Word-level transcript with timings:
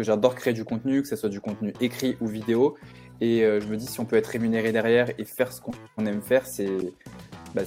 que 0.00 0.06
j'adore 0.06 0.34
créer 0.34 0.54
du 0.54 0.64
contenu, 0.64 1.02
que 1.02 1.08
ce 1.08 1.16
soit 1.16 1.28
du 1.28 1.40
contenu 1.40 1.74
écrit 1.80 2.16
ou 2.20 2.26
vidéo. 2.26 2.76
Et 3.20 3.40
je 3.42 3.66
me 3.66 3.76
dis, 3.76 3.84
si 3.84 4.00
on 4.00 4.06
peut 4.06 4.16
être 4.16 4.28
rémunéré 4.28 4.72
derrière 4.72 5.10
et 5.18 5.26
faire 5.26 5.52
ce 5.52 5.60
qu'on 5.60 6.06
aime 6.06 6.22
faire, 6.22 6.46
c'est 6.46 6.70
bah, 7.54 7.62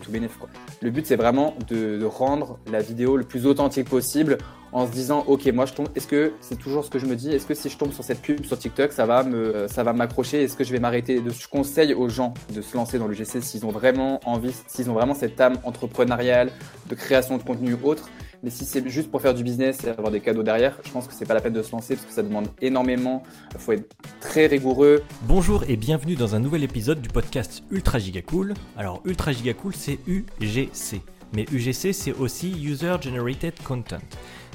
tout 0.00 0.10
bénéf. 0.10 0.38
Quoi. 0.38 0.48
Le 0.80 0.90
but, 0.90 1.04
c'est 1.04 1.16
vraiment 1.16 1.54
de, 1.68 1.98
de, 1.98 2.04
rendre 2.06 2.58
la 2.70 2.80
vidéo 2.80 3.18
le 3.18 3.24
plus 3.24 3.44
authentique 3.44 3.90
possible 3.90 4.38
en 4.72 4.86
se 4.86 4.92
disant, 4.92 5.24
ok, 5.26 5.46
moi 5.46 5.66
je 5.66 5.74
tombe. 5.74 5.88
Est-ce 5.94 6.06
que 6.06 6.32
c'est 6.40 6.58
toujours 6.58 6.84
ce 6.84 6.90
que 6.90 6.98
je 6.98 7.06
me 7.06 7.16
dis? 7.16 7.30
Est-ce 7.30 7.46
que 7.46 7.54
si 7.54 7.68
je 7.68 7.76
tombe 7.76 7.92
sur 7.92 8.04
cette 8.04 8.22
pub 8.22 8.44
sur 8.44 8.58
TikTok, 8.58 8.92
ça 8.92 9.04
va 9.04 9.92
m'accrocher? 9.92 10.42
Est-ce 10.42 10.56
que 10.56 10.64
je 10.64 10.72
vais 10.72 10.80
m'arrêter? 10.80 11.22
Je 11.26 11.48
conseille 11.48 11.94
aux 11.94 12.08
gens 12.08 12.34
de 12.54 12.62
se 12.62 12.76
lancer 12.76 12.98
dans 12.98 13.06
le 13.06 13.14
GC 13.14 13.40
s'ils 13.40 13.66
ont 13.66 13.70
vraiment 13.70 14.20
envie, 14.24 14.54
s'ils 14.66 14.90
ont 14.90 14.94
vraiment 14.94 15.14
cette 15.14 15.40
âme 15.40 15.58
entrepreneuriale, 15.64 16.50
de 16.88 16.94
création 16.94 17.36
de 17.36 17.42
contenu 17.42 17.76
autre. 17.82 18.08
Mais 18.46 18.52
si 18.52 18.64
c'est 18.64 18.88
juste 18.88 19.10
pour 19.10 19.20
faire 19.20 19.34
du 19.34 19.42
business 19.42 19.82
et 19.82 19.88
avoir 19.88 20.12
des 20.12 20.20
cadeaux 20.20 20.44
derrière, 20.44 20.78
je 20.84 20.90
pense 20.92 21.08
que 21.08 21.12
c'est 21.12 21.26
pas 21.26 21.34
la 21.34 21.40
peine 21.40 21.52
de 21.52 21.62
se 21.62 21.72
lancer 21.72 21.96
parce 21.96 22.06
que 22.06 22.12
ça 22.12 22.22
demande 22.22 22.46
énormément. 22.60 23.24
Il 23.52 23.58
faut 23.58 23.72
être 23.72 23.96
très 24.20 24.46
rigoureux. 24.46 25.02
Bonjour 25.22 25.64
et 25.66 25.76
bienvenue 25.76 26.14
dans 26.14 26.36
un 26.36 26.38
nouvel 26.38 26.62
épisode 26.62 27.02
du 27.02 27.08
podcast 27.08 27.64
Ultra 27.72 27.98
Giga 27.98 28.22
Cool. 28.22 28.54
Alors 28.76 29.02
Ultra 29.04 29.32
Giga 29.32 29.52
Cool, 29.52 29.74
c'est 29.74 29.98
UGC. 30.06 31.00
Mais 31.32 31.44
UGC, 31.50 31.92
c'est 31.92 32.12
aussi 32.12 32.52
User 32.62 32.94
Generated 33.00 33.60
Content. 33.64 33.98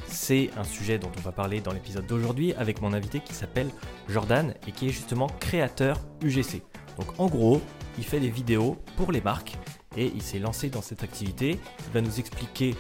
C'est 0.08 0.52
un 0.56 0.64
sujet 0.64 0.98
dont 0.98 1.12
on 1.18 1.22
va 1.22 1.34
parler 1.34 1.60
dans 1.60 1.74
l'épisode 1.74 2.08
d'aujourd'hui 2.08 2.54
avec 2.54 2.82
mon 2.82 2.94
invité 2.94 3.20
qui 3.20 3.34
s'appelle 3.34 3.68
Jordan 4.08 4.54
et 4.70 4.72
qui 4.72 4.88
est 4.88 4.92
justement 4.92 5.28
créateur 5.42 6.00
UGC. 6.24 6.62
Donc 6.98 7.08
en 7.20 7.28
gros, 7.28 7.60
il 7.98 8.06
fait 8.06 8.22
des 8.22 8.30
vidéos 8.30 8.78
pour 8.96 9.12
les 9.12 9.20
marques 9.20 9.58
et 9.98 10.10
il 10.16 10.22
s'est 10.22 10.40
lancé 10.40 10.70
dans 10.70 10.82
cette 10.82 11.04
activité. 11.04 11.60
Il 11.88 11.94
va 11.94 12.00
nous 12.00 12.20
expliquer 12.22 12.76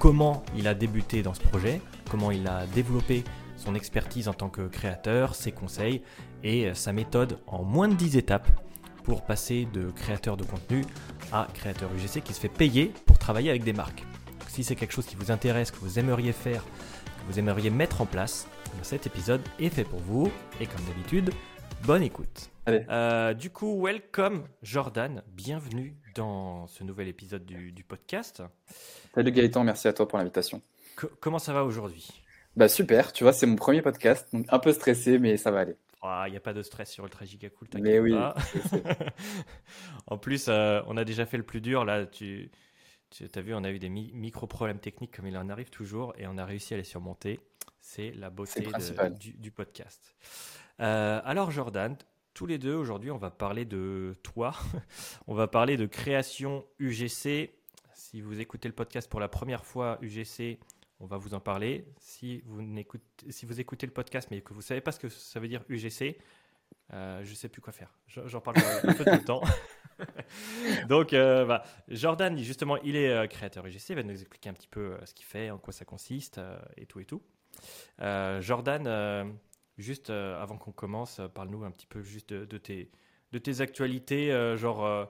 comment 0.00 0.42
il 0.56 0.66
a 0.66 0.72
débuté 0.72 1.22
dans 1.22 1.34
ce 1.34 1.42
projet, 1.42 1.80
comment 2.10 2.30
il 2.30 2.48
a 2.48 2.66
développé 2.74 3.22
son 3.56 3.74
expertise 3.74 4.28
en 4.28 4.32
tant 4.32 4.48
que 4.48 4.66
créateur, 4.66 5.34
ses 5.34 5.52
conseils 5.52 6.02
et 6.42 6.72
sa 6.74 6.94
méthode 6.94 7.38
en 7.46 7.62
moins 7.62 7.86
de 7.86 7.94
10 7.94 8.16
étapes 8.16 8.48
pour 9.04 9.26
passer 9.26 9.68
de 9.74 9.90
créateur 9.90 10.38
de 10.38 10.42
contenu 10.42 10.86
à 11.32 11.46
créateur 11.52 11.90
UGC 11.92 12.22
qui 12.22 12.32
se 12.32 12.40
fait 12.40 12.48
payer 12.48 12.94
pour 13.04 13.18
travailler 13.18 13.50
avec 13.50 13.62
des 13.62 13.74
marques. 13.74 14.04
si 14.48 14.64
c'est 14.64 14.74
quelque 14.74 14.92
chose 14.92 15.04
qui 15.04 15.16
vous 15.16 15.30
intéresse, 15.30 15.70
que 15.70 15.78
vous 15.80 15.98
aimeriez 15.98 16.32
faire, 16.32 16.64
que 16.64 17.32
vous 17.32 17.38
aimeriez 17.38 17.68
mettre 17.68 18.00
en 18.00 18.06
place, 18.06 18.48
eh 18.68 18.82
cet 18.82 19.06
épisode 19.06 19.42
est 19.58 19.68
fait 19.68 19.84
pour 19.84 20.00
vous 20.00 20.32
et 20.62 20.66
comme 20.66 20.84
d'habitude, 20.86 21.30
bonne 21.84 22.02
écoute. 22.02 22.50
Euh, 22.68 23.34
du 23.34 23.50
coup, 23.50 23.84
welcome 23.84 24.44
Jordan, 24.62 25.22
bienvenue 25.28 25.94
dans 26.14 26.66
ce 26.68 26.84
nouvel 26.84 27.08
épisode 27.08 27.44
du 27.44 27.84
podcast. 27.84 28.42
Salut 29.12 29.32
Gaëtan, 29.32 29.64
merci 29.64 29.88
à 29.88 29.92
toi 29.92 30.06
pour 30.06 30.18
l'invitation. 30.18 30.62
comment 31.18 31.40
ça 31.40 31.52
va 31.52 31.64
aujourd'hui? 31.64 32.08
Bah 32.54 32.68
super, 32.68 33.12
tu 33.12 33.24
vois, 33.24 33.32
c'est 33.32 33.46
mon 33.46 33.56
premier 33.56 33.82
podcast, 33.82 34.28
donc 34.32 34.46
un 34.48 34.58
peu 34.60 34.72
stressé, 34.72 35.18
mais 35.18 35.36
ça 35.36 35.50
va 35.50 35.60
aller. 35.60 35.72
Il 35.72 35.98
ah, 36.02 36.26
n'y 36.30 36.36
a 36.36 36.40
pas 36.40 36.52
de 36.52 36.62
stress 36.62 36.90
sur 36.90 37.04
Ultra 37.04 37.24
Giga 37.24 37.50
Cool, 37.50 37.68
Mais 37.80 37.98
oui. 37.98 38.14
en 40.06 40.16
plus, 40.16 40.46
euh, 40.48 40.80
on 40.86 40.96
a 40.96 41.04
déjà 41.04 41.26
fait 41.26 41.36
le 41.36 41.42
plus 41.42 41.60
dur. 41.60 41.84
Là, 41.84 42.06
tu, 42.06 42.50
tu 43.10 43.28
as 43.34 43.40
vu, 43.40 43.52
on 43.52 43.64
a 43.64 43.70
eu 43.70 43.80
des 43.80 43.88
micro-problèmes 43.88 44.78
techniques 44.78 45.14
comme 45.14 45.26
il 45.26 45.36
en 45.36 45.48
arrive 45.48 45.70
toujours 45.70 46.14
et 46.16 46.28
on 46.28 46.38
a 46.38 46.44
réussi 46.44 46.74
à 46.74 46.76
les 46.76 46.84
surmonter. 46.84 47.40
C'est 47.80 48.12
la 48.12 48.30
beauté 48.30 48.64
du, 49.38 49.50
podcast. 49.50 50.14
Euh, 50.78 51.20
alors, 51.24 51.50
Jordan, 51.50 51.96
tous 52.32 52.46
les 52.46 52.58
deux, 52.58 52.74
aujourd'hui, 52.74 53.10
on 53.10 53.18
va 53.18 53.30
parler 53.30 53.64
de 53.64 54.16
toi. 54.22 54.54
on 55.26 55.34
va 55.34 55.48
parler 55.48 55.76
de 55.76 55.86
création 55.86 56.64
UGC 56.78 57.50
si 58.10 58.20
vous 58.20 58.40
écoutez 58.40 58.66
le 58.66 58.74
podcast 58.74 59.08
pour 59.08 59.20
la 59.20 59.28
première 59.28 59.64
fois, 59.64 59.96
UGC, 60.02 60.58
on 60.98 61.06
va 61.06 61.16
vous 61.16 61.32
en 61.34 61.38
parler. 61.38 61.84
Si 62.00 62.42
vous, 62.44 62.60
écoutez, 63.60 63.86
le 63.86 63.92
podcast 63.92 64.26
mais 64.32 64.40
que 64.40 64.52
vous 64.52 64.58
ne 64.58 64.64
savez 64.64 64.80
pas 64.80 64.90
ce 64.90 64.98
que 64.98 65.08
ça 65.08 65.38
veut 65.38 65.46
dire 65.46 65.62
UGC, 65.68 66.18
euh, 66.92 67.22
je 67.22 67.30
ne 67.30 67.34
sais 67.36 67.48
plus 67.48 67.62
quoi 67.62 67.72
faire. 67.72 67.96
J'en 68.08 68.40
parle 68.40 68.56
un 68.58 68.94
peu 68.94 69.04
tout 69.04 69.10
le 69.12 69.24
temps. 69.24 69.42
Donc, 70.88 71.12
euh, 71.12 71.56
Jordan, 71.86 72.36
justement, 72.36 72.78
il 72.78 72.96
est 72.96 73.10
euh, 73.10 73.28
créateur 73.28 73.64
UGC, 73.64 73.90
il 73.90 73.94
va 73.94 74.02
nous 74.02 74.10
expliquer 74.10 74.48
un 74.48 74.54
petit 74.54 74.66
peu 74.66 74.96
ce 75.04 75.14
qu'il 75.14 75.26
fait, 75.26 75.52
en 75.52 75.58
quoi 75.58 75.72
ça 75.72 75.84
consiste 75.84 76.40
et 76.76 76.86
tout 76.86 76.98
et 76.98 77.04
tout. 77.04 77.22
Jordan, 78.00 79.38
juste 79.78 80.10
avant 80.10 80.58
qu'on 80.58 80.72
commence, 80.72 81.20
parle-nous 81.32 81.62
un 81.62 81.70
petit 81.70 81.86
peu 81.86 82.02
juste 82.02 82.32
de, 82.32 82.58
tes, 82.58 82.90
de 83.30 83.38
tes 83.38 83.60
actualités, 83.60 84.32
genre 84.56 85.08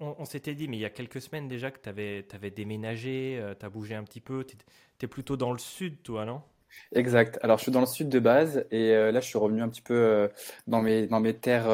on, 0.00 0.24
s'était 0.24 0.54
dit, 0.54 0.68
mais 0.68 0.76
il 0.76 0.80
y 0.80 0.84
a 0.84 0.90
quelques 0.90 1.20
semaines 1.20 1.48
déjà 1.48 1.70
que 1.70 1.78
tu 1.80 1.88
avais, 1.88 2.26
avais, 2.32 2.50
déménagé, 2.50 3.38
euh, 3.40 3.54
tu 3.58 3.64
as 3.64 3.68
bougé 3.68 3.94
un 3.94 4.04
petit 4.04 4.20
peu. 4.20 4.44
Tu 4.44 4.56
es, 5.02 5.06
plutôt 5.06 5.36
dans 5.36 5.52
le 5.52 5.58
sud, 5.58 6.02
toi, 6.02 6.24
non? 6.24 6.42
Exact. 6.94 7.38
Alors, 7.42 7.58
je 7.58 7.64
suis 7.64 7.72
dans 7.72 7.80
le 7.80 7.86
sud 7.86 8.08
de 8.08 8.18
base 8.18 8.66
et 8.70 8.92
euh, 8.92 9.12
là, 9.12 9.20
je 9.20 9.26
suis 9.26 9.38
revenu 9.38 9.62
un 9.62 9.68
petit 9.68 9.82
peu 9.82 9.94
euh, 9.94 10.28
dans, 10.66 10.80
mes, 10.80 11.06
dans 11.06 11.20
mes 11.20 11.34
terres 11.34 11.68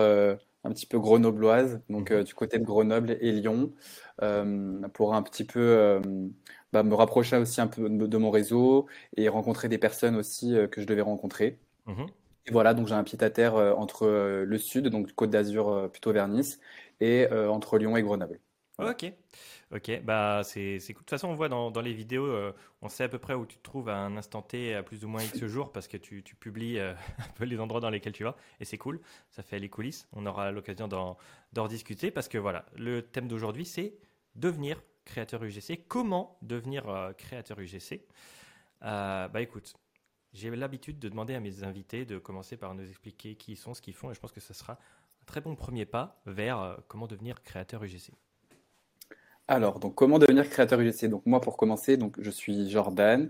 un 0.65 0.73
petit 0.73 0.87
peu 0.87 0.99
grenobloises, 0.99 1.81
donc 1.89 2.11
mhm. 2.11 2.25
du 2.25 2.35
côté 2.35 2.59
de 2.59 2.65
Grenoble 2.65 3.17
et 3.21 3.33
Lyon, 3.33 3.73
pour 4.93 5.15
un 5.15 5.23
petit 5.23 5.45
peu 5.45 6.01
bah, 6.73 6.83
me 6.83 6.95
rapprocher 6.95 7.37
aussi 7.37 7.61
un 7.61 7.69
peu 7.69 7.89
de, 7.89 8.17
mon 8.19 8.31
réseau 8.31 8.87
et 9.17 9.29
rencontrer 9.29 9.69
des 9.69 9.79
personnes 9.79 10.17
aussi 10.17 10.57
que 10.71 10.81
je 10.81 10.87
devais 10.87 11.03
rencontrer. 11.03 11.59
Mhm. 11.87 12.07
Et 12.47 12.51
voilà, 12.51 12.75
donc 12.75 12.89
j'ai 12.89 12.95
un 12.95 13.05
pied 13.05 13.23
à 13.23 13.31
terre 13.31 13.55
entre 13.55 14.09
le 14.45 14.59
sud, 14.59 14.89
donc 14.89 15.13
Côte 15.13 15.31
d'Azur 15.31 15.89
plutôt 15.93 16.13
vers 16.13 16.27
Nice, 16.27 16.59
et 17.01 17.27
euh, 17.31 17.51
entre 17.51 17.79
Lyon 17.79 17.97
et 17.97 18.03
Grenoble. 18.03 18.41
Ok, 18.79 19.13
ok, 19.75 20.03
bah 20.05 20.43
c'est 20.45 20.79
cool. 20.79 20.95
De 20.95 20.99
toute 20.99 21.11
façon, 21.11 21.29
on 21.29 21.35
voit 21.35 21.49
dans, 21.49 21.81
les 21.81 21.93
vidéos, 21.93 22.27
euh, 22.27 22.55
on 22.81 22.89
sait 22.89 23.03
à 23.03 23.09
peu 23.09 23.19
près 23.19 23.35
où 23.35 23.45
tu 23.45 23.57
te 23.57 23.63
trouves 23.63 23.89
à 23.89 23.97
un 23.97 24.17
instant 24.17 24.41
T 24.41 24.73
à 24.73 24.85
plus 24.85 25.05
ou 25.05 25.09
moins 25.09 25.21
X 25.21 25.45
jours 25.47 25.73
parce 25.73 25.89
que 25.89 25.97
tu, 25.97 26.23
publies 26.23 26.79
euh, 26.79 26.95
un 27.19 27.33
peu 27.35 27.45
les 27.45 27.59
endroits 27.59 27.81
dans 27.81 27.91
lesquels 27.91 28.13
tu 28.13 28.23
vas 28.23 28.37
et 28.61 28.65
c'est 28.65 28.79
cool. 28.79 29.01
Ça 29.31 29.43
fait 29.43 29.59
les 29.59 29.69
coulisses. 29.69 30.07
On 30.13 30.27
aura 30.27 30.53
l'occasion 30.53 30.87
d'en 30.87 31.17
rediscuter 31.57 32.13
parce 32.13 32.29
que 32.29 32.39
voilà, 32.39 32.67
le 32.77 33.03
thème 33.03 33.27
d'aujourd'hui 33.27 33.65
c'est 33.65 33.95
devenir 34.37 34.81
créateur 35.05 35.43
UGC. 35.43 35.87
Comment 35.89 36.39
devenir 36.43 36.85
créateur 37.17 37.59
UGC 37.59 38.07
Bah 38.81 39.41
écoute, 39.41 39.75
j'ai 40.33 40.55
l'habitude 40.55 40.99
de 40.99 41.09
demander 41.09 41.35
à 41.35 41.41
mes 41.41 41.65
invités 41.65 42.05
de 42.05 42.19
commencer 42.19 42.57
par 42.57 42.75
nous 42.75 42.89
expliquer 42.89 43.35
qui 43.35 43.53
ils 43.53 43.57
sont, 43.57 43.75
ce 43.75 43.83
qu'ils 43.83 43.95
font 43.95 44.11
et 44.11 44.15
je 44.15 44.21
pense 44.21 44.33
que 44.33 44.41
ça 44.41 44.55
sera 44.55 44.79
très 45.29 45.43
bon 45.43 45.55
premier 45.55 45.85
pas 45.85 46.21
vers 46.25 46.61
euh, 46.61 46.75
comment 46.89 47.07
devenir 47.07 47.43
créateur 47.43 47.85
UGC. 47.85 48.13
Alors, 49.47 49.79
donc 49.79 49.95
comment 49.95 50.19
devenir 50.19 50.49
créateur 50.49 50.81
UGC 50.81 51.09
Donc 51.09 51.25
moi, 51.27 51.41
pour 51.41 51.57
commencer, 51.57 51.97
donc 51.97 52.17
je 52.19 52.31
suis 52.31 52.69
Jordan. 52.71 53.29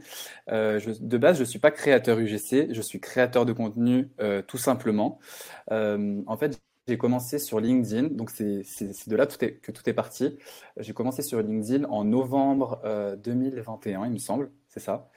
Euh, 0.50 0.80
de 1.00 1.18
base, 1.18 1.38
je 1.38 1.44
suis 1.44 1.58
pas 1.58 1.70
créateur 1.70 2.18
UGC, 2.18 2.72
je 2.72 2.80
suis 2.80 3.00
créateur 3.00 3.44
de 3.44 3.52
contenu 3.52 4.10
euh, 4.20 4.42
tout 4.42 4.58
simplement. 4.58 5.18
en 5.70 6.36
fait, 6.38 6.60
j'ai 6.86 6.98
commencé 6.98 7.38
sur 7.38 7.60
LinkedIn, 7.60 8.14
donc 8.14 8.30
c'est 8.30 8.62
de 9.08 9.16
là 9.16 9.26
que 9.26 9.70
tout 9.72 9.90
est 9.90 9.92
parti. 9.92 10.38
J'ai 10.78 10.92
commencé 10.92 11.22
sur 11.22 11.42
LinkedIn 11.42 11.84
en 11.88 12.04
novembre 12.04 12.80
2021, 13.22 14.06
il 14.06 14.12
me 14.12 14.18
semble, 14.18 14.50
c'est 14.68 14.80
ça. 14.80 15.10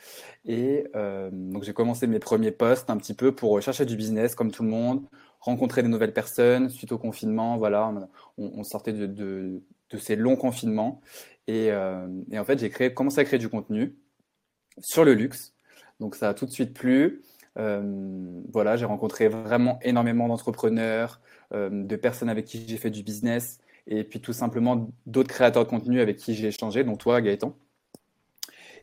Et 0.46 0.86
donc 1.32 1.64
j'ai 1.64 1.74
commencé 1.74 2.08
mes 2.08 2.20
premiers 2.20 2.52
posts 2.52 2.90
un 2.90 2.98
petit 2.98 3.14
peu 3.14 3.34
pour 3.34 3.62
chercher 3.62 3.86
du 3.86 3.96
business 3.96 4.36
comme 4.36 4.52
tout 4.52 4.64
le 4.64 4.70
monde, 4.70 5.08
rencontrer 5.42 5.84
des 5.84 5.90
nouvelles 5.90 6.14
personnes 6.14 6.70
suite 6.70 6.92
au 6.92 6.98
confinement. 6.98 7.58
Voilà, 7.58 7.94
on, 8.38 8.64
sortait 8.64 8.94
de, 8.94 9.62
ces 9.98 10.16
longs 10.16 10.38
confinements. 10.38 11.02
Et, 11.48 11.72
euh, 11.72 12.08
et 12.32 12.40
en 12.40 12.46
fait, 12.46 12.60
j'ai 12.60 12.70
créé, 12.70 12.94
commencé 12.94 13.20
à 13.20 13.26
créer 13.26 13.40
du 13.40 13.50
contenu 13.50 13.96
sur 14.80 15.04
le 15.04 15.14
luxe. 15.14 15.54
Donc 16.00 16.16
ça 16.16 16.30
a 16.30 16.34
tout 16.34 16.46
de 16.46 16.52
suite 16.52 16.74
plu. 16.74 17.22
Euh, 17.58 18.42
voilà, 18.52 18.78
j'ai 18.78 18.86
rencontré 18.86 19.28
vraiment 19.28 19.80
énormément 19.82 20.28
d'entrepreneurs, 20.28 21.20
euh, 21.54 21.70
de 21.70 21.96
personnes 21.96 22.30
avec 22.30 22.46
qui 22.46 22.66
j'ai 22.68 22.78
fait 22.78 22.90
du 22.90 23.04
business, 23.04 23.60
et 23.88 24.04
puis 24.04 24.22
tout 24.22 24.34
simplement 24.34 24.90
d'autres 25.06 25.30
créateurs 25.30 25.66
de 25.66 25.70
contenu 25.70 26.00
avec 26.00 26.18
qui 26.18 26.34
j'ai 26.34 26.48
échangé, 26.48 26.84
dont 26.84 26.96
toi, 26.96 27.22
Gaëtan. 27.22 27.54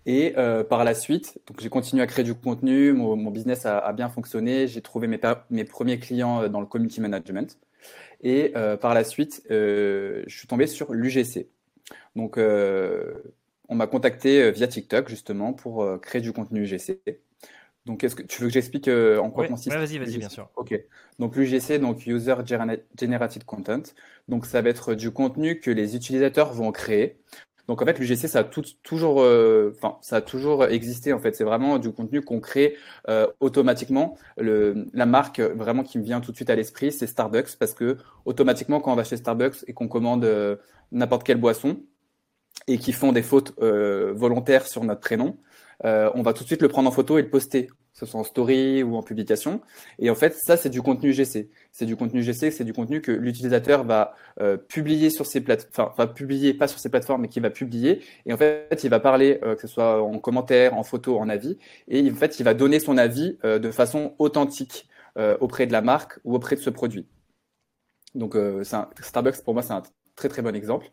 Et 0.06 0.34
euh, 0.36 0.64
par 0.64 0.84
la 0.84 0.94
suite, 0.94 1.38
donc 1.46 1.60
j'ai 1.60 1.68
continué 1.68 2.02
à 2.02 2.06
créer 2.06 2.24
du 2.24 2.34
contenu, 2.34 2.92
mon, 2.92 3.30
business 3.30 3.66
a, 3.66 3.92
bien 3.92 4.08
fonctionné, 4.08 4.66
j'ai 4.66 4.80
trouvé 4.80 5.06
mes, 5.06 5.20
mes, 5.50 5.64
premiers 5.64 5.98
clients 5.98 6.42
euh, 6.42 6.48
dans 6.48 6.60
le 6.60 6.66
community 6.66 7.00
management. 7.00 7.58
Et 8.20 8.52
euh, 8.56 8.76
par 8.76 8.94
la 8.94 9.04
suite, 9.04 9.42
je 9.48 10.24
suis 10.26 10.48
tombé 10.48 10.66
sur 10.66 10.92
l'UGC. 10.92 11.48
Donc, 12.16 12.38
on 12.38 13.74
m'a 13.74 13.86
contacté 13.86 14.50
via 14.50 14.66
TikTok 14.66 15.08
justement 15.08 15.52
pour 15.52 16.00
créer 16.00 16.20
du 16.20 16.32
contenu 16.32 16.62
UGC. 16.62 17.00
Donc, 17.86 18.04
est-ce 18.04 18.16
que 18.16 18.22
tu 18.22 18.42
veux 18.42 18.48
que 18.48 18.52
j'explique 18.52 18.88
en 18.88 19.30
quoi 19.30 19.46
consiste 19.46 19.74
Vas-y, 19.74 19.98
vas-y, 19.98 20.18
bien 20.18 20.28
sûr. 20.28 20.50
Ok. 20.56 20.78
Donc, 21.18 21.36
l'UGC, 21.36 21.78
donc 21.78 22.06
User 22.06 22.34
Generated 22.44 23.44
Content. 23.44 23.82
Donc, 24.26 24.46
ça 24.46 24.60
va 24.60 24.68
être 24.68 24.94
du 24.94 25.10
contenu 25.10 25.60
que 25.60 25.70
les 25.70 25.96
utilisateurs 25.96 26.52
vont 26.52 26.72
créer. 26.72 27.18
Donc 27.68 27.82
en 27.82 27.84
fait, 27.84 27.98
l'UGC, 27.98 28.28
ça 28.28 28.40
a 28.40 28.44
toujours, 28.44 29.20
euh, 29.20 29.74
enfin, 29.76 29.98
ça 30.00 30.16
a 30.16 30.20
toujours 30.22 30.64
existé. 30.64 31.12
En 31.12 31.18
fait, 31.18 31.36
c'est 31.36 31.44
vraiment 31.44 31.78
du 31.78 31.92
contenu 31.92 32.22
qu'on 32.22 32.40
crée 32.40 32.76
euh, 33.08 33.26
automatiquement. 33.40 34.16
Le, 34.38 34.86
la 34.94 35.04
marque 35.04 35.40
vraiment 35.40 35.82
qui 35.82 35.98
me 35.98 36.02
vient 36.02 36.20
tout 36.20 36.32
de 36.32 36.36
suite 36.36 36.48
à 36.48 36.56
l'esprit, 36.56 36.90
c'est 36.92 37.06
Starbucks, 37.06 37.56
parce 37.58 37.74
que 37.74 37.98
automatiquement, 38.24 38.80
quand 38.80 38.90
on 38.90 38.96
va 38.96 39.04
chez 39.04 39.18
Starbucks 39.18 39.64
et 39.66 39.74
qu'on 39.74 39.86
commande 39.86 40.24
euh, 40.24 40.56
n'importe 40.92 41.24
quelle 41.24 41.36
boisson 41.36 41.80
et 42.66 42.78
qu'ils 42.78 42.94
font 42.94 43.12
des 43.12 43.22
fautes 43.22 43.54
volontaires 43.60 44.66
sur 44.66 44.82
notre 44.82 45.00
prénom, 45.00 45.36
on 45.84 46.22
va 46.22 46.32
tout 46.32 46.42
de 46.42 46.48
suite 46.48 46.62
le 46.62 46.68
prendre 46.68 46.88
en 46.88 46.92
photo 46.92 47.18
et 47.18 47.22
le 47.22 47.30
poster 47.30 47.68
ce 47.98 48.06
soit 48.06 48.20
en 48.20 48.24
story 48.24 48.82
ou 48.82 48.96
en 48.96 49.02
publication. 49.02 49.60
Et 49.98 50.10
en 50.10 50.14
fait, 50.14 50.34
ça, 50.34 50.56
c'est 50.56 50.70
du 50.70 50.82
contenu 50.82 51.12
GC. 51.12 51.50
C'est 51.72 51.86
du 51.86 51.96
contenu 51.96 52.22
GC, 52.22 52.50
c'est 52.50 52.64
du 52.64 52.72
contenu 52.72 53.00
que 53.00 53.10
l'utilisateur 53.10 53.84
va 53.84 54.14
euh, 54.40 54.56
publier 54.56 55.10
sur 55.10 55.26
ses 55.26 55.40
plateformes, 55.40 55.90
enfin, 55.90 56.06
va 56.06 56.06
publier 56.06 56.54
pas 56.54 56.68
sur 56.68 56.78
ses 56.78 56.88
plateformes, 56.90 57.22
mais 57.22 57.28
qui 57.28 57.40
va 57.40 57.50
publier. 57.50 58.02
Et 58.26 58.32
en 58.32 58.36
fait, 58.36 58.80
il 58.84 58.90
va 58.90 59.00
parler, 59.00 59.40
euh, 59.42 59.56
que 59.56 59.62
ce 59.62 59.68
soit 59.68 60.02
en 60.02 60.18
commentaire, 60.18 60.74
en 60.74 60.84
photo, 60.84 61.18
en 61.18 61.28
avis. 61.28 61.58
Et 61.88 62.08
en 62.08 62.14
fait, 62.14 62.38
il 62.38 62.44
va 62.44 62.54
donner 62.54 62.78
son 62.78 62.96
avis 62.98 63.36
euh, 63.44 63.58
de 63.58 63.70
façon 63.70 64.14
authentique 64.18 64.88
auprès 65.40 65.66
de 65.66 65.72
la 65.72 65.82
marque 65.82 66.20
ou 66.22 66.36
auprès 66.36 66.54
de 66.54 66.60
ce 66.60 66.70
produit. 66.70 67.08
Donc, 68.14 68.36
Starbucks, 69.00 69.42
pour 69.42 69.52
moi, 69.52 69.64
c'est 69.64 69.72
un 69.72 69.82
très 70.14 70.28
très 70.28 70.42
bon 70.42 70.54
exemple. 70.54 70.92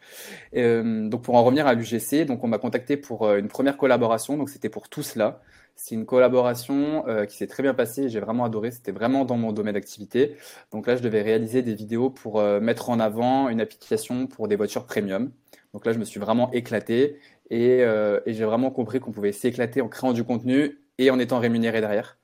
donc 0.51 1.21
pour 1.21 1.35
en 1.35 1.43
revenir 1.43 1.67
à 1.67 1.75
l'UGC, 1.75 2.25
donc 2.25 2.43
on 2.43 2.47
m'a 2.47 2.57
contacté 2.57 2.97
pour 2.97 3.31
une 3.35 3.47
première 3.47 3.77
collaboration, 3.77 4.35
donc 4.35 4.49
c'était 4.49 4.69
pour 4.69 4.89
tout 4.89 5.03
cela. 5.03 5.43
C'est 5.75 5.93
une 5.93 6.05
collaboration 6.05 7.05
euh, 7.07 7.25
qui 7.25 7.35
s'est 7.35 7.47
très 7.47 7.61
bien 7.61 7.73
passée. 7.73 8.07
J'ai 8.07 8.21
vraiment 8.21 8.45
adoré. 8.45 8.71
C'était 8.71 8.93
vraiment 8.93 9.25
dans 9.25 9.35
mon 9.35 9.51
domaine 9.51 9.73
d'activité. 9.73 10.37
Donc 10.71 10.87
là, 10.87 10.95
je 10.95 11.01
devais 11.01 11.21
réaliser 11.21 11.61
des 11.61 11.75
vidéos 11.75 12.09
pour 12.09 12.39
euh, 12.39 12.61
mettre 12.61 12.89
en 12.89 12.99
avant 12.99 13.49
une 13.49 13.59
application 13.59 14.25
pour 14.27 14.47
des 14.47 14.55
voitures 14.55 14.85
premium. 14.85 15.31
Donc 15.73 15.85
là, 15.85 15.91
je 15.91 15.99
me 15.99 16.05
suis 16.05 16.19
vraiment 16.19 16.49
éclaté 16.53 17.19
et, 17.49 17.83
euh, 17.83 18.21
et 18.25 18.33
j'ai 18.33 18.45
vraiment 18.45 18.71
compris 18.71 19.01
qu'on 19.01 19.11
pouvait 19.11 19.33
s'éclater 19.33 19.81
en 19.81 19.89
créant 19.89 20.13
du 20.13 20.23
contenu 20.23 20.79
et 20.97 21.11
en 21.11 21.19
étant 21.19 21.39
rémunéré 21.39 21.81
derrière. 21.81 22.17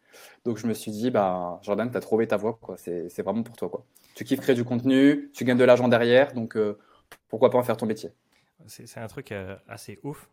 Donc 0.46 0.58
je 0.58 0.66
me 0.66 0.74
suis 0.74 0.92
dit, 0.92 1.12
bah, 1.12 1.60
Jordan, 1.62 1.92
tu 1.92 1.98
as 1.98 2.02
trouvé 2.02 2.28
ta 2.28 2.38
voie. 2.38 2.58
C'est, 2.78 3.22
vraiment 3.22 3.44
pour 3.44 3.58
toi. 3.58 3.86
Tu 4.16 4.24
kiffes 4.24 4.40
créer 4.40 4.56
du 4.56 4.64
contenu, 4.64 5.30
tu 5.34 5.44
gagnes 5.44 5.58
de 5.58 5.66
l'argent 5.66 5.90
derrière. 5.90 6.34
Donc 6.34 6.58
pourquoi 7.28 7.50
pas 7.50 7.58
en 7.58 7.64
faire 7.64 7.78
ton 7.78 7.86
métier? 7.86 8.12
C'est 8.66 8.98
un 8.98 9.08
truc 9.08 9.34
assez 9.68 10.00
ouf 10.04 10.30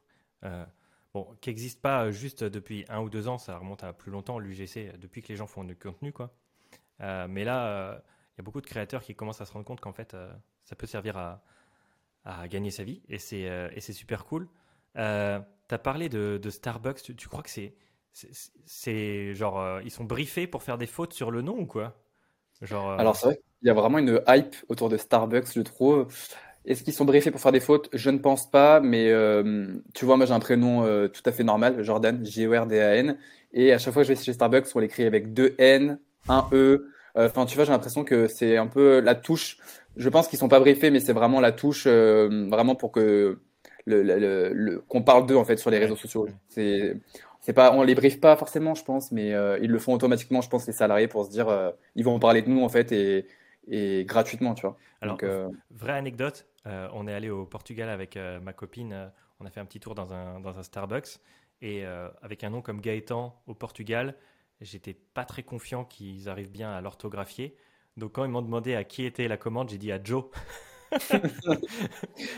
bon, 1.14 1.28
qui 1.40 1.50
n'existe 1.50 1.80
pas 1.80 2.10
juste 2.10 2.44
depuis 2.44 2.84
un 2.88 3.00
ou 3.00 3.10
deux 3.10 3.28
ans, 3.28 3.38
ça 3.38 3.56
remonte 3.58 3.84
à 3.84 3.92
plus 3.92 4.10
longtemps, 4.10 4.38
l'UGC, 4.38 4.98
depuis 4.98 5.22
que 5.22 5.28
les 5.28 5.36
gens 5.36 5.46
font 5.46 5.64
du 5.64 5.76
contenu. 5.76 6.12
Quoi. 6.12 6.32
Euh, 7.00 7.26
mais 7.28 7.44
là, 7.44 7.66
euh, 7.66 7.98
il 8.34 8.38
y 8.38 8.40
a 8.40 8.42
beaucoup 8.42 8.60
de 8.60 8.66
créateurs 8.66 9.02
qui 9.02 9.14
commencent 9.14 9.40
à 9.40 9.46
se 9.46 9.52
rendre 9.52 9.64
compte 9.64 9.80
qu'en 9.80 9.92
fait, 9.92 10.14
euh, 10.14 10.32
ça 10.64 10.76
peut 10.76 10.86
servir 10.86 11.16
à, 11.16 11.40
gagner 12.50 12.70
sa 12.70 12.84
vie, 12.84 13.00
et 13.08 13.16
c'est 13.18 13.92
super 13.94 14.26
cool. 14.26 14.48
tu 14.94 15.00
as 15.00 15.78
parlé 15.82 16.10
de, 16.10 16.50
Starbucks, 16.50 17.16
tu, 17.16 17.28
crois 17.28 17.42
que 17.42 17.48
c'est 17.48 17.74
c'est 18.66 19.34
genre 19.34 19.80
ils 19.80 19.90
sont 19.90 20.04
briefés 20.04 20.46
pour 20.46 20.62
faire 20.62 20.76
des 20.76 20.86
fautes 20.86 21.14
sur 21.14 21.30
le 21.30 21.40
nom 21.40 21.58
ou 21.58 21.64
quoi? 21.64 21.96
Genre 22.60 22.90
alors 22.92 23.16
c'est 23.16 23.26
vrai 23.28 23.36
qu'il 23.36 23.68
y 23.68 23.70
a 23.70 23.74
vraiment 23.74 23.96
une 23.96 24.20
hype 24.28 24.56
autour 24.68 24.90
de 24.90 24.98
Starbucks 24.98 25.54
je 25.54 25.60
trouve 25.62 26.08
est-ce 26.64 26.82
qu'ils 26.82 26.92
sont 26.92 27.04
briefés 27.04 27.30
pour 27.30 27.40
faire 27.40 27.52
des 27.52 27.60
fautes? 27.60 27.88
Je 27.92 28.10
ne 28.10 28.18
pense 28.18 28.50
pas, 28.50 28.80
mais 28.80 29.10
euh, 29.10 29.66
tu 29.94 30.04
vois, 30.04 30.16
moi 30.16 30.26
j'ai 30.26 30.34
un 30.34 30.40
prénom 30.40 30.84
euh, 30.84 31.08
tout 31.08 31.22
à 31.24 31.32
fait 31.32 31.44
normal, 31.44 31.82
Jordan, 31.82 32.24
J-O-R-D-A-N, 32.24 33.16
et 33.52 33.72
à 33.72 33.78
chaque 33.78 33.94
fois 33.94 34.02
que 34.02 34.08
je 34.08 34.12
vais 34.12 34.22
chez 34.22 34.32
Starbucks, 34.32 34.66
on 34.74 34.80
l'écrit 34.80 35.04
avec 35.04 35.32
deux 35.32 35.54
N, 35.58 35.98
un 36.28 36.46
E. 36.52 36.90
Euh, 37.16 37.26
enfin, 37.26 37.46
tu 37.46 37.56
vois, 37.56 37.64
j'ai 37.64 37.72
l'impression 37.72 38.04
que 38.04 38.28
c'est 38.28 38.56
un 38.58 38.66
peu 38.66 39.00
la 39.00 39.14
touche. 39.14 39.58
Je 39.96 40.08
pense 40.08 40.28
qu'ils 40.28 40.38
sont 40.38 40.48
pas 40.48 40.60
briefés, 40.60 40.90
mais 40.90 41.00
c'est 41.00 41.12
vraiment 41.14 41.40
la 41.40 41.52
touche, 41.52 41.86
vraiment 41.86 42.74
pour 42.74 42.92
que 42.92 43.38
le, 43.86 44.78
qu'on 44.88 45.02
parle 45.02 45.26
d'eux 45.26 45.36
en 45.36 45.44
fait 45.44 45.56
sur 45.56 45.70
les 45.70 45.78
réseaux 45.78 45.96
sociaux. 45.96 46.28
C'est 46.48 46.96
c'est 47.40 47.52
pas, 47.54 47.72
on 47.72 47.82
les 47.82 47.94
briefe 47.94 48.20
pas 48.20 48.36
forcément, 48.36 48.74
je 48.74 48.84
pense, 48.84 49.10
mais 49.10 49.32
ils 49.62 49.70
le 49.70 49.78
font 49.78 49.94
automatiquement, 49.94 50.42
je 50.42 50.50
pense, 50.50 50.66
les 50.66 50.72
salariés 50.72 51.08
pour 51.08 51.24
se 51.24 51.30
dire, 51.30 51.72
ils 51.96 52.04
vont 52.04 52.18
parler 52.18 52.42
de 52.42 52.50
nous 52.50 52.62
en 52.62 52.68
fait 52.68 52.92
et, 52.92 53.26
et 53.70 54.04
gratuitement, 54.04 54.54
tu 54.54 54.62
vois. 54.62 54.76
Alors, 55.00 55.18
vraie 55.70 55.92
anecdote, 55.92 56.46
euh, 56.66 56.88
on 56.92 57.06
est 57.06 57.14
allé 57.14 57.30
au 57.30 57.44
Portugal 57.46 57.88
avec 57.88 58.16
euh, 58.16 58.40
ma 58.40 58.52
copine. 58.52 58.92
Euh, 58.92 59.08
on 59.40 59.46
a 59.46 59.50
fait 59.50 59.60
un 59.60 59.64
petit 59.64 59.80
tour 59.80 59.94
dans 59.94 60.12
un, 60.12 60.40
dans 60.40 60.58
un 60.58 60.62
Starbucks. 60.62 61.18
Et 61.60 61.84
avec 62.22 62.44
un 62.44 62.50
nom 62.50 62.62
comme 62.62 62.80
Gaëtan 62.80 63.42
au 63.48 63.54
Portugal, 63.54 64.14
j'étais 64.60 64.94
pas 64.94 65.24
très 65.24 65.42
confiant 65.42 65.84
qu'ils 65.84 66.28
arrivent 66.28 66.52
bien 66.52 66.70
à 66.70 66.80
l'orthographier. 66.80 67.56
Donc 67.96 68.12
quand 68.12 68.24
ils 68.24 68.30
m'ont 68.30 68.42
demandé 68.42 68.76
à 68.76 68.84
qui 68.84 69.04
était 69.04 69.26
la 69.26 69.36
commande, 69.36 69.68
j'ai 69.68 69.78
dit 69.78 69.90
à 69.90 70.00
Joe. 70.00 70.26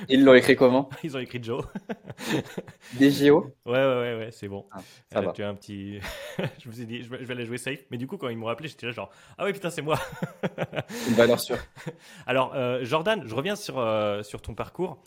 Ils 0.09 0.25
l'ont 0.25 0.35
écrit 0.35 0.57
comment 0.57 0.89
Ils 1.05 1.17
ont 1.17 1.21
écrit 1.21 1.43
Joe. 1.43 1.65
DJO 2.99 3.55
Ouais, 3.67 3.73
ouais, 3.73 3.79
ouais, 3.79 4.17
ouais 4.17 4.29
c'est 4.33 4.49
bon. 4.49 4.67
Ah, 4.71 4.81
ça 5.13 5.21
va. 5.21 5.33
Tu 5.33 5.43
as 5.43 5.49
un 5.49 5.55
petit. 5.55 6.01
je 6.59 6.69
me 6.69 6.73
suis 6.73 6.87
dit, 6.87 7.03
je 7.03 7.09
vais 7.09 7.33
aller 7.33 7.47
jouer 7.47 7.59
safe. 7.59 7.85
Mais 7.91 7.97
du 7.97 8.07
coup, 8.07 8.17
quand 8.17 8.29
ils 8.29 8.37
m'ont 8.37 8.47
rappelé, 8.47 8.69
j'étais 8.69 8.87
là 8.87 8.93
genre, 8.93 9.11
ah 9.39 9.45
ouais, 9.45 9.53
putain, 9.53 9.71
c'est 9.71 9.83
moi. 9.83 9.99
Une 11.09 11.15
valeur 11.15 11.41
sûre. 11.41 11.59
Alors, 12.27 12.55
euh, 12.55 12.85
Jordan, 12.85 13.23
je 13.27 13.35
reviens 13.35 13.57
sur, 13.57 13.79
euh, 13.79 14.23
sur 14.23 14.43
ton 14.43 14.55
parcours. 14.55 15.03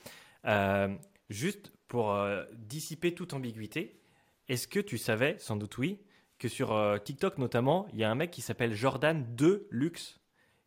Euh, 0.46 0.90
juste 1.30 1.72
pour 1.88 2.18
dissiper 2.54 3.14
toute 3.14 3.34
ambiguïté, 3.34 4.00
est-ce 4.50 4.68
que 4.68 4.80
tu 4.80 4.98
savais, 4.98 5.36
sans 5.38 5.56
doute 5.56 5.78
oui, 5.78 6.00
que 6.40 6.48
sur 6.48 6.76
TikTok 7.04 7.38
notamment, 7.38 7.88
il 7.94 8.00
y 8.00 8.04
a 8.04 8.10
un 8.10 8.16
mec 8.16 8.32
qui 8.32 8.42
s'appelle 8.42 8.74
Jordan 8.74 9.24
de 9.36 9.68
Luxe. 9.70 10.20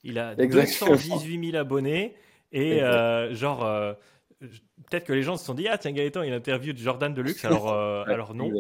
Il 0.04 0.20
a 0.20 0.36
218 0.36 1.50
000 1.50 1.56
abonnés 1.56 2.14
et 2.52 2.82
euh, 2.82 3.34
genre, 3.34 3.64
euh, 3.64 3.92
peut-être 4.40 5.04
que 5.04 5.12
les 5.12 5.22
gens 5.22 5.36
se 5.36 5.44
sont 5.44 5.54
dit 5.54 5.68
Ah, 5.68 5.78
tiens, 5.78 5.92
Gaëtan, 5.92 6.22
il 6.22 6.32
interview 6.32 6.72
de 6.72 6.78
Jordan 6.78 7.12
Deluxe. 7.12 7.44
Alors, 7.44 7.72
euh, 7.72 8.04
alors 8.06 8.34
non. 8.34 8.50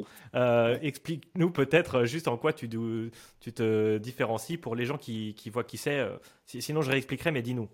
Explique-nous 0.82 1.50
peut-être 1.50 2.04
juste 2.04 2.28
en 2.28 2.36
quoi 2.36 2.52
tu, 2.52 2.68
tu 2.68 3.52
te 3.52 3.98
différencies 3.98 4.56
pour 4.56 4.74
les 4.74 4.84
gens 4.84 4.98
qui, 4.98 5.34
qui 5.34 5.50
voient 5.50 5.64
qui 5.64 5.78
c'est. 5.78 6.06
sinon, 6.46 6.82
je 6.82 6.90
réexpliquerai, 6.90 7.30
mais 7.30 7.42
dis-nous. 7.42 7.68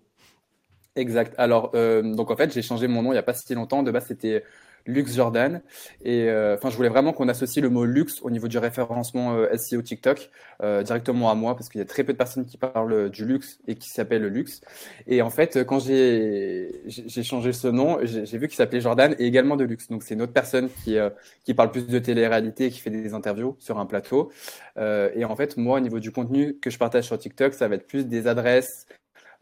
Exact. 0.94 1.34
Alors, 1.38 1.70
donc 1.72 2.30
en 2.30 2.36
fait, 2.36 2.52
j'ai 2.52 2.62
changé 2.62 2.86
mon 2.88 3.02
nom 3.02 3.10
il 3.10 3.14
n'y 3.14 3.18
a 3.18 3.22
pas 3.22 3.34
si 3.34 3.54
longtemps. 3.54 3.82
De 3.82 3.90
base, 3.90 4.06
c'était 4.06 4.44
Lux 4.86 5.14
Jordan. 5.14 5.62
Et 6.04 6.28
euh, 6.28 6.54
enfin, 6.54 6.70
je 6.70 6.76
voulais 6.76 6.88
vraiment 6.88 7.12
qu'on 7.12 7.28
associe 7.28 7.62
le 7.62 7.70
mot 7.70 7.84
luxe 7.84 8.20
au 8.22 8.30
niveau 8.30 8.48
du 8.48 8.58
référencement 8.58 9.34
euh, 9.34 9.56
SEO 9.56 9.82
TikTok 9.82 10.30
euh, 10.62 10.82
directement 10.82 11.30
à 11.30 11.34
moi 11.34 11.54
parce 11.56 11.68
qu'il 11.68 11.78
y 11.78 11.82
a 11.82 11.86
très 11.86 12.04
peu 12.04 12.12
de 12.12 12.18
personnes 12.18 12.44
qui 12.44 12.56
parlent 12.56 13.10
du 13.10 13.24
luxe 13.24 13.58
et 13.66 13.74
qui 13.74 13.88
s'appellent 13.88 14.22
le 14.22 14.28
luxe. 14.28 14.60
Et 15.06 15.22
en 15.22 15.30
fait, 15.30 15.64
quand 15.64 15.78
j'ai 15.78 16.82
j'ai 16.86 17.22
changé 17.22 17.52
ce 17.52 17.68
nom, 17.68 17.98
j'ai 18.02 18.38
vu 18.38 18.48
qu'il 18.48 18.56
s'appelait 18.56 18.80
Jordan 18.80 19.14
et 19.18 19.26
également 19.26 19.56
de 19.56 19.64
luxe. 19.64 19.88
Donc 19.88 20.02
c'est 20.02 20.14
une 20.14 20.22
autre 20.22 20.32
personne 20.32 20.68
qui 20.84 20.96
qui 21.44 21.54
parle 21.54 21.70
plus 21.70 21.86
de 21.86 21.98
télé-réalité 21.98 22.66
et 22.66 22.70
qui 22.70 22.80
fait 22.80 22.90
des 22.90 23.14
interviews 23.14 23.56
sur 23.58 23.78
un 23.78 23.86
plateau. 23.86 24.30
et 24.78 25.24
en 25.24 25.36
fait, 25.36 25.56
moi, 25.56 25.78
au 25.78 25.80
niveau 25.80 26.00
du 26.00 26.12
contenu 26.12 26.58
que 26.58 26.70
je 26.70 26.78
partage 26.78 27.04
sur 27.04 27.18
TikTok, 27.18 27.54
ça 27.54 27.68
va 27.68 27.76
être 27.76 27.86
plus 27.86 28.06
des 28.06 28.26
adresses, 28.26 28.86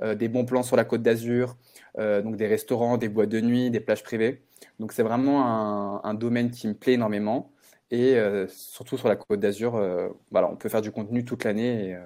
des 0.03 0.29
bons 0.29 0.45
plans 0.45 0.63
sur 0.63 0.77
la 0.77 0.85
Côte 0.85 1.03
d'Azur, 1.03 1.57
donc 1.99 2.37
des 2.37 2.47
restaurants, 2.47 2.97
des 2.97 3.09
boîtes 3.09 3.29
de 3.29 3.41
nuit, 3.41 3.71
des 3.71 3.81
plages 3.81 4.03
privées. 4.03 4.43
Donc 4.79 4.93
c'est 4.93 5.03
vraiment 5.03 6.05
un, 6.05 6.15
domaine 6.15 6.51
qui 6.51 6.69
me 6.69 6.75
plaît 6.75 6.95
énormément. 6.95 7.53
Et 7.91 8.15
euh, 8.17 8.47
surtout 8.49 8.97
sur 8.97 9.09
la 9.09 9.17
Côte 9.17 9.41
d'Azur, 9.41 9.75
euh, 9.75 10.09
voilà, 10.31 10.49
on 10.49 10.57
peut 10.57 10.69
faire 10.69 10.83
du 10.83 10.93
contenu 10.93 11.25
toute 11.25 11.45
l'année 11.45 11.97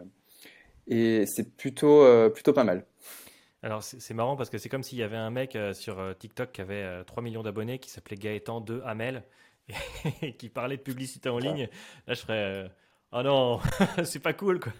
et, 0.86 1.20
euh, 1.20 1.26
c'est 1.26 1.56
plutôt, 1.56 2.04
plutôt 2.32 2.52
pas 2.52 2.64
mal. 2.64 2.84
Alors 3.62 3.82
c'est 3.82 4.12
marrant 4.12 4.36
parce 4.36 4.50
que 4.50 4.58
c'est 4.58 4.68
comme 4.68 4.82
s'il 4.82 4.98
y 4.98 5.02
avait 5.02 5.16
un 5.16 5.30
mec 5.30 5.56
sur 5.72 5.98
TikTok 6.18 6.52
qui 6.52 6.60
avait 6.60 7.04
3 7.04 7.22
millions 7.22 7.42
d'abonnés 7.42 7.78
qui 7.78 7.90
s'appelait 7.90 8.16
Gaëtan 8.16 8.60
de 8.60 8.82
Hamel 8.84 9.22
et 10.22 10.34
qui 10.36 10.50
parlait 10.50 10.76
de 10.76 10.82
publicité 10.82 11.30
en 11.30 11.38
ligne. 11.38 11.68
Là 12.06 12.14
je 12.14 12.20
ferais 12.20 12.70
oh 13.12 13.22
non, 13.22 13.60
c'est 14.04 14.20
pas 14.20 14.34
cool 14.34 14.60
quoi. 14.60 14.72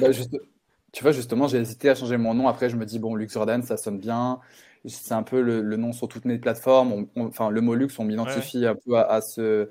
Bah, 0.00 0.08
tu 0.92 1.02
vois, 1.02 1.12
justement, 1.12 1.48
j'ai 1.48 1.58
hésité 1.58 1.90
à 1.90 1.94
changer 1.94 2.16
mon 2.16 2.34
nom. 2.34 2.48
Après, 2.48 2.70
je 2.70 2.76
me 2.76 2.86
dis, 2.86 2.98
bon, 2.98 3.14
Lux 3.14 3.32
Jordan, 3.32 3.62
ça 3.62 3.76
sonne 3.76 3.98
bien 3.98 4.40
c'est 4.84 5.14
un 5.14 5.22
peu 5.22 5.40
le, 5.40 5.76
nom 5.76 5.92
sur 5.92 6.08
toutes 6.08 6.24
mes 6.24 6.38
plateformes. 6.38 7.06
enfin, 7.16 7.50
le 7.50 7.60
mot 7.60 7.74
luxe, 7.74 7.98
on 7.98 8.04
m'identifie 8.04 8.66
un 8.66 8.74
peu 8.74 8.96
à, 8.96 9.20
ce, 9.20 9.68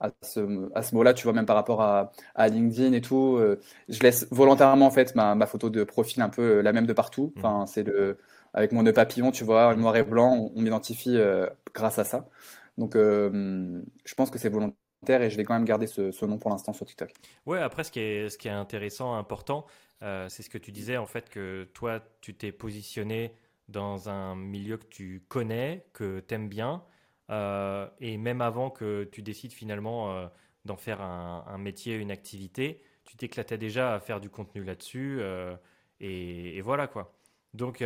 à 0.00 0.10
ce, 0.22 0.70
à 0.74 0.82
ce 0.82 0.94
mot-là, 0.94 1.14
tu 1.14 1.24
vois, 1.24 1.32
même 1.32 1.46
par 1.46 1.56
rapport 1.56 1.80
à, 1.82 2.12
à 2.34 2.48
LinkedIn 2.48 2.92
et 2.92 3.00
tout. 3.00 3.36
Euh, 3.38 3.60
je 3.88 4.00
laisse 4.00 4.26
volontairement, 4.30 4.86
en 4.86 4.90
fait, 4.90 5.14
ma, 5.14 5.34
ma, 5.34 5.46
photo 5.46 5.70
de 5.70 5.84
profil 5.84 6.22
un 6.22 6.28
peu 6.28 6.58
euh, 6.58 6.62
la 6.62 6.72
même 6.72 6.86
de 6.86 6.92
partout. 6.92 7.32
Mmh. 7.36 7.38
Enfin, 7.38 7.66
c'est 7.66 7.84
le, 7.84 8.18
avec 8.52 8.72
mon 8.72 8.82
nœud 8.82 8.92
papillon, 8.92 9.30
tu 9.30 9.44
vois, 9.44 9.74
noir 9.74 9.96
et 9.96 10.02
blanc, 10.02 10.50
on, 10.54 10.60
m'identifie 10.60 11.16
euh, 11.16 11.46
grâce 11.74 11.98
à 11.98 12.04
ça. 12.04 12.28
Donc, 12.76 12.94
je 12.96 14.14
pense 14.16 14.30
que 14.30 14.38
c'est 14.38 14.48
volontaire 14.48 15.22
et 15.22 15.30
je 15.30 15.36
vais 15.36 15.44
quand 15.44 15.54
même 15.54 15.64
garder 15.64 15.86
ce, 15.86 16.10
ce 16.10 16.26
nom 16.26 16.38
pour 16.38 16.50
l'instant 16.50 16.72
sur 16.72 16.84
TikTok. 16.84 17.12
Ouais, 17.46 17.60
après, 17.60 17.84
ce 17.84 17.92
qui 17.92 18.00
est, 18.00 18.28
ce 18.30 18.36
qui 18.36 18.48
est 18.48 18.52
intéressant, 18.52 19.14
important, 19.14 19.64
c'est 20.00 20.42
ce 20.42 20.50
que 20.50 20.58
tu 20.58 20.72
disais, 20.72 20.96
en 20.96 21.06
fait, 21.06 21.28
que 21.28 21.68
toi, 21.72 22.00
tu 22.20 22.34
t'es 22.34 22.50
positionné 22.50 23.32
dans 23.68 24.08
un 24.08 24.36
milieu 24.36 24.76
que 24.76 24.86
tu 24.86 25.24
connais, 25.28 25.86
que 25.92 26.20
tu 26.20 26.34
aimes 26.34 26.48
bien, 26.48 26.84
euh, 27.30 27.88
et 28.00 28.16
même 28.18 28.40
avant 28.40 28.70
que 28.70 29.04
tu 29.04 29.22
décides 29.22 29.52
finalement 29.52 30.12
euh, 30.12 30.26
d'en 30.64 30.76
faire 30.76 31.00
un, 31.00 31.58
métier, 31.58 31.96
une 31.96 32.10
activité, 32.10 32.82
tu 33.04 33.16
t'éclatais 33.16 33.58
déjà 33.58 33.94
à 33.94 34.00
faire 34.00 34.20
du 34.20 34.30
contenu 34.30 34.64
là-dessus, 34.64 35.18
euh, 35.20 35.56
et, 36.00 36.60
voilà 36.62 36.86
quoi. 36.86 37.14
Donc, 37.54 37.82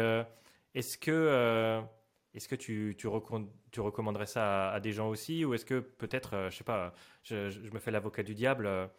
est-ce 0.74 0.98
que, 0.98 1.82
est-ce 2.34 2.48
que 2.48 2.54
tu, 2.56 2.96
tu, 2.98 3.06
recommanderais 3.08 4.26
ça 4.26 4.70
à, 4.70 4.80
des 4.80 4.92
gens 4.92 5.08
aussi, 5.08 5.44
ou 5.44 5.54
est-ce 5.54 5.64
que 5.64 5.80
peut-être, 5.80 6.48
je 6.50 6.56
sais 6.56 6.64
pas, 6.64 6.92
je 7.22 7.70
me 7.70 7.78
fais 7.78 7.90
l'avocat 7.90 8.22
du 8.22 8.34
diable 8.34 8.90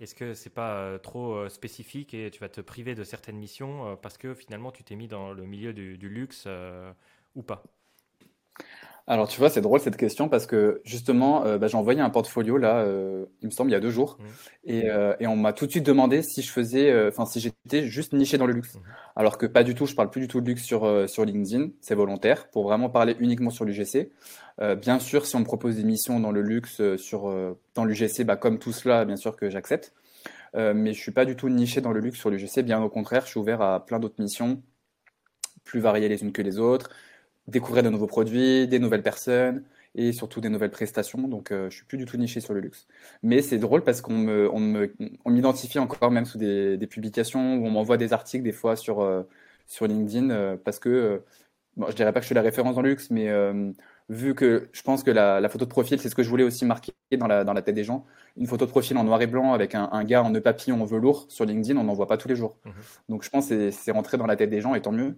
est-ce 0.00 0.14
que 0.14 0.34
c'est 0.34 0.50
pas 0.50 0.76
euh, 0.76 0.98
trop 0.98 1.34
euh, 1.34 1.48
spécifique 1.48 2.14
et 2.14 2.30
tu 2.30 2.38
vas 2.38 2.48
te 2.48 2.60
priver 2.60 2.94
de 2.94 3.02
certaines 3.02 3.36
missions 3.36 3.88
euh, 3.88 3.96
parce 3.96 4.16
que 4.16 4.34
finalement 4.34 4.70
tu 4.70 4.84
t'es 4.84 4.94
mis 4.94 5.08
dans 5.08 5.32
le 5.32 5.44
milieu 5.44 5.72
du, 5.72 5.96
luxe 6.08 6.46
ou 7.34 7.42
pas? 7.42 7.64
Alors, 9.10 9.26
tu 9.26 9.38
vois, 9.38 9.48
c'est 9.48 9.62
drôle 9.62 9.80
cette 9.80 9.96
question 9.96 10.28
parce 10.28 10.46
que 10.46 10.82
justement, 10.84 11.44
euh, 11.46 11.56
bah, 11.56 11.66
j'ai 11.66 11.76
envoyé 11.78 12.00
un 12.00 12.10
portfolio 12.10 12.58
là, 12.58 12.80
euh, 12.80 13.24
il 13.40 13.46
me 13.46 13.50
semble, 13.50 13.70
il 13.70 13.72
y 13.72 13.76
a 13.76 13.80
deux 13.80 13.90
jours, 13.90 14.18
Mmh. 14.18 14.24
et, 14.64 14.90
euh, 14.90 15.14
et 15.18 15.26
on 15.26 15.36
m'a 15.36 15.52
tout 15.54 15.64
de 15.66 15.70
suite 15.70 15.86
demandé 15.86 16.22
si 16.22 16.42
je 16.42 16.50
faisais, 16.52 16.90
euh, 16.90 17.08
enfin, 17.08 17.24
si 17.24 17.40
j'étais 17.40 17.86
juste 17.86 18.12
niché 18.12 18.36
dans 18.36 18.46
le 18.46 18.52
luxe. 18.52 18.74
Mmh. 18.74 18.80
Alors 19.16 19.38
que 19.38 19.46
pas 19.46 19.64
du 19.64 19.74
tout, 19.74 19.86
je 19.86 19.94
parle 19.94 20.10
plus 20.10 20.20
du 20.20 20.28
tout 20.28 20.40
de 20.42 20.46
luxe 20.46 20.62
sur, 20.62 20.84
euh, 20.84 21.06
sur 21.06 21.24
LinkedIn, 21.24 21.70
c'est 21.80 21.94
volontaire 21.94 22.48
pour 22.50 22.64
vraiment 22.64 22.90
parler 22.90 23.16
uniquement 23.18 23.50
sur 23.50 23.64
l'UGC. 23.64 24.10
Euh, 24.60 24.74
bien 24.74 24.98
sûr, 24.98 25.24
si 25.24 25.36
on 25.36 25.40
me 25.40 25.44
propose 25.44 25.76
des 25.76 25.84
missions 25.84 26.20
dans 26.20 26.30
le 26.32 26.42
luxe, 26.42 26.82
sur, 26.96 27.30
euh, 27.30 27.58
dans 27.74 27.84
l'UGC, 27.86 28.24
bah, 28.24 28.36
comme 28.36 28.58
tout 28.58 28.72
cela, 28.72 29.04
bien 29.06 29.16
sûr 29.16 29.36
que 29.36 29.48
j'accepte. 29.48 29.94
Euh, 30.54 30.74
mais 30.74 30.92
je 30.92 31.00
suis 31.00 31.12
pas 31.12 31.24
du 31.24 31.36
tout 31.36 31.48
niché 31.48 31.80
dans 31.80 31.92
le 31.92 32.00
luxe 32.00 32.18
sur 32.18 32.30
l'UGC, 32.30 32.62
bien 32.62 32.82
au 32.82 32.88
contraire, 32.90 33.22
je 33.24 33.30
suis 33.30 33.40
ouvert 33.40 33.62
à 33.62 33.84
plein 33.86 33.98
d'autres 33.98 34.20
missions, 34.20 34.62
plus 35.64 35.80
variées 35.80 36.08
les 36.08 36.22
unes 36.22 36.32
que 36.32 36.42
les 36.42 36.58
autres 36.58 36.90
découvrir 37.48 37.82
de 37.82 37.88
nouveaux 37.90 38.06
produits, 38.06 38.68
des 38.68 38.78
nouvelles 38.78 39.02
personnes 39.02 39.64
et 39.94 40.12
surtout 40.12 40.40
des 40.40 40.50
nouvelles 40.50 40.70
prestations. 40.70 41.26
Donc, 41.26 41.50
euh, 41.50 41.70
je 41.70 41.76
suis 41.76 41.86
plus 41.86 41.98
du 41.98 42.04
tout 42.04 42.16
niché 42.16 42.40
sur 42.40 42.54
le 42.54 42.60
luxe. 42.60 42.86
Mais 43.22 43.42
c'est 43.42 43.58
drôle 43.58 43.82
parce 43.82 44.00
qu'on 44.00 44.18
me, 44.18 44.48
on 44.52 44.60
me, 44.60 44.94
on 45.24 45.30
m'identifie 45.30 45.78
encore 45.78 46.10
même 46.10 46.26
sous 46.26 46.38
des, 46.38 46.76
des 46.76 46.86
publications 46.86 47.56
où 47.56 47.66
on 47.66 47.70
m'envoie 47.70 47.96
des 47.96 48.12
articles 48.12 48.44
des 48.44 48.52
fois 48.52 48.76
sur, 48.76 49.00
euh, 49.00 49.22
sur 49.66 49.86
LinkedIn 49.86 50.30
euh, 50.30 50.56
parce 50.62 50.78
que, 50.78 50.88
euh, 50.88 51.18
bon, 51.76 51.86
je 51.90 51.96
dirais 51.96 52.12
pas 52.12 52.20
que 52.20 52.24
je 52.24 52.28
suis 52.28 52.34
la 52.34 52.42
référence 52.42 52.76
dans 52.76 52.82
le 52.82 52.90
luxe, 52.90 53.10
mais 53.10 53.28
vu 54.10 54.34
que 54.34 54.68
je 54.72 54.82
pense 54.82 55.02
que 55.02 55.10
la, 55.10 55.40
la 55.40 55.48
photo 55.48 55.64
de 55.64 55.70
profil, 55.70 56.00
c'est 56.00 56.08
ce 56.08 56.14
que 56.14 56.22
je 56.22 56.30
voulais 56.30 56.44
aussi 56.44 56.64
marquer 56.64 56.92
dans 57.18 57.26
la, 57.26 57.44
dans 57.44 57.52
la 57.52 57.62
tête 57.62 57.74
des 57.74 57.84
gens. 57.84 58.06
Une 58.36 58.46
photo 58.46 58.64
de 58.66 58.70
profil 58.70 58.96
en 58.96 59.04
noir 59.04 59.20
et 59.20 59.26
blanc 59.26 59.52
avec 59.52 59.74
un, 59.74 59.88
un 59.92 60.04
gars 60.04 60.22
en 60.22 60.30
nœud 60.30 60.40
papillon 60.40 60.80
en 60.80 60.84
velours 60.84 61.26
sur 61.28 61.44
LinkedIn, 61.44 61.78
on 61.78 61.84
n'en 61.84 61.94
voit 61.94 62.06
pas 62.06 62.16
tous 62.16 62.28
les 62.28 62.36
jours. 62.36 62.56
Mhm. 62.64 62.72
Donc, 63.08 63.22
je 63.22 63.30
pense 63.30 63.48
que 63.48 63.70
c'est 63.70 63.90
rentré 63.90 64.16
dans 64.16 64.26
la 64.26 64.36
tête 64.36 64.50
des 64.50 64.60
gens 64.60 64.74
et 64.74 64.80
tant 64.80 64.92
mieux. 64.92 65.16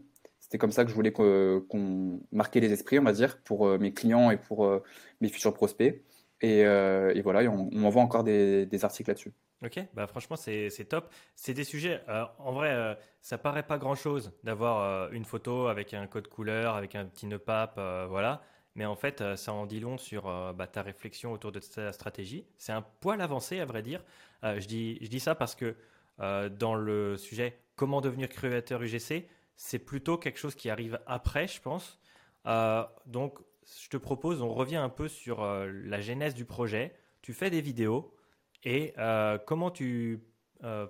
C'était 0.50 0.59
comme 0.59 0.73
ça 0.73 0.83
que 0.85 0.90
je 0.90 0.97
voulais 0.97 1.12
qu'on 1.12 1.64
qu'on 1.69 2.21
marquait 2.33 2.59
les 2.59 2.73
esprits, 2.73 2.99
on 2.99 3.04
va 3.04 3.12
dire, 3.12 3.40
pour 3.42 3.69
euh, 3.69 3.78
mes 3.78 3.92
clients 3.95 4.33
et 4.33 4.37
pour 4.37 4.64
euh, 4.64 4.83
mes 5.21 5.28
futurs 5.28 5.54
prospects. 5.54 6.02
Et, 6.40 6.66
euh, 6.66 7.14
voilà, 7.23 7.49
on, 7.49 7.71
on 7.73 7.78
m'envoie 7.78 8.02
encore 8.02 8.25
des, 8.25 8.85
articles 8.85 9.09
là-dessus. 9.09 9.33
Ok, 9.64 9.78
bah 9.95 10.09
franchement 10.09 10.35
c'est 10.35 10.88
top. 10.88 11.09
C'est 11.37 11.54
des 11.54 11.62
sujets, 11.62 12.00
en 12.38 12.52
vrai, 12.52 12.71
euh, 12.71 12.95
ça 13.21 13.38
paraît 13.38 13.62
pas 13.62 13.78
grand-chose 13.78 14.33
d'avoir 14.42 15.12
une 15.12 15.25
photo 15.25 15.69
avec 15.69 15.95
un 15.95 16.09
code 16.09 16.26
couleur, 16.26 16.75
avec 16.75 16.97
un 16.97 17.04
petit 17.04 17.28
nœud 17.28 17.38
pape, 17.38 17.78
voilà. 18.09 18.42
Mais 18.75 18.87
en 18.87 18.97
fait, 18.97 19.23
ça 19.37 19.52
en 19.52 19.66
dit 19.66 19.78
long 19.78 19.99
sur 19.99 20.25
bah, 20.54 20.66
ta 20.66 20.83
réflexion 20.83 21.30
autour 21.30 21.52
de 21.52 21.61
ta 21.61 21.92
stratégie. 21.92 22.45
C'est 22.59 22.73
un 22.73 22.83
poil 22.83 23.21
avancé, 23.21 23.61
à 23.61 23.66
vrai 23.66 23.83
dire. 23.83 24.02
Je 24.42 24.66
dis, 24.66 24.99
je 25.00 25.07
dis 25.09 25.21
ça 25.21 25.37
parce 25.37 25.54
que 25.54 25.76
dans 26.19 26.75
le 26.75 27.16
sujet 27.16 27.57
comment 27.76 28.02
devenir 28.02 28.28
créateur 28.28 28.83
UGC, 28.83 29.26
c'est 29.62 29.78
plutôt 29.78 30.16
quelque 30.16 30.38
chose 30.38 30.54
qui 30.54 30.70
arrive 30.70 30.98
après, 31.06 31.46
je 31.46 31.60
pense. 31.60 32.00
Euh, 32.46 32.82
donc, 33.04 33.38
je 33.82 33.90
te 33.90 33.98
propose, 33.98 34.40
on 34.40 34.48
revient 34.48 34.76
un 34.76 34.88
peu 34.88 35.06
sur 35.06 35.42
euh, 35.42 35.70
la 35.84 36.00
genèse 36.00 36.34
du 36.34 36.46
projet. 36.46 36.94
Tu 37.20 37.34
fais 37.34 37.50
des 37.50 37.60
vidéos 37.60 38.16
et 38.64 38.94
euh, 38.96 39.36
comment 39.46 39.70
tu 39.70 40.24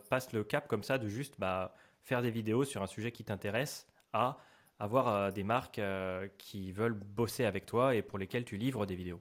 passes 0.09 0.33
le 0.33 0.45
cap 0.45 0.67
comme 0.69 0.85
ça 0.85 0.99
de 0.99 1.09
juste 1.09 1.35
bah, 1.39 1.75
faire 2.03 2.23
des 2.23 2.31
vidéos 2.31 2.65
sur 2.65 2.83
un 2.83 2.87
sujet 2.87 3.11
qui 3.13 3.25
t'intéresse 3.25 3.89
à 4.13 4.39
avoir 4.79 5.33
des 5.33 5.45
marques 5.45 5.81
qui 6.39 6.73
veulent 6.73 6.95
bosser 6.95 7.45
avec 7.45 7.67
toi 7.67 7.95
et 7.95 8.03
pour 8.03 8.19
lesquelles 8.19 8.45
tu 8.45 8.57
livres 8.57 8.87
des 8.87 8.97
vidéos? 8.97 9.21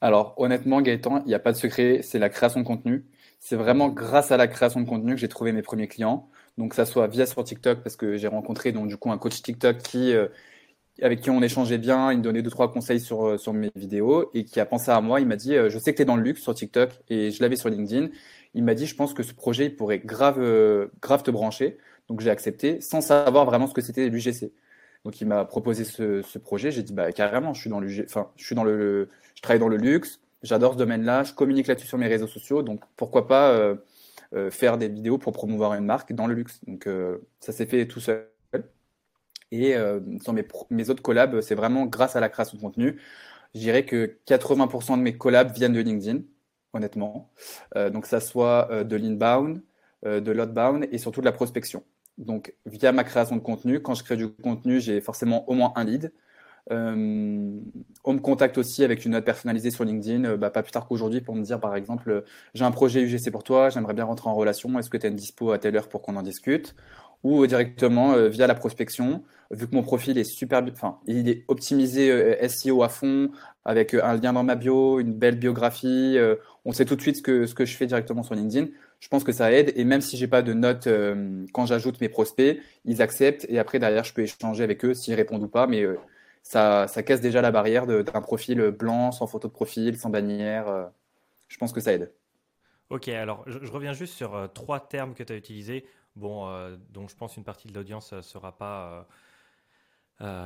Alors, 0.00 0.34
honnêtement, 0.36 0.80
Gaëtan, 0.80 1.20
il 1.20 1.28
n'y 1.28 1.34
a 1.34 1.38
pas 1.38 1.52
de 1.52 1.56
secret, 1.56 2.02
c'est 2.02 2.18
la 2.18 2.30
création 2.30 2.60
de 2.60 2.66
contenu. 2.66 3.04
C'est 3.38 3.56
vraiment 3.56 3.88
grâce 3.88 4.32
à 4.32 4.36
la 4.36 4.48
création 4.48 4.80
de 4.80 4.88
contenu 4.88 5.14
que 5.14 5.20
j'ai 5.20 5.28
trouvé 5.28 5.52
mes 5.52 5.62
premiers 5.62 5.86
clients. 5.86 6.28
Donc, 6.58 6.74
ça 6.74 6.86
soit 6.86 7.06
via 7.08 7.26
sur 7.26 7.42
TikTok, 7.44 7.82
parce 7.82 7.96
que 7.96 8.16
j'ai 8.16 8.28
rencontré 8.28 8.72
donc 8.72 8.88
du 8.88 8.96
coup 8.96 9.10
un 9.10 9.18
coach 9.18 9.42
TikTok 9.42 9.78
qui, 9.78 10.12
euh, 10.12 10.28
avec 11.02 11.20
qui 11.20 11.30
on 11.30 11.42
échangeait 11.42 11.78
bien, 11.78 12.12
il 12.12 12.18
me 12.18 12.22
donnait 12.22 12.42
deux, 12.42 12.50
trois 12.50 12.72
conseils 12.72 13.00
sur, 13.00 13.26
euh, 13.26 13.38
sur 13.38 13.52
mes 13.52 13.70
vidéos 13.76 14.30
et 14.34 14.44
qui 14.44 14.60
a 14.60 14.66
pensé 14.66 14.90
à 14.92 15.00
moi. 15.00 15.20
Il 15.20 15.26
m'a 15.26 15.36
dit, 15.36 15.54
euh, 15.56 15.70
je 15.70 15.78
sais 15.78 15.92
que 15.92 15.96
tu 15.98 16.02
es 16.02 16.04
dans 16.06 16.16
le 16.16 16.22
luxe 16.22 16.42
sur 16.42 16.54
TikTok 16.54 16.90
et 17.08 17.30
je 17.32 17.42
l'avais 17.42 17.56
sur 17.56 17.68
LinkedIn. 17.70 18.08
Il 18.54 18.64
m'a 18.64 18.74
dit, 18.74 18.86
je 18.86 18.94
pense 18.96 19.14
que 19.14 19.22
ce 19.22 19.34
projet 19.34 19.66
il 19.66 19.76
pourrait 19.76 19.98
grave, 20.00 20.38
grave 21.00 21.22
te 21.22 21.30
brancher. 21.30 21.78
Donc, 22.08 22.20
j'ai 22.20 22.30
accepté 22.30 22.80
sans 22.80 23.00
savoir 23.00 23.44
vraiment 23.46 23.66
ce 23.66 23.74
que 23.74 23.80
c'était 23.80 24.08
l'UGC. 24.08 24.52
Donc, 25.04 25.20
il 25.20 25.26
m'a 25.26 25.44
proposé 25.44 25.84
ce, 25.84 26.22
ce 26.22 26.38
projet. 26.38 26.70
J'ai 26.70 26.82
dit, 26.82 26.92
bah, 26.92 27.12
carrément, 27.12 27.54
je 27.54 27.60
suis 27.62 27.70
dans 27.70 27.82
enfin, 28.04 28.30
je 28.36 28.44
suis 28.44 28.54
dans 28.54 28.64
le- 28.64 29.08
je 29.34 29.42
travaille 29.42 29.60
dans 29.60 29.68
le 29.68 29.76
luxe. 29.76 30.20
J'adore 30.42 30.74
ce 30.74 30.78
domaine-là. 30.78 31.24
Je 31.24 31.32
communique 31.34 31.66
là-dessus 31.66 31.86
sur 31.88 31.98
mes 31.98 32.06
réseaux 32.08 32.26
sociaux. 32.26 32.62
Donc, 32.62 32.80
pourquoi 32.96 33.26
pas, 33.26 33.50
euh, 33.52 33.74
euh, 34.34 34.50
faire 34.50 34.78
des 34.78 34.88
vidéos 34.88 35.18
pour 35.18 35.32
promouvoir 35.32 35.74
une 35.74 35.84
marque 35.84 36.12
dans 36.12 36.26
le 36.26 36.34
luxe. 36.34 36.60
Donc, 36.66 36.86
euh, 36.86 37.18
ça 37.40 37.52
s'est 37.52 37.66
fait 37.66 37.86
tout 37.86 38.00
seul. 38.00 38.28
Et 39.52 39.76
euh, 39.76 40.00
sur 40.22 40.32
mes, 40.32 40.44
mes 40.70 40.90
autres 40.90 41.02
collabs, 41.02 41.40
c'est 41.40 41.54
vraiment 41.54 41.86
grâce 41.86 42.16
à 42.16 42.20
la 42.20 42.28
création 42.28 42.56
de 42.56 42.62
contenu. 42.62 43.00
Je 43.54 43.60
dirais 43.60 43.84
que 43.84 44.18
80% 44.26 44.96
de 44.96 45.02
mes 45.02 45.16
collabs 45.16 45.52
viennent 45.54 45.74
de 45.74 45.80
LinkedIn, 45.80 46.22
honnêtement. 46.72 47.30
Donc, 47.76 48.06
ça 48.06 48.18
soit 48.18 48.82
de 48.82 48.96
l'inbound, 48.96 49.62
de 50.04 50.32
l'outbound 50.32 50.88
et 50.90 50.98
surtout 50.98 51.20
de 51.20 51.26
la 51.26 51.32
prospection. 51.32 51.84
Donc, 52.18 52.52
via 52.66 52.90
ma 52.90 53.04
création 53.04 53.36
de 53.36 53.40
contenu, 53.40 53.80
quand 53.80 53.94
je 53.94 54.02
crée 54.02 54.16
du 54.16 54.28
contenu, 54.28 54.80
j'ai 54.80 55.00
forcément 55.00 55.48
au 55.48 55.54
moins 55.54 55.72
un 55.76 55.84
lead. 55.84 56.12
Euh, 56.70 57.60
on 58.04 58.12
me 58.12 58.18
contacte 58.20 58.56
aussi 58.58 58.84
avec 58.84 59.04
une 59.04 59.12
note 59.12 59.24
personnalisée 59.24 59.70
sur 59.70 59.84
LinkedIn, 59.84 60.24
euh, 60.24 60.36
bah, 60.36 60.50
pas 60.50 60.62
plus 60.62 60.72
tard 60.72 60.86
qu'aujourd'hui, 60.86 61.20
pour 61.20 61.34
me 61.34 61.42
dire, 61.42 61.60
par 61.60 61.76
exemple, 61.76 62.10
euh, 62.10 62.20
j'ai 62.54 62.64
un 62.64 62.70
projet 62.70 63.02
UGC 63.02 63.30
pour 63.30 63.44
toi, 63.44 63.68
j'aimerais 63.68 63.94
bien 63.94 64.04
rentrer 64.04 64.30
en 64.30 64.34
relation, 64.34 64.78
est-ce 64.78 64.88
que 64.88 64.96
tu 64.96 65.06
as 65.06 65.10
une 65.10 65.16
dispo 65.16 65.52
à 65.52 65.58
telle 65.58 65.76
heure 65.76 65.88
pour 65.88 66.02
qu'on 66.02 66.16
en 66.16 66.22
discute? 66.22 66.74
Ou 67.22 67.46
directement 67.46 68.16
via 68.28 68.46
la 68.46 68.54
prospection, 68.54 69.22
vu 69.50 69.66
que 69.66 69.74
mon 69.74 69.82
profil 69.82 70.18
est 70.18 70.24
super, 70.24 70.62
enfin, 70.70 70.98
il 71.06 71.26
est 71.30 71.44
optimisé 71.48 72.36
SEO 72.50 72.82
à 72.82 72.90
fond, 72.90 73.30
avec 73.64 73.94
un 73.94 74.16
lien 74.16 74.34
dans 74.34 74.44
ma 74.44 74.56
bio, 74.56 75.00
une 75.00 75.14
belle 75.14 75.38
biographie, 75.38 76.18
on 76.66 76.72
sait 76.72 76.84
tout 76.84 76.96
de 76.96 77.00
suite 77.00 77.16
ce 77.16 77.22
que, 77.22 77.46
ce 77.46 77.54
que 77.54 77.64
je 77.64 77.74
fais 77.74 77.86
directement 77.86 78.22
sur 78.22 78.34
LinkedIn. 78.34 78.66
Je 79.00 79.08
pense 79.08 79.24
que 79.24 79.32
ça 79.32 79.52
aide, 79.52 79.72
et 79.76 79.84
même 79.84 80.00
si 80.00 80.16
j'ai 80.16 80.28
pas 80.28 80.40
de 80.40 80.54
note 80.54 80.86
euh, 80.86 81.44
quand 81.52 81.66
j'ajoute 81.66 82.00
mes 82.00 82.08
prospects, 82.08 82.58
ils 82.86 83.02
acceptent, 83.02 83.44
et 83.50 83.58
après 83.58 83.78
derrière, 83.78 84.04
je 84.04 84.14
peux 84.14 84.22
échanger 84.22 84.64
avec 84.64 84.84
eux 84.84 84.94
s'ils 84.94 85.14
répondent 85.14 85.42
ou 85.42 85.48
pas, 85.48 85.66
mais 85.66 85.84
ça, 86.44 86.86
casse 87.02 87.20
déjà 87.20 87.40
la 87.40 87.50
barrière 87.50 87.86
d'un 87.86 88.20
profil 88.20 88.60
blanc, 88.70 89.12
sans 89.12 89.26
photo 89.26 89.48
de 89.48 89.52
profil, 89.52 89.98
sans 89.98 90.10
bannière. 90.10 90.68
euh, 90.68 90.86
je 91.48 91.56
pense 91.56 91.72
que 91.72 91.80
ça 91.80 91.92
aide. 91.92 92.12
Ok, 92.90 93.08
alors 93.08 93.42
je, 93.46 93.70
reviens 93.70 93.94
juste 93.94 94.14
sur 94.14 94.34
euh, 94.34 94.46
trois 94.46 94.78
termes 94.78 95.14
que 95.14 95.22
tu 95.22 95.32
as 95.32 95.36
utilisés, 95.36 95.86
bon, 96.16 96.48
euh, 96.48 96.76
dont 96.90 97.08
je 97.08 97.16
pense 97.16 97.36
une 97.36 97.44
partie 97.44 97.66
de 97.66 97.74
l'audience 97.74 98.20
sera 98.20 98.56
pas 98.56 99.08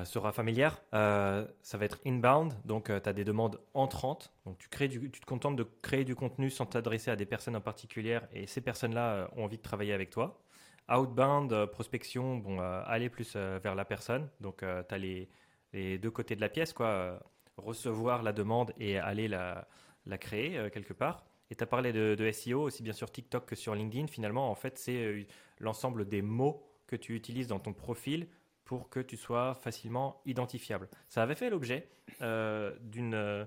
sera 0.05 0.33
familière. 0.33 0.81
Ça 0.93 1.79
va 1.79 1.85
être 1.85 1.99
inbound, 2.07 2.55
donc 2.65 2.87
tu 2.87 3.09
as 3.09 3.13
des 3.13 3.25
demandes 3.25 3.61
entrantes. 3.75 4.33
Donc 4.47 4.57
tu, 4.59 4.69
crées 4.69 4.89
tu 4.89 5.11
te 5.11 5.27
contentes 5.27 5.57
de 5.57 5.67
créer 5.83 6.05
du 6.05 6.15
contenu 6.15 6.49
sans 6.49 6.65
t'adresser 6.65 7.11
à 7.11 7.17
des 7.17 7.27
personnes 7.27 7.57
en 7.57 7.61
particulier 7.61 8.21
et 8.33 8.47
ces 8.47 8.61
personnes-là 8.61 9.29
ont 9.37 9.45
envie 9.45 9.59
de 9.59 9.63
travailler 9.63 9.93
avec 9.93 10.11
toi. 10.11 10.41
Outbound, 10.89 11.67
prospection, 11.67 12.37
bon, 12.39 12.61
aller 12.61 13.11
plus 13.11 13.37
vers 13.37 13.75
la 13.75 13.85
personne. 13.85 14.29
Donc 14.41 14.59
tu 14.61 14.95
as 14.95 14.99
les, 14.99 15.29
les 15.73 15.99
deux 15.99 16.11
côtés 16.11 16.37
de 16.37 16.41
la 16.41 16.49
pièce, 16.49 16.73
quoi. 16.73 16.87
euh, 16.87 17.19
recevoir 17.57 18.23
la 18.23 18.33
demande 18.33 18.73
et 18.79 18.99
aller 18.99 19.29
la, 19.29 19.67
la 20.07 20.19
créer 20.19 20.57
euh, 20.57 20.71
quelque 20.71 20.93
part. 20.93 21.25
Et 21.51 21.55
tu 21.55 21.65
as 21.65 21.67
parlé 21.67 21.93
de, 21.93 22.31
SEO 22.31 22.63
aussi 22.63 22.83
bien 22.83 22.93
sur 22.93 23.11
TikTok 23.11 23.47
que 23.47 23.57
sur 23.57 23.75
LinkedIn. 23.75 24.07
Finalement, 24.07 24.51
en 24.51 24.55
fait, 24.55 24.79
c'est 24.79 24.97
euh, 24.97 25.25
l'ensemble 25.59 26.07
des 26.07 26.23
mots 26.23 26.63
que 26.87 26.97
tu 26.97 27.15
utilises 27.15 27.49
dans 27.49 27.59
ton 27.59 27.73
profil 27.73 28.29
pour 28.65 28.89
que 28.91 29.01
tu 29.01 29.17
sois 29.17 29.55
facilement 29.55 30.21
identifiable. 30.27 30.89
Ça 31.09 31.23
avait 31.23 31.35
fait 31.35 31.51
l'objet 31.51 31.89
d'une 32.21 33.47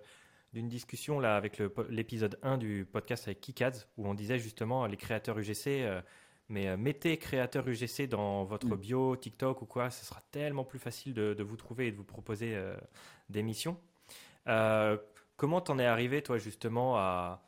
d'une 0.53 0.67
discussion 0.67 1.19
là 1.19 1.37
avec 1.37 1.61
l'épisode 1.89 2.37
1 2.43 2.57
du 2.57 2.85
podcast 2.85 3.27
avec 3.27 3.39
Kikads 3.39 3.85
où 3.97 4.07
on 4.07 4.13
disait 4.13 4.37
justement 4.37 4.85
les 4.85 4.97
créateurs 4.97 5.39
UGC 5.39 6.01
mais 6.51 6.67
euh, 6.67 6.77
mettez 6.77 7.17
créateur 7.17 7.67
UGC 7.67 8.07
dans 8.07 8.43
votre 8.43 8.75
Mm. 8.75 8.79
bio 8.79 9.15
TikTok 9.15 9.61
ou 9.61 9.65
quoi, 9.65 9.89
ce 9.89 10.05
sera 10.05 10.21
tellement 10.31 10.63
plus 10.65 10.79
facile 10.79 11.13
de, 11.13 11.33
de 11.33 11.43
vous 11.43 11.55
trouver 11.55 11.87
et 11.87 11.91
de 11.91 11.97
vous 11.97 12.03
proposer 12.03 12.55
euh, 12.55 12.75
des 13.29 13.41
missions. 13.41 13.77
Euh, 14.47 14.97
comment 15.37 15.61
t'en 15.61 15.79
es 15.79 15.85
arrivé 15.85 16.21
toi 16.21 16.37
justement 16.37 16.97
à 16.97 17.41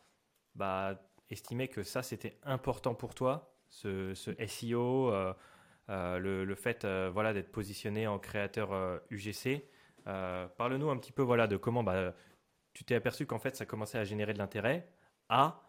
bah, 0.56 1.00
estimer 1.30 1.68
que 1.68 1.84
ça 1.84 2.02
c'était 2.02 2.40
important 2.44 2.96
pour 2.96 3.14
toi, 3.14 3.54
ce, 3.68 4.14
ce 4.14 4.32
SEO, 4.48 5.12
euh, 5.12 5.34
le, 5.90 6.46
le 6.46 6.56
fait 6.56 6.86
voilà, 6.86 7.34
d'être 7.34 7.52
positionné 7.52 8.08
en 8.08 8.20
créateur 8.20 9.02
UGC. 9.10 9.66
Parle-nous 10.06 10.90
un 10.90 10.98
petit 10.98 11.12
peu 11.12 11.24
voilà, 11.24 11.48
de 11.48 11.58
comment 11.58 11.84
bah, 11.84 12.14
tu 12.74 12.84
t'es 12.86 12.96
aperçu 12.96 13.26
qu'en 13.26 13.40
fait 13.40 13.56
ça 13.56 13.66
commençait 13.66 13.98
à 13.98 14.04
générer 14.04 14.34
de 14.34 14.38
l'intérêt, 14.40 14.88
à 15.30 15.62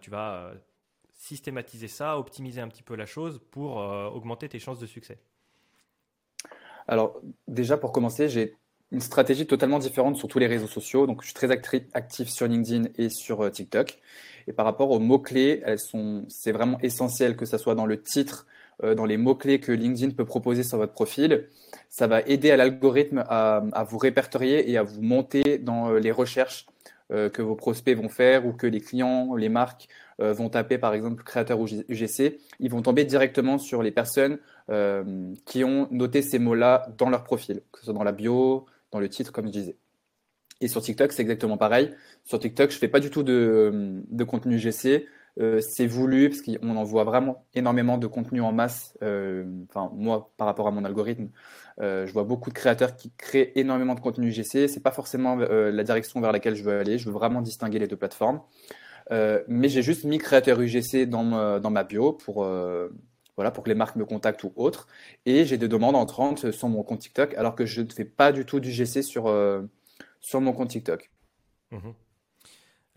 tu 0.00 0.10
vas 0.10 0.52
systématiser 1.18 1.88
ça, 1.88 2.16
optimiser 2.16 2.60
un 2.60 2.68
petit 2.68 2.84
peu 2.84 2.94
la 2.94 3.04
chose 3.04 3.40
pour 3.50 3.82
euh, 3.82 4.08
augmenter 4.08 4.48
tes 4.48 4.60
chances 4.60 4.78
de 4.78 4.86
succès. 4.86 5.18
Alors, 6.86 7.20
déjà, 7.48 7.76
pour 7.76 7.92
commencer, 7.92 8.28
j'ai 8.28 8.54
une 8.92 9.00
stratégie 9.00 9.46
totalement 9.46 9.80
différente 9.80 10.16
sur 10.16 10.28
tous 10.28 10.38
les 10.38 10.46
réseaux 10.46 10.68
sociaux. 10.68 11.06
Donc, 11.06 11.20
je 11.22 11.26
suis 11.26 11.34
très 11.34 11.50
actif 11.50 12.28
sur 12.28 12.46
LinkedIn 12.46 12.90
et 12.96 13.10
sur 13.10 13.42
euh, 13.42 13.50
TikTok. 13.50 13.98
Et 14.46 14.52
par 14.52 14.64
rapport 14.64 14.90
aux 14.90 15.00
mots-clés, 15.00 15.62
c'est 16.28 16.52
vraiment 16.52 16.78
essentiel 16.80 17.36
que 17.36 17.44
ça 17.44 17.58
soit 17.58 17.74
dans 17.74 17.84
le 17.84 18.00
titre 18.00 18.46
dans 18.82 19.04
les 19.04 19.18
mots-clés 19.18 19.60
que 19.60 19.72
LinkedIn 19.72 20.14
peut 20.14 20.24
proposer 20.24 20.62
sur 20.62 20.78
votre 20.78 20.94
profil. 20.94 21.48
Ça 21.90 22.06
va 22.06 22.22
aider 22.22 22.50
à 22.50 22.56
l'algorithme 22.56 23.24
à, 23.28 23.84
vous 23.86 23.98
répertorier 23.98 24.70
et 24.70 24.78
à 24.78 24.82
vous 24.84 25.02
monter 25.02 25.58
dans 25.58 25.92
les 25.92 26.12
recherches 26.12 26.66
que 27.10 27.42
vos 27.42 27.56
prospects 27.56 27.94
vont 27.94 28.08
faire 28.08 28.46
ou 28.46 28.54
que 28.54 28.66
les 28.66 28.80
clients, 28.80 29.34
les 29.34 29.50
marques 29.50 29.88
vont 30.18 30.48
taper, 30.48 30.78
par 30.78 30.94
exemple, 30.94 31.22
créateur 31.22 31.58
UGC. 31.62 32.38
Ils 32.60 32.70
vont 32.70 32.82
tomber 32.82 33.04
directement 33.04 33.58
sur 33.58 33.82
les 33.82 33.92
personnes 33.92 34.38
qui 35.44 35.64
ont 35.64 35.88
noté 35.90 36.22
ces 36.22 36.38
mots-là 36.38 36.88
dans 36.98 37.08
leur 37.08 37.24
profil, 37.24 37.62
que 37.72 37.78
ce 37.78 37.86
soit 37.86 37.94
dans 37.94 38.04
la 38.04 38.12
bio, 38.12 38.66
dans 38.90 39.00
le 39.00 39.08
titre, 39.08 39.32
comme 39.32 39.46
je 39.46 39.52
disais. 39.52 39.76
Et 40.60 40.68
sur 40.68 40.82
TikTok, 40.82 41.12
c'est 41.12 41.22
exactement 41.22 41.56
pareil. 41.56 41.94
Sur 42.24 42.38
TikTok, 42.38 42.70
je 42.70 42.78
fais 42.78 42.88
pas 42.88 43.00
du 43.00 43.10
tout 43.10 43.22
de, 43.22 44.24
contenu 44.26 44.58
GC. 44.58 45.06
Euh, 45.40 45.60
c'est 45.60 45.86
voulu 45.86 46.30
parce 46.30 46.42
qu'on 46.42 46.76
envoie 46.76 47.04
vraiment 47.04 47.46
énormément 47.54 47.96
de 47.96 48.08
contenu 48.08 48.40
en 48.40 48.52
masse. 48.52 48.98
Euh, 49.02 49.44
enfin, 49.68 49.92
moi, 49.94 50.32
par 50.36 50.48
rapport 50.48 50.66
à 50.66 50.72
mon 50.72 50.84
algorithme, 50.84 51.28
euh, 51.80 52.06
je 52.06 52.12
vois 52.12 52.24
beaucoup 52.24 52.50
de 52.50 52.54
créateurs 52.54 52.96
qui 52.96 53.12
créent 53.16 53.52
énormément 53.54 53.94
de 53.94 54.00
contenu 54.00 54.32
GC. 54.32 54.66
C'est 54.66 54.82
pas 54.82 54.90
forcément 54.90 55.36
la 55.36 55.84
direction 55.84 56.20
vers 56.20 56.32
laquelle 56.32 56.56
je 56.56 56.64
veux 56.64 56.76
aller. 56.76 56.98
Je 56.98 57.06
veux 57.06 57.12
vraiment 57.12 57.40
distinguer 57.40 57.78
les 57.78 57.86
deux 57.86 57.96
plateformes. 57.96 58.40
Mais 59.10 59.68
j'ai 59.68 59.82
juste 59.82 60.04
mis 60.04 60.18
créateur 60.18 60.60
UGC 60.60 61.06
dans 61.06 61.24
ma, 61.24 61.60
dans 61.60 61.70
ma 61.70 61.84
bio 61.84 62.12
pour 62.12 62.46
voilà, 63.36 63.50
pour 63.52 63.62
que 63.62 63.68
les 63.68 63.74
marques 63.74 63.96
me 63.96 64.04
contactent 64.04 64.44
ou 64.44 64.52
autres. 64.56 64.88
Et 65.24 65.44
j'ai 65.44 65.58
des 65.58 65.68
demandes 65.68 65.96
entrantes 65.96 66.50
sur 66.50 66.68
mon 66.68 66.82
compte 66.82 67.00
TikTok, 67.00 67.34
alors 67.34 67.54
que 67.54 67.66
je 67.66 67.82
ne 67.82 67.90
fais 67.90 68.04
pas 68.04 68.32
du 68.32 68.44
tout 68.44 68.60
du 68.60 68.70
GC 68.70 69.02
sur, 69.02 69.32
sur 70.20 70.40
mon 70.40 70.52
compte 70.52 70.70
TikTok. 70.70 71.10
Mhm. 71.70 71.94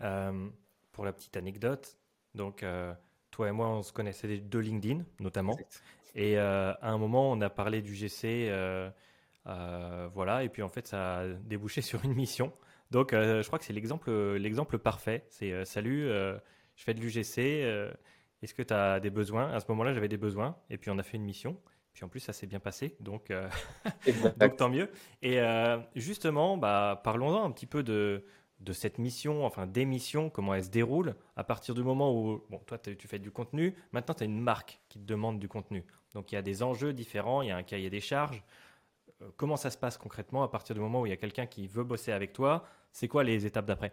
Euh, 0.02 0.48
pour 0.90 1.04
la 1.04 1.12
petite 1.12 1.36
anecdote, 1.36 1.96
donc 2.34 2.62
euh, 2.62 2.92
toi 3.30 3.48
et 3.48 3.52
moi, 3.52 3.68
on 3.68 3.82
se 3.82 3.92
connaissait 3.92 4.38
de 4.38 4.58
LinkedIn 4.58 5.04
notamment. 5.20 5.56
Et 6.14 6.38
euh, 6.38 6.72
à 6.74 6.90
un 6.90 6.98
moment, 6.98 7.30
on 7.30 7.40
a 7.40 7.48
parlé 7.48 7.80
du 7.82 7.94
GC, 7.94 8.50
voilà, 10.14 10.44
et 10.44 10.48
puis 10.48 10.62
en 10.62 10.68
fait, 10.68 10.86
ça 10.86 11.20
a 11.20 11.28
débouché 11.28 11.80
sur 11.82 12.04
une 12.04 12.14
mission. 12.14 12.52
Donc, 12.92 13.10
je 13.12 13.44
crois 13.46 13.58
que 13.58 13.64
c'est 13.64 13.72
l'exemple, 13.72 14.10
l'exemple 14.36 14.78
parfait. 14.78 15.24
C'est 15.28 15.64
salut, 15.64 16.06
je 16.06 16.84
fais 16.84 16.94
de 16.94 17.00
l'UGC. 17.00 17.38
Est-ce 18.42 18.54
que 18.54 18.62
tu 18.62 18.74
as 18.74 19.00
des 19.00 19.10
besoins? 19.10 19.52
À 19.52 19.60
ce 19.60 19.66
moment-là, 19.70 19.92
j'avais 19.92 20.08
des 20.08 20.16
besoins, 20.16 20.56
et 20.68 20.76
puis 20.76 20.90
on 20.90 20.98
a 20.98 21.02
fait 21.02 21.16
une 21.16 21.24
mission. 21.24 21.56
Puis 21.92 22.04
en 22.04 22.08
plus, 22.08 22.20
ça 22.20 22.32
s'est 22.32 22.46
bien 22.46 22.60
passé, 22.60 22.96
donc, 23.00 23.30
euh, 23.30 23.48
donc 24.38 24.56
tant 24.56 24.68
mieux. 24.68 24.90
Et 25.20 25.40
euh, 25.40 25.78
justement, 25.94 26.56
bah, 26.56 27.00
parlons-en 27.04 27.44
un 27.44 27.50
petit 27.50 27.66
peu 27.66 27.82
de, 27.82 28.24
de 28.60 28.72
cette 28.72 28.98
mission, 28.98 29.44
enfin 29.44 29.66
des 29.66 29.84
missions, 29.84 30.30
comment 30.30 30.54
elles 30.54 30.64
se 30.64 30.70
déroulent 30.70 31.14
à 31.36 31.44
partir 31.44 31.74
du 31.74 31.82
moment 31.82 32.14
où, 32.14 32.42
bon, 32.48 32.58
toi 32.66 32.78
tu 32.78 33.08
fais 33.08 33.18
du 33.18 33.30
contenu, 33.30 33.74
maintenant 33.92 34.14
tu 34.14 34.22
as 34.22 34.26
une 34.26 34.40
marque 34.40 34.80
qui 34.88 34.98
te 34.98 35.04
demande 35.04 35.38
du 35.38 35.48
contenu. 35.48 35.84
Donc 36.14 36.32
il 36.32 36.34
y 36.34 36.38
a 36.38 36.42
des 36.42 36.62
enjeux 36.62 36.92
différents, 36.92 37.42
il 37.42 37.48
y 37.48 37.50
a 37.50 37.56
un 37.56 37.62
cahier 37.62 37.90
des 37.90 38.00
charges. 38.00 38.42
Euh, 39.22 39.28
comment 39.36 39.56
ça 39.56 39.70
se 39.70 39.78
passe 39.78 39.96
concrètement 39.96 40.42
à 40.42 40.48
partir 40.48 40.74
du 40.74 40.80
moment 40.80 41.02
où 41.02 41.06
il 41.06 41.10
y 41.10 41.14
a 41.14 41.16
quelqu'un 41.16 41.46
qui 41.46 41.66
veut 41.66 41.84
bosser 41.84 42.12
avec 42.12 42.32
toi? 42.32 42.64
C'est 42.92 43.08
quoi 43.08 43.24
les 43.24 43.46
étapes 43.46 43.66
d'après? 43.66 43.92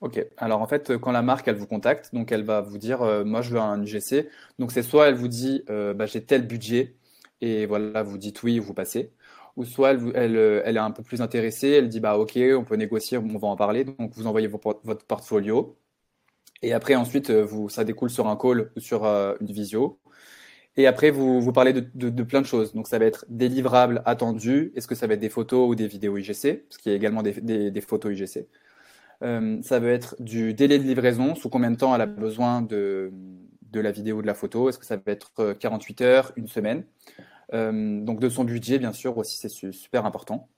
Ok, 0.00 0.24
alors 0.36 0.60
en 0.60 0.66
fait, 0.66 0.98
quand 0.98 1.12
la 1.12 1.22
marque 1.22 1.48
elle 1.48 1.56
vous 1.56 1.66
contacte, 1.66 2.14
donc 2.14 2.30
elle 2.30 2.44
va 2.44 2.60
vous 2.60 2.78
dire, 2.78 3.00
moi 3.24 3.40
je 3.40 3.50
veux 3.50 3.60
un 3.60 3.82
UGC. 3.82 4.28
Donc 4.58 4.70
c'est 4.70 4.82
soit 4.82 5.08
elle 5.08 5.14
vous 5.14 5.28
dit, 5.28 5.64
bah, 5.68 6.04
j'ai 6.06 6.22
tel 6.22 6.46
budget, 6.46 6.96
et 7.40 7.64
voilà, 7.66 8.02
vous 8.02 8.18
dites 8.18 8.42
oui, 8.42 8.58
vous 8.58 8.74
passez. 8.74 9.12
Ou 9.56 9.64
soit 9.64 9.92
elle, 9.92 10.12
elle, 10.14 10.62
elle, 10.64 10.76
est 10.76 10.80
un 10.80 10.90
peu 10.90 11.02
plus 11.02 11.22
intéressée, 11.22 11.70
elle 11.70 11.88
dit 11.88 12.00
bah 12.00 12.18
ok, 12.18 12.38
on 12.56 12.64
peut 12.64 12.76
négocier, 12.76 13.18
on 13.18 13.38
va 13.38 13.48
en 13.48 13.56
parler. 13.56 13.84
Donc 13.84 14.12
vous 14.14 14.26
envoyez 14.26 14.48
votre 14.48 15.06
portfolio. 15.06 15.76
Et 16.62 16.72
après, 16.72 16.94
ensuite, 16.94 17.30
ça 17.68 17.84
découle 17.84 18.10
sur 18.10 18.26
un 18.26 18.36
call 18.36 18.72
ou 18.76 18.80
sur 18.80 19.04
euh, 19.04 19.34
une 19.40 19.52
visio. 19.52 20.00
Et 20.76 20.86
après, 20.86 21.10
vous, 21.10 21.40
vous 21.40 21.52
parlez 21.52 21.72
de, 21.72 21.80
de, 21.94 22.22
plein 22.24 22.40
de 22.40 22.46
choses. 22.46 22.74
Donc 22.74 22.88
ça 22.88 22.98
va 22.98 23.04
être 23.04 23.24
des 23.28 23.48
livrables 23.48 24.02
attendus. 24.06 24.72
Est-ce 24.74 24.88
que 24.88 24.96
ça 24.96 25.06
va 25.06 25.14
être 25.14 25.20
des 25.20 25.28
photos 25.28 25.68
ou 25.68 25.74
des 25.74 25.86
vidéos 25.86 26.16
IGC 26.16 26.66
Parce 26.68 26.78
qu'il 26.78 26.90
y 26.90 26.94
a 26.94 26.96
également 26.96 27.22
des, 27.22 27.70
des, 27.70 27.80
photos 27.80 28.12
IGC. 28.12 28.48
Euh, 29.22 29.62
ça 29.62 29.78
va 29.78 29.88
être 29.88 30.16
du 30.20 30.52
délai 30.52 30.78
de 30.78 30.84
livraison, 30.84 31.36
sous 31.36 31.48
combien 31.48 31.70
de 31.70 31.76
temps 31.76 31.94
elle 31.94 32.00
a 32.00 32.06
besoin 32.06 32.60
de, 32.60 33.12
de 33.70 33.80
la 33.80 33.92
vidéo, 33.92 34.20
de 34.20 34.26
la 34.26 34.34
photo? 34.34 34.68
Est-ce 34.68 34.78
que 34.78 34.86
ça 34.86 34.96
va 34.96 35.12
être 35.12 35.54
48 35.54 36.00
euh, 36.00 36.04
heures, 36.04 36.32
une 36.34 36.48
semaine? 36.48 36.84
Euh, 37.52 38.00
Donc 38.00 38.18
de 38.18 38.28
son 38.28 38.42
budget, 38.42 38.80
bien 38.80 38.92
sûr, 38.92 39.16
aussi, 39.16 39.38
c'est 39.38 39.72
super 39.72 40.06
important. 40.06 40.48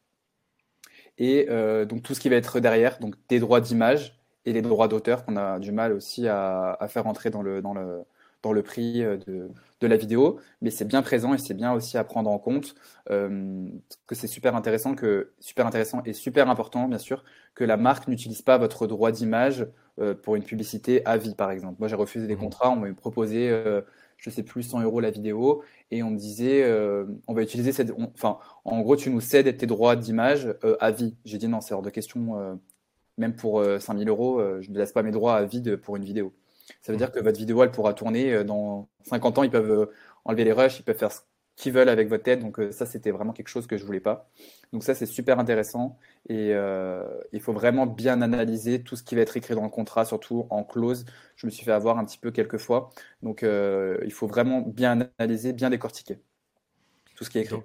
Et 1.19 1.47
donc 1.89 2.03
tout 2.03 2.15
ce 2.15 2.21
qui 2.21 2.29
va 2.29 2.37
être 2.37 2.61
derrière, 2.61 2.99
donc 2.99 3.15
des 3.29 3.39
droits 3.41 3.63
d'image 3.63 4.21
et 4.45 4.53
les 4.53 4.61
droits 4.61 4.87
d'auteur 4.87 5.25
qu'on 5.25 5.37
a 5.37 5.59
du 5.59 5.73
mal 5.73 5.93
aussi 5.93 6.29
à, 6.29 6.79
faire 6.89 7.07
entrer 7.07 7.31
dans 7.31 7.41
le, 7.41 7.63
dans 7.63 7.73
le, 7.73 8.05
dans 8.47 8.53
le 8.53 8.63
prix 8.63 9.01
de, 9.03 9.51
de 9.81 9.87
la 9.87 9.97
vidéo, 9.97 10.39
mais 10.63 10.71
c'est 10.71 10.85
bien 10.85 11.03
présent 11.03 11.35
et 11.35 11.39
c'est 11.39 11.55
bien 11.55 11.73
aussi 11.73 11.99
à 11.99 12.05
prendre 12.05 12.31
en 12.31 12.39
compte 12.39 12.75
que 13.09 14.15
c'est 14.15 14.27
super 14.27 14.55
intéressant, 14.55 14.95
que, 14.95 15.33
super 15.41 15.67
intéressant 15.67 16.03
et 16.05 16.13
super 16.13 16.49
important, 16.49 16.89
bien 16.89 16.99
sûr, 16.99 17.25
que 17.55 17.65
la 17.65 17.77
marque 17.77 18.09
n'utilise 18.09 18.43
pas 18.43 18.59
votre 18.59 18.87
droit 18.87 19.11
d'image 19.11 19.67
euh, 19.99 20.15
pour 20.15 20.37
une 20.37 20.43
publicité 20.43 21.05
à 21.07 21.17
vie, 21.17 21.35
par 21.35 21.51
exemple. 21.51 21.77
Moi, 21.79 21.89
j'ai 21.89 21.97
refusé 21.97 22.27
des 22.27 22.37
mmh. 22.37 22.39
contrats, 22.39 22.71
on 22.71 22.77
m'a 22.77 22.93
proposé, 22.93 23.49
euh, 23.51 23.81
je 24.19 24.29
sais 24.29 24.43
plus, 24.43 24.63
100 24.63 24.83
euros 24.83 25.01
la 25.01 25.11
vidéo, 25.11 25.63
et 25.91 26.03
on 26.03 26.11
me 26.11 26.19
disait, 26.19 26.63
euh, 26.65 27.07
on 27.27 27.33
va 27.33 27.43
utiliser 27.43 27.73
cette. 27.73 27.93
enfin, 28.15 28.39
en 28.67 28.81
gros, 28.83 28.97
tu 28.97 29.09
nous 29.09 29.23
cèdes 29.23 29.57
tes 29.57 29.67
droits 29.67 29.97
d'image 29.97 30.55
à 30.81 30.91
vie. 30.91 31.17
J'ai 31.25 31.39
dit 31.39 31.49
non, 31.49 31.63
c'est 31.63 31.73
hors 31.73 31.81
de 31.81 31.89
question, 31.89 32.59
même 33.17 33.35
pour 33.35 33.65
5000 33.81 34.09
euros, 34.09 34.43
je 34.61 34.71
ne 34.71 34.77
laisse 34.77 34.93
pas 34.93 35.03
mes 35.03 35.13
droits 35.13 35.37
à 35.37 35.45
vie 35.45 35.63
pour 35.79 35.97
une 35.97 36.05
vidéo. 36.05 36.35
Ça 36.83 36.93
veut 36.93 36.99
dire 36.99 37.13
que 37.13 37.21
votre 37.21 37.39
vidéo, 37.39 37.63
elle 37.63 37.71
pourra 37.71 37.95
tourner 37.95 38.45
dans 38.45 38.89
50 39.05 39.39
ans, 39.39 39.43
ils 39.43 39.51
peuvent 39.51 39.91
enlever 40.25 40.45
les 40.45 40.53
rushs, 40.53 40.81
ils 40.81 40.83
peuvent 40.83 40.99
faire 40.99 41.11
qui 41.57 41.71
veulent 41.71 41.89
avec 41.89 42.09
votre 42.09 42.23
tête. 42.23 42.41
Donc 42.41 42.61
euh, 42.61 42.71
ça, 42.71 42.87
c'était 42.87 43.11
vraiment 43.11 43.33
quelque 43.33 43.49
chose 43.49 43.67
que 43.67 43.77
je 43.77 43.85
voulais 43.85 44.01
pas. 44.01 44.31
Donc 44.73 44.85
ça, 44.85 44.95
c'est 44.95 45.07
super 45.07 45.39
intéressant 45.39 45.99
et 46.29 46.53
euh, 46.53 47.03
il 47.33 47.41
faut 47.41 47.53
vraiment 47.53 47.87
bien 47.87 48.21
analyser 48.21 48.83
tout 48.83 48.95
ce 48.95 49.03
qui 49.03 49.15
va 49.15 49.23
être 49.23 49.37
écrit 49.37 49.55
dans 49.55 49.65
le 49.65 49.71
contrat, 49.71 50.05
surtout 50.05 50.47
en 50.51 50.63
clause. 50.63 51.07
Je 51.37 51.47
me 51.47 51.51
suis 51.51 51.65
fait 51.65 51.73
avoir 51.73 51.99
un 51.99 52.05
petit 52.05 52.19
peu 52.19 52.31
quelques 52.31 52.59
fois. 52.59 52.91
Donc 53.23 53.43
euh, 53.43 53.99
il 54.05 54.13
faut 54.13 54.27
vraiment 54.27 54.61
bien 54.61 55.09
analyser, 55.19 55.53
bien 55.53 55.71
décortiquer 55.71 56.21
tout 57.17 57.25
ce 57.25 57.31
qui 57.31 57.39
est 57.39 57.43
écrit. 57.43 57.59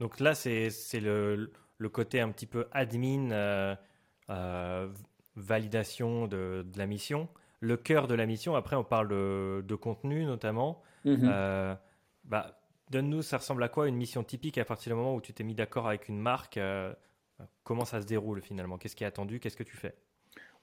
Donc, 0.00 0.20
là, 0.20 0.34
c'est 0.34 0.70
le, 1.00 1.50
côté 1.92 2.20
un 2.20 2.30
petit 2.30 2.46
peu 2.46 2.66
admin, 2.72 3.76
validation 5.36 6.28
de, 6.28 6.64
la 6.76 6.86
mission. 6.86 7.28
Le 7.64 7.76
cœur 7.76 8.08
de 8.08 8.14
la 8.14 8.26
mission, 8.26 8.56
après, 8.56 8.76
on 8.76 8.84
parle 8.84 9.08
de, 9.08 9.74
contenu 9.74 10.24
notamment. 10.24 10.82
Mm-hmm. 11.04 11.76
bah, 12.24 12.58
Donne-nous, 12.90 13.22
ça 13.22 13.38
ressemble 13.38 13.62
à 13.62 13.68
quoi 13.68 13.88
une 13.88 13.96
mission 13.96 14.22
typique 14.22 14.58
à 14.58 14.64
partir 14.64 14.92
du 14.92 14.96
moment 14.96 15.14
où 15.14 15.20
tu 15.20 15.32
t'es 15.32 15.42
mis 15.42 15.54
d'accord 15.54 15.88
avec 15.88 16.08
une 16.08 16.20
marque 16.20 16.58
euh, 16.58 16.92
Comment 17.62 17.84
ça 17.84 18.00
se 18.00 18.06
déroule 18.06 18.40
finalement? 18.42 18.78
Qu'est-ce 18.78 18.94
qui 18.94 19.04
est 19.04 19.06
attendu? 19.06 19.40
Qu'est-ce 19.40 19.56
que 19.56 19.62
tu 19.62 19.76
fais? 19.76 19.94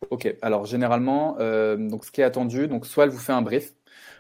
Ok, 0.10 0.34
alors 0.42 0.66
généralement, 0.66 1.38
euh, 1.40 1.78
donc 1.78 2.06
ce 2.06 2.12
qui 2.12 2.22
est 2.22 2.24
attendu, 2.24 2.68
donc 2.68 2.86
soit 2.86 3.04
elle 3.04 3.10
vous 3.10 3.20
fait 3.20 3.34
un 3.34 3.42
brief 3.42 3.74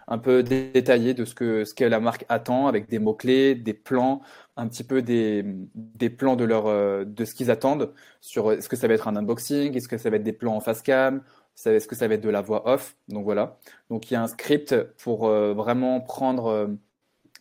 un 0.08 0.17
peu 0.17 0.44
détaillé 0.44 1.13
de 1.13 1.26
ce 1.26 1.34
que, 1.34 1.63
ce 1.63 1.74
que 1.74 1.86
la 1.86 2.00
marque 2.00 2.26
attend 2.28 2.67
avec 2.67 2.89
des 2.89 3.00
mots-clés, 3.00 3.56
des 3.56 3.74
plans, 3.74 4.22
un 4.58 4.67
petit 4.67 4.84
peu 4.84 5.02
des, 5.02 5.44
des 5.74 6.10
plans 6.10 6.36
de, 6.36 6.44
leur, 6.44 6.67
euh, 6.67 7.06
de 7.06 7.24
ce 7.24 7.34
qu'ils 7.34 7.50
attendent 7.50 7.94
sur 8.20 8.52
est-ce 8.52 8.67
que 8.67 8.76
ça 8.76 8.88
va 8.88 8.94
être 8.94 9.08
un 9.08 9.15
unboxing, 9.15 9.76
est-ce 9.76 9.88
que 9.88 9.98
ça 9.98 10.10
va 10.10 10.17
être 10.17 10.24
des 10.24 10.34
plans 10.34 10.56
en 10.56 10.60
face 10.60 10.82
cam, 10.82 11.24
est-ce 11.66 11.88
que 11.88 11.96
ça 11.96 12.08
va 12.08 12.16
être 12.16 12.22
de 12.22 12.30
la 12.30 12.42
voix 12.42 12.68
off, 12.70 12.96
donc 13.08 13.24
voilà. 13.24 13.58
Donc 13.90 14.10
il 14.10 14.16
y 14.16 14.18
a 14.18 14.22
un 14.24 14.28
script 14.28 14.76
pour 14.98 15.28
vraiment 15.30 16.02
prendre 16.02 16.70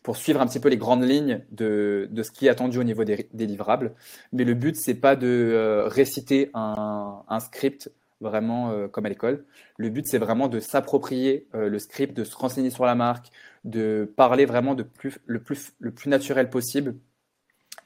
pour 0.02 0.16
suivre 0.16 0.40
un 0.40 0.46
petit 0.46 0.60
peu 0.60 0.68
les 0.68 0.76
grandes 0.76 1.04
lignes 1.04 1.44
de, 1.50 2.08
de 2.10 2.22
ce 2.22 2.30
qui 2.30 2.46
est 2.46 2.48
attendu 2.48 2.78
au 2.78 2.84
niveau 2.84 3.04
des, 3.04 3.28
livrables. 3.34 3.94
Mais 4.32 4.44
le 4.44 4.54
but, 4.54 4.76
c'est 4.76 4.94
pas 4.94 5.16
de 5.16 5.26
euh, 5.26 5.86
réciter 5.86 6.50
un, 6.54 7.22
script 7.40 7.90
vraiment 8.20 8.70
euh, 8.70 8.88
comme 8.88 9.06
à 9.06 9.08
l'école. 9.08 9.44
Le 9.76 9.90
but, 9.90 10.06
c'est 10.06 10.18
vraiment 10.18 10.48
de 10.48 10.60
s'approprier 10.60 11.46
euh, 11.54 11.68
le 11.68 11.78
script, 11.78 12.16
de 12.16 12.24
se 12.24 12.34
renseigner 12.34 12.70
sur 12.70 12.86
la 12.86 12.94
marque, 12.94 13.26
de 13.64 14.10
parler 14.16 14.46
vraiment 14.46 14.74
de 14.74 14.82
plus, 14.82 15.18
le, 15.26 15.40
plus, 15.42 15.72
le 15.80 15.90
plus 15.90 16.08
naturel 16.08 16.48
possible 16.48 16.94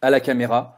à 0.00 0.10
la 0.10 0.20
caméra, 0.20 0.76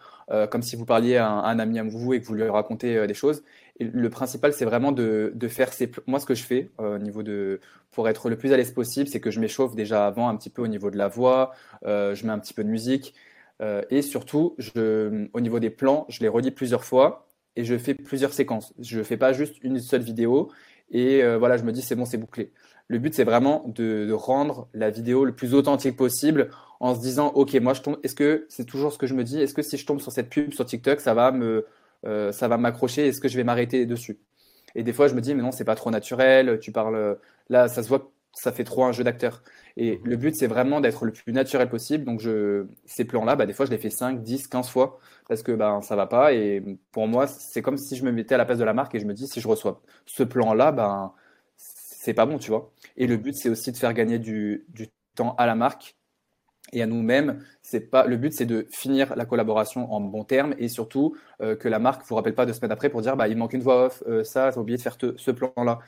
comme 0.51 0.63
si 0.63 0.77
vous 0.77 0.85
parliez 0.85 1.17
à 1.17 1.29
un, 1.29 1.39
à 1.41 1.49
un, 1.49 1.59
ami 1.59 1.79
à 1.79 1.83
vous 1.85 2.15
et 2.15 2.21
que 2.21 2.27
vous 2.27 2.35
lui 2.35 2.49
racontez 2.49 3.07
des 3.07 3.15
choses 3.15 3.43
le 3.81 4.11
principal, 4.11 4.53
c'est 4.53 4.65
vraiment 4.65 4.93
de, 4.93 5.33
de, 5.35 5.49
faire 5.49 5.73
ces. 5.73 5.91
Moi, 6.07 6.21
ce 6.21 6.27
que 6.27 6.35
je 6.35 6.43
fais 6.43 6.71
euh, 6.81 6.97
au 6.97 6.99
niveau 6.99 7.23
de. 7.23 7.61
Pour 7.91 8.09
être 8.09 8.29
le 8.29 8.37
plus 8.37 8.53
à 8.53 8.57
l'aise 8.57 8.73
possible, 8.73 9.09
c'est 9.09 9.21
que 9.21 9.31
je 9.31 9.41
m'échauffe 9.41 9.75
déjà 9.75 10.07
avant 10.07 10.29
un 10.29 10.37
petit 10.37 10.51
peu 10.51 10.62
au 10.62 10.67
niveau 10.67 10.91
de 10.91 10.99
la 10.99 11.09
voix, 11.09 11.53
euh, 11.87 12.15
je 12.15 12.27
mets 12.27 12.33
un 12.33 12.39
petit 12.39 12.55
peu 12.55 12.65
de 12.65 12.69
musique. 12.69 13.15
Euh, 13.62 13.83
et 13.89 14.03
surtout, 14.03 14.55
je, 14.59 15.27
au 15.33 15.41
niveau 15.41 15.61
des 15.61 15.71
plans, 15.71 16.05
je 16.09 16.21
les 16.21 16.29
relis 16.29 16.51
plusieurs 16.51 16.85
fois 16.85 17.27
et 17.55 17.65
je 17.65 17.77
fais 17.79 17.95
plusieurs 17.95 18.35
séquences. 18.35 18.75
Je 18.79 18.99
ne 18.99 19.03
fais 19.03 19.17
pas 19.17 19.33
juste 19.33 19.57
une 19.62 19.81
seule 19.81 20.03
vidéo 20.03 20.51
et 20.91 21.23
voilà, 21.39 21.57
je 21.57 21.65
me 21.65 21.73
dis 21.73 21.81
c'est 21.81 21.97
bon, 21.97 22.05
c'est 22.05 22.19
bouclé. 22.19 22.53
Le 22.89 22.99
but, 22.99 23.15
c'est 23.15 23.25
vraiment 23.25 23.65
de, 23.67 24.05
de, 24.07 24.12
rendre 24.12 24.69
la 24.75 24.91
vidéo 24.91 25.25
le 25.25 25.33
plus 25.35 25.55
authentique 25.55 25.97
possible 25.97 26.51
en 26.81 26.95
se 26.95 27.01
disant 27.01 27.29
ok, 27.29 27.55
moi 27.55 27.73
je 27.73 27.81
tombe. 27.81 27.99
Est-ce 28.03 28.15
que 28.15 28.45
c'est 28.51 28.67
toujours 28.67 28.93
ce 28.93 28.99
que 28.99 29.07
je 29.07 29.15
me 29.15 29.25
dis 29.25 29.41
Est-ce 29.41 29.55
que 29.55 29.62
si 29.62 29.79
je 29.79 29.87
tombe 29.87 30.01
sur 30.01 30.12
cette 30.12 30.29
pub 30.29 30.53
sur 30.53 30.67
TikTok, 30.67 31.01
ça 31.01 31.15
va 31.15 31.33
me 31.33 31.67
euh, 32.05 32.33
ça 32.33 32.49
va 32.49 32.59
m'accrocher, 32.59 33.09
est-ce 33.09 33.21
que 33.21 33.29
je 33.29 33.37
vais 33.37 33.45
m'arrêter 33.45 33.87
dessus? 33.87 34.19
Et 34.75 34.83
des 34.83 34.93
fois, 34.93 35.09
je 35.09 35.15
me 35.15 35.21
dis, 35.21 35.35
mais 35.35 35.43
non, 35.43 35.53
c'est 35.53 35.65
pas 35.65 35.77
trop 35.77 35.91
naturel, 35.91 36.59
tu 36.61 36.73
parles, 36.73 37.19
là, 37.49 37.69
ça 37.69 37.83
se 37.83 37.89
voit 37.89 38.13
ça 38.37 38.53
fait 38.53 38.65
trop 38.65 38.85
un 38.85 38.93
jeu 38.93 39.03
d'acteur. 39.03 39.43
Et 39.77 39.99
mhm. 39.99 40.05
le 40.05 40.17
but, 40.17 40.37
c'est 40.37 40.47
vraiment 40.47 40.81
d'être 40.81 41.05
le 41.05 41.13
plus 41.13 41.33
naturel 41.33 41.69
possible. 41.69 42.05
Donc, 42.05 42.21
je, 42.21 42.67
ces 42.85 43.05
plans-là, 43.05 43.35
bah, 43.35 43.47
des 43.47 43.53
fois, 43.55 43.67
je 43.67 43.71
les 43.71 43.79
fais 43.79 43.91
5, 43.91 44.23
10, 44.23 44.49
15 44.49 44.69
fois 44.69 44.99
parce 45.29 45.43
que 45.43 45.53
ben, 45.53 45.81
ça 45.81 45.97
va 45.97 46.07
pas. 46.07 46.33
Et 46.35 46.63
pour 46.93 47.09
moi, 47.09 47.27
c'est 47.27 47.63
comme 47.63 47.79
si 47.79 47.97
je 47.97 48.05
me 48.05 48.13
mettais 48.13 48.35
à 48.35 48.39
la 48.39 48.45
place 48.45 48.59
de 48.59 48.65
la 48.65 48.75
marque 48.75 48.95
et 48.95 49.01
je 49.01 49.07
me 49.07 49.15
dis, 49.15 49.27
si 49.27 49.41
je 49.41 49.49
reçois 49.49 49.83
ce 50.05 50.23
plan-là, 50.23 50.73
ben, 50.73 51.13
c'est 51.57 52.15
pas 52.15 52.27
bon, 52.27 52.39
tu 52.39 52.51
vois. 52.51 52.71
Et 52.97 53.07
le 53.07 53.17
but, 53.17 53.35
c'est 53.35 53.49
aussi 53.49 53.73
de 53.73 53.77
faire 53.77 53.95
gagner 53.95 54.19
du, 54.19 54.67
du 54.69 54.89
temps 55.15 55.35
à 55.39 55.47
la 55.47 55.55
marque 55.55 55.96
et 56.73 56.83
à 56.83 56.87
nous-mêmes. 56.87 57.41
C'est 57.63 57.91
pas 57.91 58.07
le 58.07 58.17
but, 58.17 58.33
c'est 58.33 58.47
de 58.47 58.67
finir 58.71 59.15
la 59.17 59.25
collaboration 59.25 59.93
en 59.93 60.01
bon 60.01 60.25
terme 60.25 60.55
et 60.59 60.69
surtout 60.69 61.17
euh, 61.41 61.57
que 61.57 61.69
la 61.69 61.79
marque 61.79 62.07
vous 62.07 62.15
rappelle 62.15 62.35
pas 62.35 62.47
de 62.47 62.53
semaines 62.53 62.73
après 62.73 62.89
pour 62.89 63.03
dire 63.03 63.17
bah 63.17 63.29
il 63.29 63.37
manque 63.37 63.53
une 63.53 63.63
voix 63.63 63.87
off, 63.87 64.03
euh, 64.07 64.25
ça, 64.25 64.51
t'as 64.53 64.61
oublié 64.61 64.77
de 64.77 64.83
faire 64.83 64.97
ce 65.17 65.31
plan-là. 65.31 65.79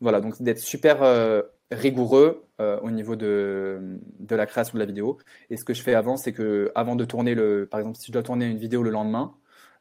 Voilà, 0.00 0.20
donc 0.20 0.40
d'être 0.40 0.58
super 0.58 1.02
euh, 1.02 1.42
rigoureux 1.70 2.44
au 2.82 2.90
niveau 2.90 3.16
de, 3.16 3.98
de 4.18 4.36
la 4.36 4.44
création 4.44 4.74
de 4.74 4.80
la 4.80 4.84
vidéo. 4.84 5.16
Et 5.48 5.56
ce 5.56 5.64
que 5.64 5.72
je 5.72 5.80
fais 5.80 5.94
avant, 5.94 6.18
c'est 6.18 6.32
que 6.32 6.70
avant 6.74 6.94
de 6.94 7.06
tourner 7.06 7.34
le, 7.34 7.66
par 7.70 7.80
exemple, 7.80 7.96
si 7.96 8.08
je 8.08 8.12
dois 8.12 8.22
tourner 8.22 8.50
une 8.50 8.58
vidéo 8.58 8.82
le 8.82 8.90
lendemain, 8.90 9.32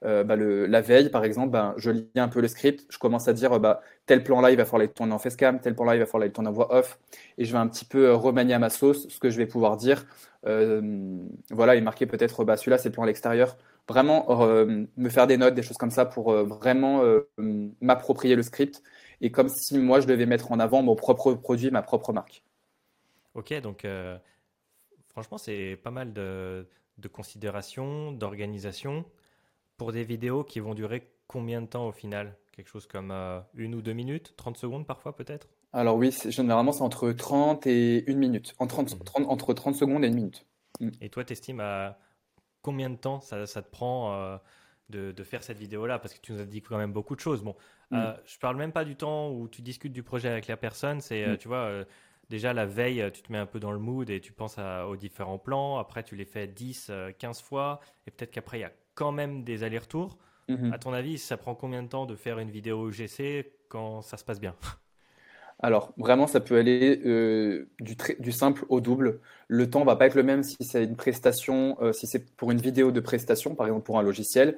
euh, 0.05 0.23
bah, 0.23 0.35
le, 0.35 0.65
la 0.65 0.79
veille, 0.79 1.09
par 1.09 1.25
exemple, 1.25 1.49
bah, 1.49 1.73
je 1.77 1.91
lis 1.91 2.09
un 2.15 2.29
peu 2.29 2.39
le 2.39 2.47
script, 2.47 2.85
je 2.89 2.97
commence 2.97 3.27
à 3.27 3.33
dire 3.33 3.59
bah, 3.59 3.81
tel 4.05 4.23
plan-là, 4.23 4.51
il 4.51 4.57
va 4.57 4.63
falloir 4.63 4.87
le 4.87 4.93
tourner 4.93 5.13
en 5.13 5.19
facecam, 5.19 5.59
tel 5.59 5.75
plan-là, 5.75 5.95
il 5.95 5.99
va 5.99 6.05
falloir 6.05 6.27
le 6.27 6.31
tourner 6.31 6.49
en 6.49 6.53
voix 6.53 6.73
off, 6.73 6.99
et 7.37 7.43
je 7.43 7.51
vais 7.51 7.57
un 7.57 7.67
petit 7.67 7.85
peu 7.85 8.07
euh, 8.07 8.15
remanier 8.15 8.53
à 8.53 8.59
ma 8.59 8.69
sauce 8.69 9.07
ce 9.09 9.19
que 9.19 9.29
je 9.29 9.37
vais 9.37 9.45
pouvoir 9.45 9.75
dire. 9.75 10.05
Euh, 10.45 11.17
voilà, 11.51 11.75
et 11.75 11.81
marquer 11.81 12.05
peut-être 12.05 12.45
bah, 12.45 12.55
celui-là, 12.55 12.77
c'est 12.77 12.89
le 12.89 12.93
plan 12.93 13.03
à 13.03 13.07
l'extérieur. 13.07 13.57
Vraiment 13.89 14.27
me 14.37 15.09
faire 15.09 15.25
des 15.25 15.37
notes, 15.37 15.55
des 15.55 15.63
choses 15.63 15.77
comme 15.77 15.89
ça 15.89 16.05
pour 16.05 16.31
vraiment 16.31 17.01
m'approprier 17.81 18.35
le 18.35 18.43
script, 18.43 18.83
et 19.19 19.31
comme 19.31 19.49
si 19.49 19.79
moi, 19.79 19.99
je 19.99 20.05
devais 20.05 20.27
mettre 20.27 20.51
en 20.51 20.59
avant 20.59 20.83
mon 20.83 20.95
propre 20.95 21.33
produit, 21.33 21.71
ma 21.71 21.81
propre 21.81 22.13
marque. 22.13 22.43
Ok, 23.33 23.51
donc 23.61 23.87
franchement, 25.07 25.39
c'est 25.39 25.75
pas 25.83 25.89
mal 25.89 26.13
de, 26.13 26.67
de 26.99 27.07
considération, 27.07 28.11
d'organisation 28.11 29.05
pour 29.79 29.91
des 29.93 30.03
vidéos 30.03 30.43
qui 30.43 30.59
vont 30.59 30.75
durer 30.75 31.09
combien 31.25 31.61
de 31.61 31.65
temps 31.65 31.87
au 31.87 31.91
final? 31.91 32.35
Quelque 32.51 32.67
chose 32.67 32.85
comme 32.85 33.09
euh, 33.09 33.39
une 33.55 33.73
ou 33.73 33.81
deux 33.81 33.93
minutes? 33.93 34.35
30 34.35 34.57
secondes 34.57 34.85
parfois 34.85 35.15
peut-être? 35.15 35.47
Alors 35.71 35.95
oui, 35.95 36.13
généralement 36.27 36.73
c'est 36.73 36.83
entre 36.83 37.11
30 37.11 37.65
et 37.65 38.07
une 38.11 38.19
minute. 38.19 38.53
En 38.59 38.67
30, 38.67 38.93
mhm. 38.93 39.25
entre 39.25 39.53
30 39.53 39.75
secondes 39.75 40.03
et 40.03 40.07
une 40.07 40.15
minute. 40.15 40.45
Mm. 40.79 40.89
Et 41.01 41.09
toi, 41.09 41.23
tu 41.23 41.33
estimes 41.33 41.61
à 41.61 41.97
combien 42.61 42.89
de 42.89 42.97
temps 42.97 43.21
ça, 43.21 43.45
ça 43.47 43.61
te 43.61 43.71
prend 43.71 44.13
euh, 44.13 44.37
de, 44.89 45.11
de, 45.11 45.23
faire 45.23 45.43
cette 45.43 45.57
vidéo-là? 45.57 45.97
Parce 45.97 46.13
que 46.13 46.19
tu 46.19 46.33
nous 46.33 46.41
as 46.41 46.45
dit 46.45 46.61
quand 46.61 46.77
même 46.77 46.91
beaucoup 46.91 47.15
de 47.15 47.21
choses. 47.21 47.43
Bon, 47.43 47.55
mm. 47.91 47.95
euh, 47.95 48.13
je 48.25 48.37
parle 48.37 48.57
même 48.57 48.73
pas 48.73 48.83
du 48.83 48.97
temps 48.97 49.31
où 49.31 49.47
tu 49.47 49.61
discutes 49.61 49.93
du 49.93 50.03
projet 50.03 50.27
avec 50.27 50.47
la 50.47 50.57
personne. 50.57 50.99
C'est, 50.99 51.25
mm. 51.25 51.37
tu 51.37 51.47
vois, 51.47 51.71
déjà 52.29 52.51
la 52.51 52.65
veille, 52.65 53.09
tu 53.13 53.21
te 53.21 53.31
mets 53.31 53.37
un 53.37 53.45
peu 53.45 53.61
dans 53.61 53.71
le 53.71 53.79
mood 53.79 54.09
et 54.09 54.19
tu 54.19 54.33
penses 54.33 54.57
aux 54.57 54.97
différents 54.97 55.39
plans. 55.39 55.77
Après, 55.77 56.03
tu 56.03 56.17
les 56.17 56.25
fais 56.25 56.47
10, 56.47 56.91
15 57.17 57.41
fois. 57.41 57.79
Et 58.07 58.11
peut-être 58.11 58.31
qu'après, 58.31 58.57
il 58.57 58.61
y 58.61 58.65
a 58.65 58.73
quand 58.99 59.13
même 59.13 59.45
des 59.45 59.63
allers-retours. 59.63 60.17
Mhm. 60.49 60.73
À 60.73 60.77
ton 60.77 60.91
avis, 60.91 61.17
ça 61.17 61.37
prend 61.37 61.55
combien 61.55 61.81
de 61.81 61.87
temps 61.87 62.05
de 62.05 62.15
faire 62.15 62.37
une 62.37 62.51
vidéo 62.51 62.89
UGC 62.89 63.45
quand 63.69 64.01
ça 64.01 64.17
se 64.17 64.25
passe 64.25 64.41
bien? 64.41 64.55
Alors, 65.61 65.93
vraiment, 65.97 66.27
ça 66.27 66.41
peut 66.41 66.57
aller 66.57 67.01
euh, 67.05 67.69
du, 67.79 67.95
du, 68.19 68.31
simple 68.31 68.65
au 68.69 68.81
double. 68.81 69.19
Le 69.47 69.69
temps 69.69 69.83
va 69.85 69.95
pas 69.95 70.05
être 70.05 70.15
le 70.15 70.23
même 70.23 70.43
si 70.43 70.57
c'est 70.61 70.83
une 70.83 70.95
prestation, 70.95 71.77
euh, 71.81 71.93
si 71.93 72.07
c'est 72.07 72.33
pour 72.35 72.51
une 72.51 72.59
vidéo 72.59 72.91
de 72.91 72.99
prestation, 72.99 73.55
par 73.55 73.67
exemple 73.67 73.85
pour 73.85 73.99
un 73.99 74.01
logiciel, 74.01 74.57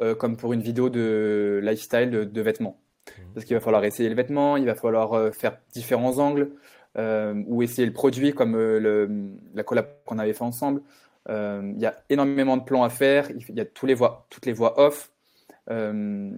euh, 0.00 0.14
comme 0.14 0.36
pour 0.36 0.52
une 0.52 0.60
vidéo 0.60 0.90
de 0.90 1.60
lifestyle 1.62 2.10
de, 2.10 2.40
vêtements. 2.40 2.80
Mhm. 3.06 3.24
Parce 3.34 3.46
qu'il 3.46 3.56
va 3.56 3.60
falloir 3.60 3.84
essayer 3.84 4.08
le 4.08 4.14
vêtement, 4.14 4.56
il 4.56 4.66
va 4.66 4.74
falloir 4.74 5.34
faire 5.34 5.58
différents 5.72 6.18
angles, 6.18 6.50
ou 6.98 7.62
essayer 7.62 7.86
le 7.86 7.94
produit, 7.94 8.34
comme 8.34 8.54
le, 8.54 9.08
la 9.54 9.62
collab 9.62 9.86
qu'on 10.04 10.18
avait 10.18 10.34
fait 10.34 10.44
ensemble. 10.44 10.82
Euh, 11.28 11.72
il 11.74 11.80
y 11.80 11.86
a 11.86 12.02
énormément 12.08 12.56
de 12.56 12.64
plans 12.64 12.82
à 12.82 12.90
faire. 12.90 13.30
Il 13.30 13.56
y 13.56 13.60
a 13.60 13.64
tous 13.64 13.86
les 13.86 13.94
voix, 13.94 14.26
toutes 14.30 14.46
les 14.46 14.52
voix 14.52 14.80
off. 14.80 15.12
Euh, 15.70 16.30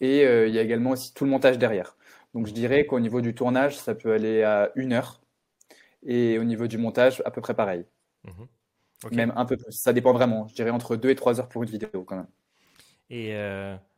et 0.00 0.24
euh, 0.24 0.48
il 0.48 0.54
y 0.54 0.58
a 0.58 0.62
également 0.62 0.90
aussi 0.90 1.12
tout 1.14 1.24
le 1.24 1.30
montage 1.30 1.58
derrière. 1.58 1.96
Donc 2.34 2.46
je 2.46 2.52
dirais 2.52 2.86
qu'au 2.86 3.00
niveau 3.00 3.20
du 3.20 3.34
tournage, 3.34 3.76
ça 3.76 3.94
peut 3.94 4.12
aller 4.12 4.42
à 4.42 4.70
une 4.74 4.92
heure. 4.92 5.20
Et 6.06 6.38
au 6.38 6.44
niveau 6.44 6.66
du 6.66 6.78
montage, 6.78 7.22
à 7.24 7.30
peu 7.30 7.40
près 7.40 7.54
pareil. 7.54 7.84
Mhm. 8.24 8.46
Même 9.12 9.32
un 9.36 9.44
peu 9.44 9.56
plus. 9.56 9.72
Ça 9.72 9.92
dépend 9.92 10.12
vraiment. 10.12 10.48
Je 10.48 10.54
dirais 10.54 10.70
entre 10.70 10.96
deux 10.96 11.10
et 11.10 11.14
trois 11.14 11.38
heures 11.38 11.48
pour 11.48 11.62
une 11.62 11.68
vidéo 11.68 12.04
quand 12.04 12.16
même. 12.16 12.28
Et 13.10 13.34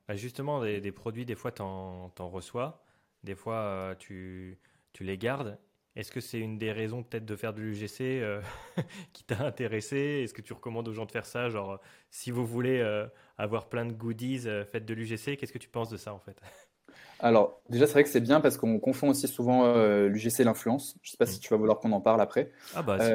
bah, 0.09 0.17
justement, 0.17 0.63
des, 0.63 0.93
produits, 0.93 1.25
des 1.25 1.37
fois, 1.37 1.53
tu 1.53 1.63
en, 1.63 2.11
reçois. 2.19 2.85
Des 3.23 3.37
fois, 3.37 3.95
tu, 4.01 4.59
tu 4.93 5.05
les 5.05 5.17
gardes. 5.17 5.59
Est-ce 5.97 6.13
que 6.13 6.21
c'est 6.21 6.39
une 6.39 6.59
des 6.59 6.73
raisons 6.73 7.03
peut-être 7.03 7.25
de 7.25 7.37
faire 7.37 7.55
de 7.55 7.63
l'UGC 7.63 8.01
euh, 8.01 8.41
qui 9.15 9.25
t'a 9.25 9.43
intéressé? 9.43 10.21
Est-ce 10.23 10.35
que 10.35 10.43
tu 10.43 10.53
recommandes 10.53 10.87
aux 10.89 10.93
gens 10.93 11.07
de 11.07 11.11
faire 11.11 11.25
ça? 11.25 11.49
Genre, 11.49 11.81
si 12.11 12.31
vous 12.31 12.45
voulez 12.45 12.81
euh, 12.81 13.07
avoir 13.39 13.69
plein 13.71 13.87
de 13.87 13.93
goodies, 13.93 14.43
euh, 14.47 14.67
faites 14.67 14.85
de 14.85 14.93
l'UGC. 14.93 15.39
Qu'est-ce 15.39 15.55
que 15.55 15.59
tu 15.59 15.71
penses 15.71 15.89
de 15.89 15.97
ça 15.97 16.13
en 16.13 16.19
fait? 16.19 16.37
Alors, 17.19 17.63
déjà, 17.71 17.87
c'est 17.87 17.95
vrai 17.95 18.05
que 18.05 18.11
c'est 18.11 18.21
bien 18.21 18.43
parce 18.43 18.59
qu'on 18.59 18.79
confond 18.79 19.09
aussi 19.09 19.27
souvent 19.27 19.75
l'UGC 20.07 20.41
et 20.41 20.45
l'influence. 20.45 20.99
Je 21.01 21.09
ne 21.09 21.11
sais 21.13 21.17
pas 21.17 21.25
si 21.25 21.39
mm. 21.39 21.41
tu 21.41 21.49
vas 21.49 21.57
vouloir 21.57 21.79
qu'on 21.79 21.93
en 21.93 22.03
parle 22.03 22.21
après. 22.21 22.53
Ah 22.75 22.83
bah, 22.83 22.99
c'est 23.01 23.15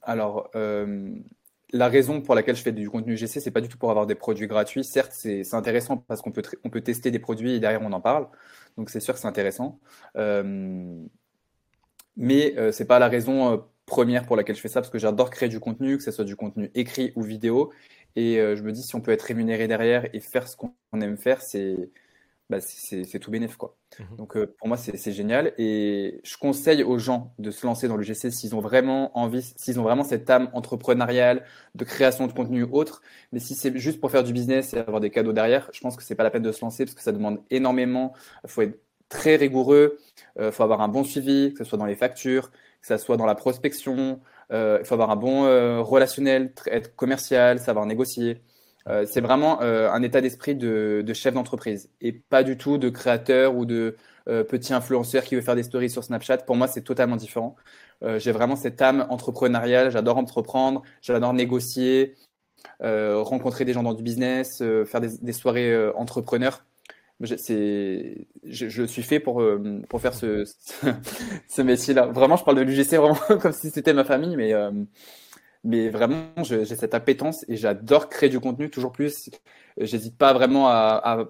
Alors, 0.00 0.50
la 0.54 1.88
raison 1.88 2.22
pour 2.22 2.34
laquelle 2.34 2.56
je 2.56 2.62
fais 2.62 2.72
du 2.72 2.88
contenu 2.88 3.12
UGC, 3.12 3.40
c'est 3.40 3.50
pas 3.50 3.60
du 3.60 3.68
tout 3.68 3.76
pour 3.76 3.90
avoir 3.90 4.06
des 4.06 4.14
produits 4.14 4.46
gratuits. 4.46 4.84
Certes, 4.84 5.12
c'est 5.12 5.54
intéressant 5.54 5.98
parce 5.98 6.22
qu'on 6.22 6.32
peut, 6.32 6.42
on 6.64 6.70
peut 6.70 6.80
tester 6.80 7.10
des 7.10 7.18
produits 7.18 7.52
et 7.52 7.60
derrière 7.60 7.82
on 7.82 7.92
en 7.92 8.00
parle. 8.00 8.26
Donc 8.78 8.88
c'est 8.88 9.00
sûr 9.00 9.12
que 9.12 9.20
c'est 9.20 9.28
intéressant 9.28 9.78
mais 12.18 12.52
ce 12.54 12.60
euh, 12.60 12.72
c'est 12.72 12.84
pas 12.84 12.98
la 12.98 13.08
raison 13.08 13.52
euh, 13.52 13.56
première 13.86 14.26
pour 14.26 14.36
laquelle 14.36 14.56
je 14.56 14.60
fais 14.60 14.68
ça, 14.68 14.80
parce 14.80 14.90
que 14.90 14.98
j'adore 14.98 15.30
créer 15.30 15.48
du 15.48 15.60
contenu, 15.60 15.96
que 15.96 16.02
ce 16.02 16.10
soit 16.10 16.24
du 16.24 16.36
contenu 16.36 16.70
écrit 16.74 17.12
ou 17.16 17.22
vidéo. 17.22 17.72
Et 18.16 18.38
euh, 18.40 18.56
je 18.56 18.62
me 18.62 18.72
dis, 18.72 18.82
si 18.82 18.94
on 18.96 19.00
peut 19.00 19.12
être 19.12 19.22
rémunéré 19.22 19.68
derrière 19.68 20.06
et 20.12 20.20
faire 20.20 20.48
ce 20.48 20.56
qu'on 20.56 20.74
aime 21.00 21.16
faire, 21.16 21.40
c'est 21.40 21.90
bah, 22.50 22.60
c'est 22.62 23.18
tout 23.18 23.30
bénéf. 23.30 23.56
Quoi. 23.56 23.76
Mhm. 24.00 24.16
Donc 24.16 24.44
pour 24.46 24.68
moi, 24.68 24.78
c'est 24.78 25.12
génial. 25.12 25.52
Et 25.58 26.20
je 26.24 26.36
conseille 26.38 26.82
aux 26.82 26.98
gens 26.98 27.34
de 27.38 27.50
se 27.50 27.66
lancer 27.66 27.88
dans 27.88 27.96
le 27.96 28.02
GC 28.02 28.30
s'ils 28.30 28.56
ont 28.56 28.60
vraiment 28.60 29.16
envie, 29.18 29.42
s'ils 29.56 29.78
ont 29.78 29.82
vraiment 29.82 30.02
cette 30.02 30.28
âme 30.30 30.48
entrepreneuriale, 30.54 31.44
de 31.74 31.84
création 31.84 32.26
de 32.26 32.32
contenu 32.32 32.62
autre. 32.62 33.02
Mais 33.32 33.38
si 33.38 33.54
c'est 33.54 33.76
juste 33.76 34.00
pour 34.00 34.10
faire 34.10 34.24
du 34.24 34.32
business 34.32 34.72
et 34.72 34.78
avoir 34.78 35.00
des 35.00 35.10
cadeaux 35.10 35.34
derrière, 35.34 35.68
je 35.74 35.80
pense 35.80 35.94
que 35.94 36.02
c'est 36.02 36.14
pas 36.14 36.24
la 36.24 36.30
peine 36.30 36.42
de 36.42 36.52
se 36.52 36.62
lancer 36.62 36.86
parce 36.86 36.94
que 36.94 37.02
ça 37.02 37.12
demande 37.12 37.42
énormément. 37.50 38.14
Il 38.44 38.50
faut 38.50 38.62
être 38.62 38.80
très 39.08 39.36
rigoureux. 39.36 39.98
Il 40.36 40.42
euh, 40.42 40.52
faut 40.52 40.62
avoir 40.62 40.80
un 40.80 40.88
bon 40.88 41.04
suivi, 41.04 41.52
que 41.52 41.64
ce 41.64 41.70
soit 41.70 41.78
dans 41.78 41.86
les 41.86 41.96
factures, 41.96 42.50
que 42.50 42.86
ce 42.86 42.96
soit 42.96 43.16
dans 43.16 43.26
la 43.26 43.34
prospection. 43.34 44.20
Euh, 44.52 44.78
il 44.80 44.86
faut 44.86 44.94
avoir 44.94 45.10
un 45.10 45.16
bon 45.16 45.44
euh, 45.44 45.80
relationnel, 45.80 46.52
être 46.66 46.94
commercial, 46.96 47.58
savoir 47.58 47.86
négocier. 47.86 48.42
c'est 49.06 49.20
vraiment 49.20 49.60
un 49.60 50.02
état 50.02 50.22
d'esprit 50.22 50.54
de, 50.54 51.02
de, 51.06 51.12
chef 51.12 51.34
d'entreprise 51.34 51.90
et 52.00 52.12
pas 52.12 52.42
du 52.42 52.56
tout 52.56 52.78
de 52.78 52.88
créateur 52.88 53.54
ou 53.54 53.66
de 53.66 53.96
petit 54.24 54.72
influenceur 54.72 55.24
qui 55.24 55.34
veut 55.34 55.42
faire 55.42 55.56
des 55.56 55.62
stories 55.62 55.90
sur 55.90 56.02
Snapchat. 56.04 56.38
Pour 56.38 56.56
moi, 56.56 56.68
c'est 56.68 56.80
totalement 56.84 57.16
différent. 57.16 57.56
J'ai 58.16 58.32
vraiment 58.32 58.56
cette 58.56 58.80
âme 58.80 59.06
entrepreneuriale. 59.10 59.90
J'adore 59.90 60.16
entreprendre, 60.16 60.82
j'adore 61.02 61.34
négocier, 61.34 62.14
rencontrer 62.80 63.66
des 63.66 63.74
gens 63.74 63.82
dans 63.82 63.92
du 63.92 64.02
business, 64.02 64.62
faire 64.86 65.02
des, 65.02 65.18
des 65.20 65.34
soirées 65.34 65.90
entrepreneurs 65.90 66.64
je, 67.20 67.34
je, 68.44 68.84
suis 68.84 69.02
fait 69.02 69.18
pour 69.18 69.42
euh, 69.42 69.82
pour 69.88 70.00
faire 70.00 70.14
ce 70.14 70.44
ce, 71.48 71.62
métier-là. 71.62 72.06
Vraiment, 72.06 72.36
je 72.36 72.44
parle 72.44 72.58
de 72.58 72.62
l'UGC 72.62 72.94
vraiment 72.94 73.18
comme 73.40 73.52
si 73.52 73.70
c'était 73.70 73.92
ma 73.92 74.04
famille, 74.04 74.36
mais 74.36 74.52
euh, 74.54 74.70
mais 75.64 75.88
vraiment, 75.90 76.22
j'ai 76.42 76.64
cette 76.64 76.94
appétence 76.94 77.44
et 77.48 77.56
j'adore 77.56 78.08
créer 78.08 78.28
du 78.28 78.38
contenu 78.38 78.70
toujours 78.70 78.92
plus. 78.92 79.30
J'hésite 79.78 80.16
pas 80.16 80.32
vraiment 80.32 80.68
à, 80.68 81.00
à, 81.02 81.24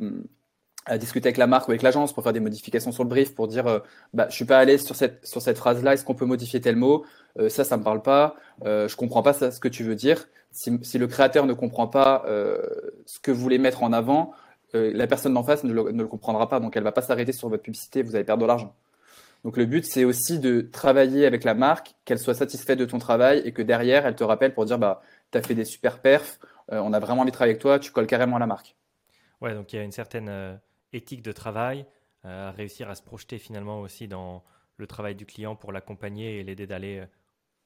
à, 0.85 0.98
discuter 0.98 1.29
avec 1.29 1.38
la 1.38 1.46
marque 1.46 1.68
ou 1.68 1.70
avec 1.70 1.81
l'agence 1.83 2.12
pour 2.12 2.22
faire 2.22 2.35
des 2.35 2.40
modifications 2.40 2.92
sur 2.92 3.05
le 3.05 3.09
brief, 3.09 3.35
pour 3.35 3.48
dire 3.48 3.66
euh, 3.66 3.79
bah 4.12 4.27
je 4.29 4.35
suis 4.35 4.44
pas 4.44 4.59
à 4.59 4.64
l'aise 4.66 4.85
sur 4.85 4.94
cette 4.94 5.27
sur 5.27 5.40
cette 5.40 5.57
phrase-là. 5.57 5.94
Est-ce 5.94 6.05
qu'on 6.05 6.14
peut 6.14 6.27
modifier 6.27 6.61
tel 6.61 6.77
mot? 6.77 7.05
Ça, 7.48 7.62
ça 7.62 7.77
me 7.77 7.85
parle 7.85 8.03
pas. 8.03 8.35
je 8.64 8.94
comprends 8.96 9.22
pas 9.22 9.33
ça, 9.33 9.53
ce 9.53 9.61
que 9.61 9.68
tu 9.68 9.85
veux 9.85 9.94
dire. 9.94 10.29
Si, 10.51 10.77
si 10.83 10.98
le 10.98 11.07
créateur 11.07 11.46
ne 11.46 11.53
comprend 11.53 11.87
pas 11.87 12.24
ce 12.27 13.20
que 13.20 13.31
vous 13.31 13.40
voulez 13.40 13.59
mettre 13.59 13.85
en 13.85 13.92
avant 13.92 14.35
euh, 14.74 14.92
la 14.94 15.07
personne 15.07 15.35
d'en 15.35 15.42
face 15.42 15.64
ne 15.64 15.72
le, 15.72 16.07
comprendra 16.07 16.48
pas, 16.48 16.61
donc 16.61 16.76
elle 16.76 16.83
va 16.83 16.92
pas 16.92 17.02
s'arrêter 17.02 17.33
sur 17.33 17.48
votre 17.48 17.62
publicité, 17.62 18.02
vous 18.02 18.14
allez 18.14 18.24
perdre 18.24 18.42
de 18.42 18.46
l'argent. 18.46 18.74
Donc 19.44 19.57
le 19.57 19.66
but, 19.66 19.85
c'est 19.87 20.04
aussi 20.04 20.38
de 20.38 20.61
travailler 20.61 21.24
avec 21.24 21.44
la 21.44 21.54
marque, 21.54 21.94
qu'elle 22.04 22.18
soit 22.18 22.35
satisfaite 22.35 22.78
de 22.78 22.85
ton 22.85 22.98
travail 22.98 23.40
et 23.44 23.52
que 23.52 23.62
derrière, 23.62 24.04
elle 24.04 24.16
te 24.16 24.24
rappelle 24.24 24.52
pour 24.52 24.64
dire, 24.64 24.78
bah, 24.78 25.00
tu 25.31 25.38
as 25.38 25.42
fait 25.42 25.54
des 25.54 25.64
super 25.64 26.00
perfs, 26.00 26.38
euh, 26.72 26.81
on 26.81 26.92
a 26.92 26.98
vraiment 26.98 27.22
envie 27.22 27.31
de 27.31 27.35
travailler 27.35 27.52
avec 27.52 27.62
toi, 27.62 27.78
tu 27.78 27.92
colles 27.92 28.07
carrément 28.07 28.37
à 28.37 28.40
la 28.40 28.46
marque. 28.46 28.76
Ouais, 29.40 29.54
donc 29.54 29.72
il 29.72 29.76
y 29.76 29.78
a 29.78 29.85
une 29.85 29.92
certaine 29.92 30.28
euh, 30.28 30.54
éthique 30.92 31.22
de 31.22 31.33
travail, 31.33 31.87
à 32.24 32.50
réussir 32.50 32.90
à 32.90 32.94
se 32.94 33.02
projeter 33.02 33.38
finalement 33.38 33.81
aussi 33.81 34.09
dans 34.09 34.42
le 34.76 34.87
travail 34.87 35.14
du 35.14 35.24
client 35.24 35.54
pour 35.54 35.72
l'accompagner 35.72 36.40
et 36.40 36.44
l'aider 36.44 36.66
d'aller 36.66 37.04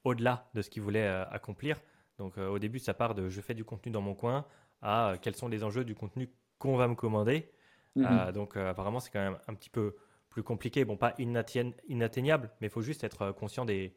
au-delà 0.03 0.47
de 0.53 0.61
ce 0.61 0.69
qu'il 0.69 0.83
voulait 0.83 1.07
accomplir. 1.31 1.81
Donc 2.19 2.37
au 2.37 2.59
début, 2.59 2.77
ça 2.77 2.93
part 2.93 3.15
de 3.15 3.29
je 3.29 3.41
fais 3.41 3.55
du 3.55 3.65
contenu 3.65 3.91
dans 3.91 4.01
mon 4.01 4.13
coin 4.13 4.45
à 4.83 5.15
quels 5.21 5.35
sont 5.35 5.47
les 5.47 5.63
enjeux 5.63 5.83
du 5.83 5.95
contenu 5.95 6.29
qu'on 6.57 6.75
va 6.75 6.87
me 6.87 6.95
commander. 6.95 7.51
Mhm. 7.95 8.07
Euh, 8.09 8.31
donc 8.31 8.57
euh, 8.57 8.69
apparemment, 8.69 8.99
c'est 8.99 9.11
quand 9.11 9.23
même 9.23 9.37
un 9.47 9.53
petit 9.53 9.69
peu 9.69 9.95
plus 10.29 10.43
compliqué. 10.43 10.85
Bon, 10.85 10.97
pas 10.97 11.13
inatteignable, 11.17 12.51
mais 12.59 12.67
il 12.67 12.69
faut 12.69 12.81
juste 12.81 13.03
être 13.03 13.31
conscient 13.31 13.65
des, 13.65 13.95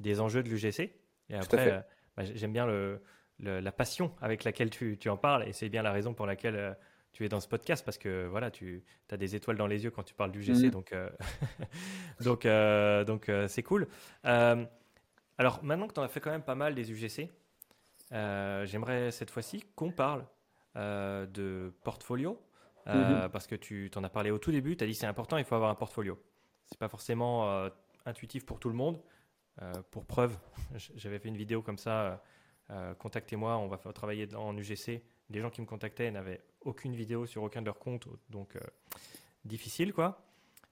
des 0.00 0.20
enjeux 0.20 0.42
de 0.42 0.48
l'UGC. 0.48 0.92
Et 1.28 1.34
après, 1.34 1.84
bah, 2.16 2.24
j'aime 2.24 2.52
bien 2.52 2.66
le, 2.66 3.00
la 3.38 3.72
passion 3.72 4.12
avec 4.20 4.44
laquelle 4.44 4.70
tu, 4.70 4.98
tu 4.98 5.08
en 5.08 5.16
parles, 5.16 5.48
et 5.48 5.52
c'est 5.52 5.68
bien 5.68 5.82
la 5.82 5.92
raison 5.92 6.14
pour 6.14 6.26
laquelle 6.26 6.76
tu 7.16 7.24
es 7.24 7.30
dans 7.30 7.40
ce 7.40 7.48
podcast 7.48 7.82
parce 7.82 7.96
que 7.96 8.26
voilà, 8.26 8.50
tu 8.50 8.84
as 9.10 9.16
des 9.16 9.34
étoiles 9.34 9.56
dans 9.56 9.66
les 9.66 9.84
yeux 9.84 9.90
quand 9.90 10.02
tu 10.02 10.12
parles 10.12 10.32
du 10.32 10.42
GC, 10.42 10.66
mmh. 10.66 10.70
donc 10.70 10.92
euh, 10.92 11.08
donc 12.20 12.44
euh, 12.44 13.04
donc 13.04 13.30
euh, 13.30 13.48
c'est 13.48 13.62
cool. 13.62 13.88
alors 14.22 15.64
maintenant 15.64 15.88
que 15.88 15.94
tu 15.94 16.00
en 16.00 16.02
as 16.02 16.08
fait 16.08 16.20
quand 16.20 16.30
même 16.30 16.42
pas 16.42 16.54
mal 16.54 16.74
des 16.74 16.92
UGC, 16.92 17.30
j'aimerais 18.10 19.10
cette 19.12 19.30
fois-ci 19.30 19.64
qu'on 19.74 19.92
parle 19.92 20.26
de 20.76 21.72
portfolio 21.84 22.38
mmh. 22.86 23.28
parce 23.32 23.46
que 23.46 23.54
tu 23.54 23.88
t'en 23.90 24.04
as 24.04 24.10
parlé 24.10 24.30
au 24.30 24.38
tout 24.38 24.52
début. 24.52 24.76
Tu 24.76 24.84
as 24.84 24.86
dit 24.86 24.94
c'est 24.94 25.06
important, 25.06 25.38
il 25.38 25.44
faut 25.44 25.54
avoir 25.54 25.70
un 25.70 25.74
portfolio. 25.74 26.18
C'est 26.66 26.78
pas 26.78 26.88
forcément 26.88 27.68
intuitif 28.04 28.44
pour 28.44 28.60
tout 28.60 28.68
le 28.68 28.74
monde. 28.74 29.00
pour 29.90 30.04
preuve, 30.04 30.36
j'avais 30.96 31.18
fait 31.18 31.28
une 31.28 31.36
vidéo 31.36 31.62
comme 31.62 31.78
ça. 31.78 32.22
Contactez-moi, 32.98 33.56
on 33.56 33.68
va 33.68 33.78
travailler 33.78 34.34
en 34.34 34.56
UGC 34.56 35.02
les 35.30 35.40
gens 35.40 35.50
qui 35.50 35.60
me 35.60 35.66
contactaient 35.66 36.10
n'avaient 36.10 36.40
aucune 36.60 36.94
vidéo 36.94 37.26
sur 37.26 37.42
aucun 37.42 37.60
de 37.60 37.66
leurs 37.66 37.78
comptes, 37.78 38.08
donc 38.30 38.56
euh, 38.56 38.60
difficile 39.44 39.92
quoi. 39.92 40.22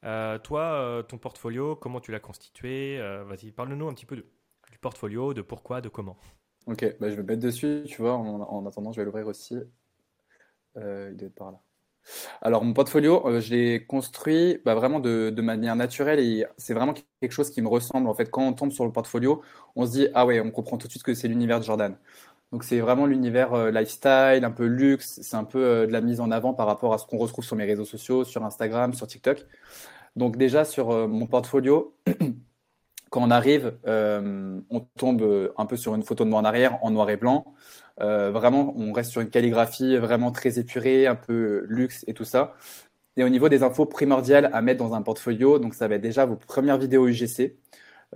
Euh, 0.04 0.38
toi, 0.38 0.62
euh, 0.62 1.02
ton 1.02 1.18
portfolio, 1.18 1.76
comment 1.76 2.00
tu 2.00 2.12
l'as 2.12 2.20
constitué 2.20 2.98
Vas-y, 3.26 3.52
parle-nous 3.52 3.88
un 3.88 3.94
petit 3.94 4.06
peu 4.06 4.16
du 4.16 4.78
portfolio, 4.80 5.32
de 5.32 5.42
pourquoi, 5.42 5.80
de 5.80 5.88
comment. 5.88 6.18
Ok, 6.66 6.96
bah, 7.00 7.10
je 7.10 7.16
vais 7.16 7.22
mettre 7.22 7.42
dessus, 7.42 7.84
tu 7.86 8.02
vois, 8.02 8.14
en, 8.14 8.66
attendant, 8.66 8.92
je 8.92 9.00
vais 9.00 9.04
l'ouvrir 9.04 9.26
aussi. 9.26 9.56
Il 10.76 11.16
doit 11.16 11.28
être 11.28 11.34
par 11.34 11.52
là. 11.52 11.60
Alors, 12.42 12.64
mon 12.64 12.74
portfolio, 12.74 13.40
je 13.40 13.50
l'ai 13.54 13.86
construit 13.86 14.58
bah, 14.64 14.74
vraiment 14.74 15.00
de, 15.00 15.30
manière 15.40 15.74
naturelle 15.74 16.20
et 16.20 16.44
c'est 16.58 16.74
vraiment 16.74 16.94
quelque 17.20 17.32
chose 17.32 17.50
qui 17.50 17.62
me 17.62 17.68
ressemble. 17.68 18.08
En 18.08 18.14
fait, 18.14 18.30
quand 18.30 18.42
on 18.46 18.52
tombe 18.52 18.72
sur 18.72 18.84
le 18.84 18.92
portfolio, 18.92 19.42
on 19.74 19.86
se 19.86 19.92
dit, 19.92 20.08
ah 20.14 20.26
ouais, 20.26 20.40
on 20.40 20.50
comprend 20.50 20.76
tout 20.76 20.86
de 20.86 20.92
suite 20.92 21.02
que 21.02 21.14
c'est 21.14 21.28
l'univers 21.28 21.60
de 21.60 21.64
Jordan. 21.64 21.96
Donc 22.54 22.62
c'est 22.62 22.78
vraiment 22.78 23.06
l'univers 23.06 23.52
euh, 23.52 23.72
lifestyle, 23.72 24.44
un 24.44 24.50
peu 24.52 24.66
luxe, 24.66 25.18
c'est 25.22 25.36
un 25.36 25.42
peu 25.42 25.58
euh, 25.58 25.86
de 25.88 25.92
la 25.92 26.00
mise 26.00 26.20
en 26.20 26.30
avant 26.30 26.54
par 26.54 26.68
rapport 26.68 26.94
à 26.94 26.98
ce 26.98 27.04
qu'on 27.04 27.18
retrouve 27.18 27.44
sur 27.44 27.56
mes 27.56 27.64
réseaux 27.64 27.84
sociaux, 27.84 28.22
sur 28.22 28.44
Instagram, 28.44 28.94
sur 28.94 29.08
TikTok. 29.08 29.44
Donc 30.14 30.36
déjà 30.36 30.64
sur 30.64 30.92
euh, 30.92 31.08
mon 31.08 31.26
portfolio, 31.26 31.96
quand 33.14 33.22
on 33.22 33.30
arrive, 33.30 33.74
on 33.86 34.80
tombe 34.98 35.52
un 35.56 35.66
peu 35.66 35.76
sur 35.76 35.94
une 35.94 36.02
photo 36.02 36.24
de 36.24 36.30
moi 36.30 36.40
en 36.40 36.44
arrière, 36.44 36.82
en 36.82 36.90
noir 36.90 37.08
et 37.10 37.16
blanc. 37.16 37.44
vraiment, 37.98 38.74
on 38.76 38.92
reste 38.92 39.12
sur 39.12 39.20
une 39.20 39.30
calligraphie 39.30 39.96
vraiment 39.98 40.32
très 40.32 40.58
épurée, 40.58 41.06
un 41.06 41.14
peu 41.14 41.64
luxe 41.68 42.04
et 42.08 42.12
tout 42.12 42.24
ça. 42.24 42.54
Et 43.16 43.22
au 43.22 43.28
niveau 43.28 43.48
des 43.48 43.62
infos 43.62 43.86
primordiales 43.86 44.50
à 44.52 44.60
mettre 44.62 44.82
dans 44.82 44.94
un 44.94 45.02
portfolio, 45.02 45.60
donc 45.60 45.74
ça 45.74 45.86
va 45.86 45.94
être 45.94 46.02
déjà 46.02 46.26
vos 46.26 46.34
premières 46.34 46.76
vidéos 46.76 47.06
UGC. 47.06 47.54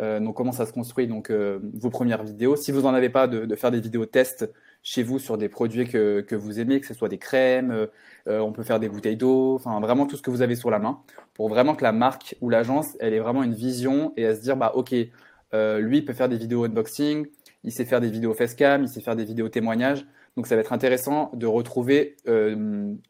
Euh, 0.00 0.20
donc 0.20 0.36
comment 0.36 0.52
ça 0.52 0.64
se 0.64 0.72
construit 0.72 1.08
donc 1.08 1.30
euh, 1.30 1.58
vos 1.74 1.90
premières 1.90 2.22
vidéos. 2.22 2.56
Si 2.56 2.70
vous 2.70 2.82
n'en 2.82 2.94
avez 2.94 3.08
pas, 3.08 3.26
de, 3.26 3.54
faire 3.56 3.70
des 3.70 3.80
vidéos 3.80 4.06
tests 4.06 4.50
chez 4.82 5.02
vous 5.02 5.18
sur 5.18 5.38
des 5.38 5.48
produits 5.48 5.88
que, 5.88 6.20
que 6.20 6.36
vous 6.36 6.60
aimez, 6.60 6.80
que 6.80 6.86
ce 6.86 6.94
soit 6.94 7.08
des 7.08 7.18
crèmes, 7.18 7.88
euh, 8.28 8.38
on 8.38 8.52
peut 8.52 8.62
faire 8.62 8.78
des 8.78 8.88
bouteilles 8.88 9.16
d'eau, 9.16 9.56
enfin 9.56 9.80
vraiment 9.80 10.06
tout 10.06 10.16
ce 10.16 10.22
que 10.22 10.30
vous 10.30 10.42
avez 10.42 10.54
sur 10.54 10.70
la 10.70 10.78
main, 10.78 11.00
pour 11.34 11.48
vraiment 11.48 11.74
que 11.74 11.82
la 11.82 11.92
marque 11.92 12.36
ou 12.40 12.48
l'agence, 12.48 12.96
elle 13.00 13.12
ait 13.12 13.18
vraiment 13.18 13.42
une 13.42 13.54
vision 13.54 14.12
et 14.16 14.26
à 14.26 14.36
se 14.36 14.40
dire 14.40 14.56
bah 14.56 14.72
ok, 14.74 14.90
lui 14.92 15.98
il 15.98 16.04
peut 16.04 16.12
faire 16.12 16.28
des 16.28 16.38
vidéos 16.38 16.64
unboxing, 16.64 17.26
il 17.64 17.72
sait 17.72 17.84
faire 17.84 18.00
des 18.00 18.10
vidéos 18.10 18.34
facecam, 18.34 18.82
il 18.84 18.88
sait 18.88 19.00
faire 19.00 19.16
des 19.16 19.24
vidéos 19.24 19.48
témoignages. 19.48 20.06
Donc 20.36 20.46
ça 20.46 20.54
va 20.54 20.60
être 20.60 20.72
intéressant 20.72 21.32
de 21.34 21.46
retrouver 21.46 22.16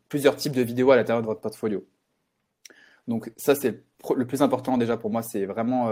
plusieurs 0.09 0.37
types 0.37 0.55
de 0.55 0.63
vidéos 0.63 0.91
à 0.91 0.97
l'intérieur 0.97 1.21
de 1.23 1.27
votre 1.27 1.41
portfolio. 1.41 1.85
Donc 3.09 3.31
ça 3.37 3.55
c'est 3.55 3.83
le 4.17 4.27
plus 4.27 4.41
important 4.43 4.79
déjà 4.79 4.97
pour 4.97 5.11
moi, 5.11 5.23
c'est 5.23 5.45
vraiment 5.45 5.91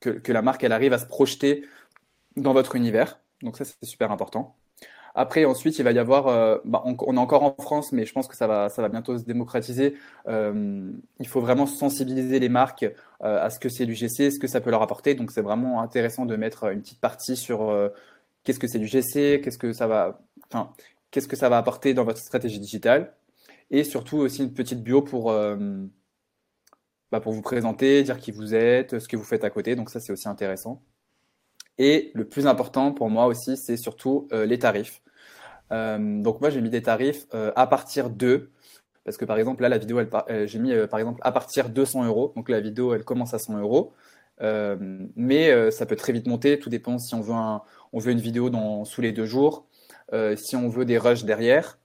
que, 0.00 0.32
la 0.32 0.42
marque 0.42 0.64
elle 0.64 0.72
arrive 0.72 0.92
à 0.92 0.98
se 0.98 1.06
projeter 1.06 1.64
dans 2.36 2.52
votre 2.52 2.76
univers. 2.76 3.20
Donc 3.42 3.56
ça 3.56 3.64
c'est 3.64 3.84
super 3.84 4.10
important. 4.10 4.56
Après, 5.14 5.44
ensuite, 5.44 5.78
il 5.78 5.82
va 5.82 5.90
y 5.90 5.98
avoir, 5.98 6.28
euh, 6.28 6.58
bah, 6.64 6.82
on, 6.84 6.94
est 6.94 7.18
encore 7.18 7.42
en 7.42 7.54
France, 7.60 7.90
mais 7.92 8.06
je 8.06 8.12
pense 8.12 8.28
que 8.28 8.36
ça 8.36 8.46
va, 8.46 8.68
ça 8.68 8.80
va 8.80 8.88
bientôt 8.88 9.18
se 9.18 9.24
démocratiser. 9.24 9.94
Euh, 10.28 10.92
il 11.18 11.26
faut 11.26 11.40
vraiment 11.40 11.66
sensibiliser 11.66 12.38
les 12.38 12.48
marques 12.48 12.84
euh, 12.84 13.44
à 13.44 13.50
ce 13.50 13.58
que 13.58 13.68
c'est 13.68 13.84
l'UGC, 13.84 14.30
ce 14.30 14.38
que 14.38 14.46
ça 14.46 14.60
peut 14.60 14.70
leur 14.70 14.82
apporter. 14.82 15.14
Donc, 15.14 15.32
c'est 15.32 15.42
vraiment 15.42 15.82
intéressant 15.82 16.26
de 16.26 16.36
mettre 16.36 16.70
une 16.70 16.80
petite 16.80 17.00
partie 17.00 17.36
sur 17.36 17.90
qu'est-ce 18.44 18.60
que 18.60 18.68
c'est 18.68 18.78
l'UGC, 18.78 19.40
qu'est-ce 19.42 19.58
que 19.58 19.72
ça 19.72 19.88
va, 19.88 20.20
qu'est-ce 21.10 21.28
que 21.28 21.36
ça 21.36 21.48
va 21.48 21.58
apporter 21.58 21.92
dans 21.92 22.04
votre 22.04 22.20
stratégie 22.20 22.60
digitale, 22.60 23.12
et 23.70 23.82
surtout 23.82 24.18
aussi 24.18 24.42
une 24.44 24.54
petite 24.54 24.82
bio 24.82 25.02
pour 25.02 25.32
bah, 27.12 27.20
pour 27.20 27.32
vous 27.32 27.42
présenter, 27.42 28.02
dire 28.02 28.18
qui 28.18 28.30
vous 28.30 28.54
êtes, 28.54 28.98
ce 28.98 29.08
que 29.08 29.16
vous 29.16 29.24
faites 29.24 29.44
à 29.44 29.50
côté. 29.50 29.74
Donc 29.76 29.90
ça, 29.90 30.00
c'est 30.00 30.12
aussi 30.12 30.28
intéressant. 30.28 30.82
Et 31.78 32.10
le 32.14 32.26
plus 32.26 32.46
important 32.46 32.92
pour 32.92 33.08
moi 33.08 33.26
aussi, 33.26 33.56
c'est 33.56 33.78
surtout 33.78 34.28
euh, 34.32 34.44
les 34.44 34.58
tarifs. 34.58 35.00
Euh, 35.72 36.20
donc 36.20 36.42
moi, 36.42 36.50
j'ai 36.50 36.60
mis 36.60 36.68
des 36.68 36.82
tarifs 36.82 37.26
euh, 37.32 37.52
à 37.56 37.66
partir 37.66 38.10
de, 38.10 38.50
parce 39.04 39.16
que 39.16 39.24
par 39.24 39.38
exemple, 39.38 39.62
là, 39.62 39.70
la 39.70 39.78
vidéo, 39.78 39.98
j'ai 40.44 40.58
mis 40.58 40.74
par 40.88 41.00
exemple 41.00 41.20
à 41.24 41.32
partir 41.32 41.70
de 41.70 41.84
100 41.84 42.04
euros. 42.04 42.34
Donc 42.36 42.50
la 42.50 42.60
vidéo, 42.60 42.94
elle 42.94 43.04
commence 43.04 43.32
à 43.32 43.38
100 43.38 43.58
euros. 43.60 43.94
mais 45.16 45.70
ça 45.70 45.86
peut 45.86 45.96
très 45.96 46.12
vite 46.12 46.26
monter, 46.26 46.58
tout 46.58 46.68
dépend 46.68 46.98
si 46.98 47.14
on 47.14 47.22
veut, 47.22 47.32
un, 47.32 47.62
on 47.94 47.98
veut 47.98 48.12
une 48.12 48.20
vidéo 48.20 48.50
dans, 48.50 48.84
sous 48.84 49.00
les 49.00 49.12
deux 49.12 49.26
jours, 49.26 49.66
si 50.36 50.56
on 50.56 50.68
veut 50.68 50.84
des 50.84 50.98
rushs 50.98 51.24
derrière, 51.24 51.78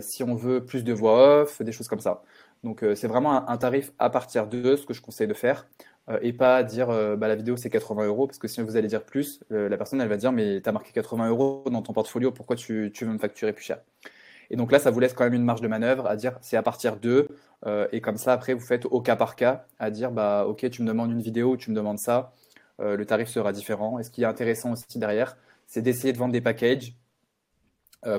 si 0.00 0.22
on 0.22 0.36
veut 0.36 0.64
plus 0.64 0.84
de 0.84 0.92
voix 0.92 1.42
off, 1.42 1.60
des 1.60 1.72
choses 1.72 1.88
comme 1.88 2.00
ça. 2.00 2.22
Donc 2.64 2.82
euh, 2.82 2.94
c'est 2.94 3.06
vraiment 3.06 3.48
un, 3.48 3.56
tarif 3.56 3.92
à 3.98 4.10
partir 4.10 4.46
de 4.46 4.76
ce 4.76 4.84
que 4.84 4.94
je 4.94 5.00
conseille 5.00 5.26
de 5.26 5.34
faire 5.34 5.66
euh, 6.08 6.18
et 6.22 6.32
pas 6.32 6.62
dire 6.62 6.90
euh, 6.90 7.16
bah, 7.16 7.28
la 7.28 7.36
vidéo 7.36 7.56
c'est 7.56 7.70
80 7.70 8.06
euros 8.06 8.26
parce 8.26 8.38
que 8.38 8.48
si 8.48 8.60
vous 8.60 8.76
allez 8.76 8.88
dire 8.88 9.04
plus, 9.04 9.40
la 9.50 9.76
personne 9.76 10.00
elle 10.00 10.08
va 10.08 10.16
dire 10.16 10.32
mais 10.32 10.60
tu 10.60 10.68
as 10.68 10.72
marqué 10.72 10.92
80 10.92 11.28
euros 11.28 11.64
dans 11.70 11.82
ton 11.82 11.92
portfolio, 11.92 12.32
pourquoi 12.32 12.56
tu, 12.56 12.92
veux 13.00 13.06
me 13.06 13.18
facturer 13.18 13.52
plus 13.52 13.64
cher? 13.64 13.80
Et 14.50 14.56
donc 14.56 14.72
là 14.72 14.78
ça 14.78 14.90
vous 14.90 15.00
laisse 15.00 15.12
quand 15.12 15.24
même 15.24 15.34
une 15.34 15.44
marge 15.44 15.60
de 15.60 15.68
manœuvre 15.68 16.06
à 16.06 16.16
dire 16.16 16.38
c'est 16.40 16.56
à 16.56 16.62
partir 16.62 16.96
de 16.96 17.28
et 17.92 18.00
comme 18.00 18.16
ça 18.16 18.32
après 18.32 18.54
vous 18.54 18.64
faites 18.64 18.86
au 18.86 19.00
cas 19.00 19.16
par 19.16 19.36
cas 19.36 19.66
à 19.78 19.90
dire 19.90 20.10
bah 20.10 20.46
ok 20.46 20.70
tu 20.70 20.82
me 20.82 20.88
demandes 20.88 21.10
une 21.10 21.20
vidéo 21.20 21.52
ou 21.52 21.56
tu 21.56 21.70
me 21.70 21.76
demandes 21.76 21.98
ça, 21.98 22.32
le 22.78 23.04
tarif 23.04 23.28
sera 23.28 23.52
différent. 23.52 23.98
Et 23.98 24.04
ce 24.04 24.10
qui 24.10 24.22
est 24.22 24.26
intéressant 24.26 24.72
aussi 24.72 24.98
derrière, 24.98 25.36
c'est 25.66 25.82
d'essayer 25.82 26.12
de 26.12 26.18
vendre 26.18 26.32
des 26.32 26.40
packages. 26.40 26.94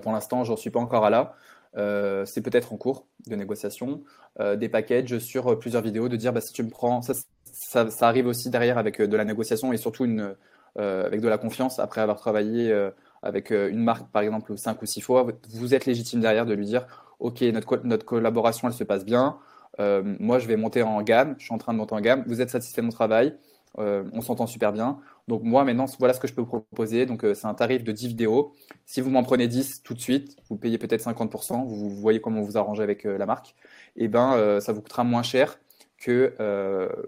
pour 0.04 0.12
l'instant 0.12 0.44
j'en 0.44 0.58
suis 0.58 0.70
pas 0.70 0.80
encore 0.80 1.06
à 1.06 1.10
là. 1.10 1.36
Euh, 1.78 2.26
c'est 2.26 2.42
peut-être 2.42 2.74
en 2.74 2.78
cours 2.78 3.06
de 3.28 3.36
négociation, 3.36 4.04
euh, 4.40 4.56
des 4.56 4.70
packages 4.70 5.20
sur 5.20 5.48
euh, 5.48 5.60
plusieurs 5.60 5.84
vidéos, 5.84 6.10
de 6.10 6.16
dire 6.16 6.34
bah, 6.34 6.42
si 6.42 6.52
tu 6.52 6.64
me 6.64 6.70
prends, 6.70 7.02
ça, 7.02 7.88
arrive 8.02 8.26
aussi 8.26 8.50
derrière 8.50 8.78
avec 8.78 9.02
de 9.02 9.18
la 9.18 9.26
négociation 9.26 9.72
et 9.72 9.78
surtout 9.78 10.06
une, 10.06 10.36
avec 10.76 11.20
de 11.20 11.28
la 11.28 11.38
confiance 11.38 11.80
après 11.80 12.00
avoir 12.00 12.18
travaillé 12.18 12.74
avec 13.22 13.50
une 13.50 13.84
marque 13.84 14.10
par 14.12 14.22
exemple 14.22 14.58
cinq 14.58 14.82
ou 14.82 14.86
six 14.86 15.02
fois, 15.02 15.28
vous 15.50 15.74
êtes 15.74 15.86
légitime 15.86 16.22
derrière 16.22 16.46
de 16.46 16.54
lui 16.54 16.66
dire 16.66 16.86
ok 17.20 17.42
notre, 17.42 17.82
notre 17.84 18.06
collaboration 18.06 18.68
elle 18.70 18.74
se 18.74 18.86
passe 18.86 19.04
bien, 19.04 19.40
moi 19.78 20.40
je 20.40 20.48
vais 20.48 20.56
monter 20.56 20.84
en 20.84 21.02
gamme, 21.02 21.36
je 21.38 21.46
suis 21.46 21.54
en 21.54 21.58
train 21.58 21.74
de 21.74 21.80
monter 21.80 21.96
en 21.96 22.02
gamme, 22.02 22.24
vous 22.28 22.40
êtes 22.40 22.50
satisfait 22.50 22.82
de 22.82 22.86
mon 22.86 22.94
travail, 22.94 23.36
on 23.78 24.22
s'entend 24.22 24.48
super 24.48 24.72
bien, 24.72 25.00
donc 25.30 25.44
moi 25.44 25.64
maintenant, 25.64 25.86
voilà 26.00 26.16
ce 26.16 26.20
que 26.20 26.28
je 26.28 26.34
peux 26.34 26.42
vous 26.42 26.48
proposer. 26.48 27.06
Donc 27.06 27.24
euh, 27.24 27.36
c'est 27.36 27.46
un 27.46 27.54
tarif 27.54 27.84
de 27.84 27.92
10 27.92 28.08
vidéos. 28.08 28.56
Si 28.86 29.00
vous 29.00 29.12
m'en 29.12 29.24
prenez 29.24 29.48
10 29.48 29.84
tout 29.84 29.94
de 29.94 30.00
suite, 30.00 30.36
vous 30.50 30.58
payez 30.58 30.80
peut-être 30.80 31.04
50%, 31.06 31.68
vous, 31.68 31.90
voyez 31.90 32.20
comment 32.20 32.42
vous 32.42 32.58
arrangez 32.58 32.82
avec 32.82 33.06
euh, 33.06 33.18
la 33.18 33.28
marque, 33.28 33.56
et 33.96 34.06
eh 34.06 34.08
ben 34.08 34.34
euh, 34.34 34.60
ça 34.60 34.74
vous 34.74 34.82
coûtera 34.82 35.04
moins 35.04 35.24
cher 35.24 35.60
que 35.98 36.34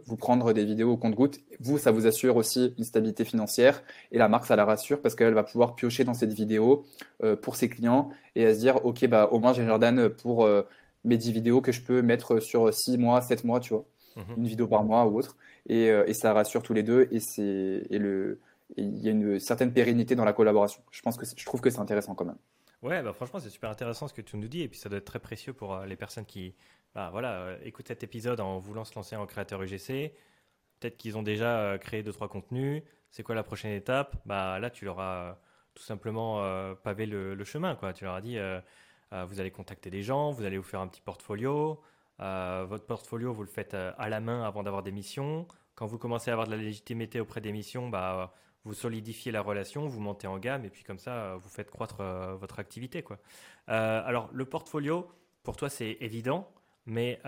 vous 0.06 0.18
prendre 0.18 0.52
des 0.52 0.66
vidéos 0.66 0.92
au 0.92 0.98
compte-goutte. 0.98 1.40
Vous, 1.62 1.78
ça 1.78 1.92
vous 1.92 2.08
assure 2.08 2.36
aussi 2.36 2.74
une 2.78 2.84
stabilité 2.84 3.24
financière 3.24 3.84
et 4.12 4.18
la 4.18 4.28
marque, 4.28 4.46
ça 4.46 4.58
la 4.58 4.66
rassure 4.66 5.02
parce 5.02 5.16
qu'elle 5.16 5.34
va 5.34 5.44
pouvoir 5.44 5.76
piocher 5.76 6.04
dans 6.04 6.14
cette 6.14 6.34
vidéo 6.34 6.84
pour 7.42 7.56
ses 7.56 7.70
clients 7.70 8.10
et 8.36 8.46
à 8.46 8.54
se 8.54 8.60
dire, 8.60 8.86
OK, 8.86 9.08
bah, 9.08 9.30
au 9.32 9.40
moins 9.40 9.54
j'ai 9.54 9.66
Jordan 9.66 10.10
pour 10.10 10.46
mes 11.06 11.16
10 11.16 11.32
vidéos 11.32 11.62
que 11.62 11.72
je 11.72 11.82
peux 11.82 12.02
mettre 12.02 12.42
sur 12.42 12.74
6 12.74 12.98
mois, 12.98 13.22
7 13.22 13.46
mois, 13.46 13.62
tu 13.62 13.74
vois, 13.74 13.86
mmh 14.18 14.22
une 14.36 14.48
vidéo 14.48 14.68
par 14.68 14.84
mois 14.84 15.06
ou 15.06 15.18
autre. 15.18 15.38
Euh, 15.70 16.06
et, 16.08 16.14
ça 16.14 16.34
rassure 16.34 16.64
tous 16.64 16.74
les 16.74 16.84
deux 16.84 17.08
et 17.12 17.20
c'est 17.20 17.86
le 17.92 18.40
il 18.78 19.00
y 19.00 19.10
a 19.10 19.12
une 19.12 19.38
certaine 19.40 19.74
pérennité 19.74 20.16
dans 20.16 20.24
la 20.24 20.34
collaboration. 20.34 20.82
Je 20.92 21.02
pense 21.02 21.18
que 21.18 21.26
je 21.26 21.46
trouve 21.46 21.60
que 21.60 21.70
c'est 21.70 21.80
intéressant 21.80 22.16
quand 22.16 22.26
même. 22.26 22.38
Ouais, 22.82 23.04
bah 23.04 23.14
franchement, 23.14 23.40
c'est 23.40 23.50
super 23.50 23.70
intéressant 23.70 24.08
ce 24.08 24.14
que 24.14 24.22
tu 24.22 24.38
nous 24.38 24.48
dis 24.48 24.62
et 24.62 24.70
puis 24.70 24.80
ça 24.80 24.88
doit 24.90 24.98
être 24.98 25.06
très 25.06 25.20
précieux 25.20 25.54
pour 25.54 25.76
euh, 25.76 25.86
les 25.86 25.98
personnes 25.98 26.26
qui 26.26 26.56
bah, 26.96 27.10
voilà, 27.12 27.34
euh, 27.34 27.58
écoutent 27.64 27.90
cet 27.90 28.04
épisode 28.04 28.40
en 28.40 28.60
voulant 28.60 28.86
se 28.86 28.96
lancer 28.96 29.16
en 29.16 29.26
créateur 29.26 29.62
UGC. 29.62 30.14
Peut-être 30.80 30.98
qu'ils 30.98 31.18
ont 31.18 31.22
déjà 31.22 31.78
créé 31.80 32.02
deux 32.02 32.14
trois 32.14 32.30
contenus. 32.30 32.82
C'est 33.12 33.24
quoi 33.24 33.36
la 33.36 33.44
prochaine 33.44 33.74
étape? 33.74 34.16
Bah 34.26 34.58
là, 34.60 34.70
tu 34.70 34.86
leur 34.86 35.00
as 35.00 35.40
tout 35.76 35.84
simplement 35.84 36.42
pavé 36.84 37.06
le, 37.06 37.44
chemin 37.44 37.76
quoi. 37.76 37.94
Tu 37.94 38.04
leur 38.04 38.16
as 38.16 38.22
dit 38.22 38.40
vous 39.12 39.40
allez 39.40 39.52
contacter 39.52 39.92
des 39.92 40.02
gens, 40.02 40.32
vous 40.32 40.44
allez 40.44 40.58
vous 40.58 40.64
faire 40.64 40.80
un 40.80 40.88
petit 40.88 41.02
portfolio. 41.02 41.80
Euh, 42.22 42.66
votre 42.68 42.86
portfolio, 42.86 43.34
vous 43.34 43.42
le 43.42 43.50
faites 43.50 43.74
euh, 43.74 43.92
à 43.98 44.10
la 44.10 44.20
main 44.20 44.44
avant 44.44 44.64
d'avoir 44.64 44.84
des 44.84 44.92
missions. 44.92 45.48
Quand 45.76 45.88
vous 45.88 45.98
commencez 45.98 46.30
à 46.30 46.34
avoir 46.34 46.48
de 46.48 46.52
la 46.52 46.62
légitimité 46.62 47.20
auprès 47.20 47.42
des 47.42 47.52
missions, 47.52 47.90
bah, 47.90 48.34
vous 48.64 48.74
solidifiez 48.74 49.32
la 49.32 49.42
relation, 49.42 49.88
vous 49.88 50.00
montez 50.00 50.28
en 50.28 50.38
gamme 50.38 50.66
et 50.66 50.70
puis 50.70 50.84
comme 50.84 51.00
ça, 51.00 51.36
vous 51.38 51.50
faites 51.50 51.72
croître 51.72 52.02
euh, 52.02 52.36
votre 52.36 52.60
activité. 52.60 53.04
Alors, 53.68 54.30
le 54.34 54.46
portfolio, 54.46 55.08
pour 55.44 55.56
toi, 55.56 55.70
c'est 55.70 55.98
évident, 56.02 56.52
mais 56.86 57.20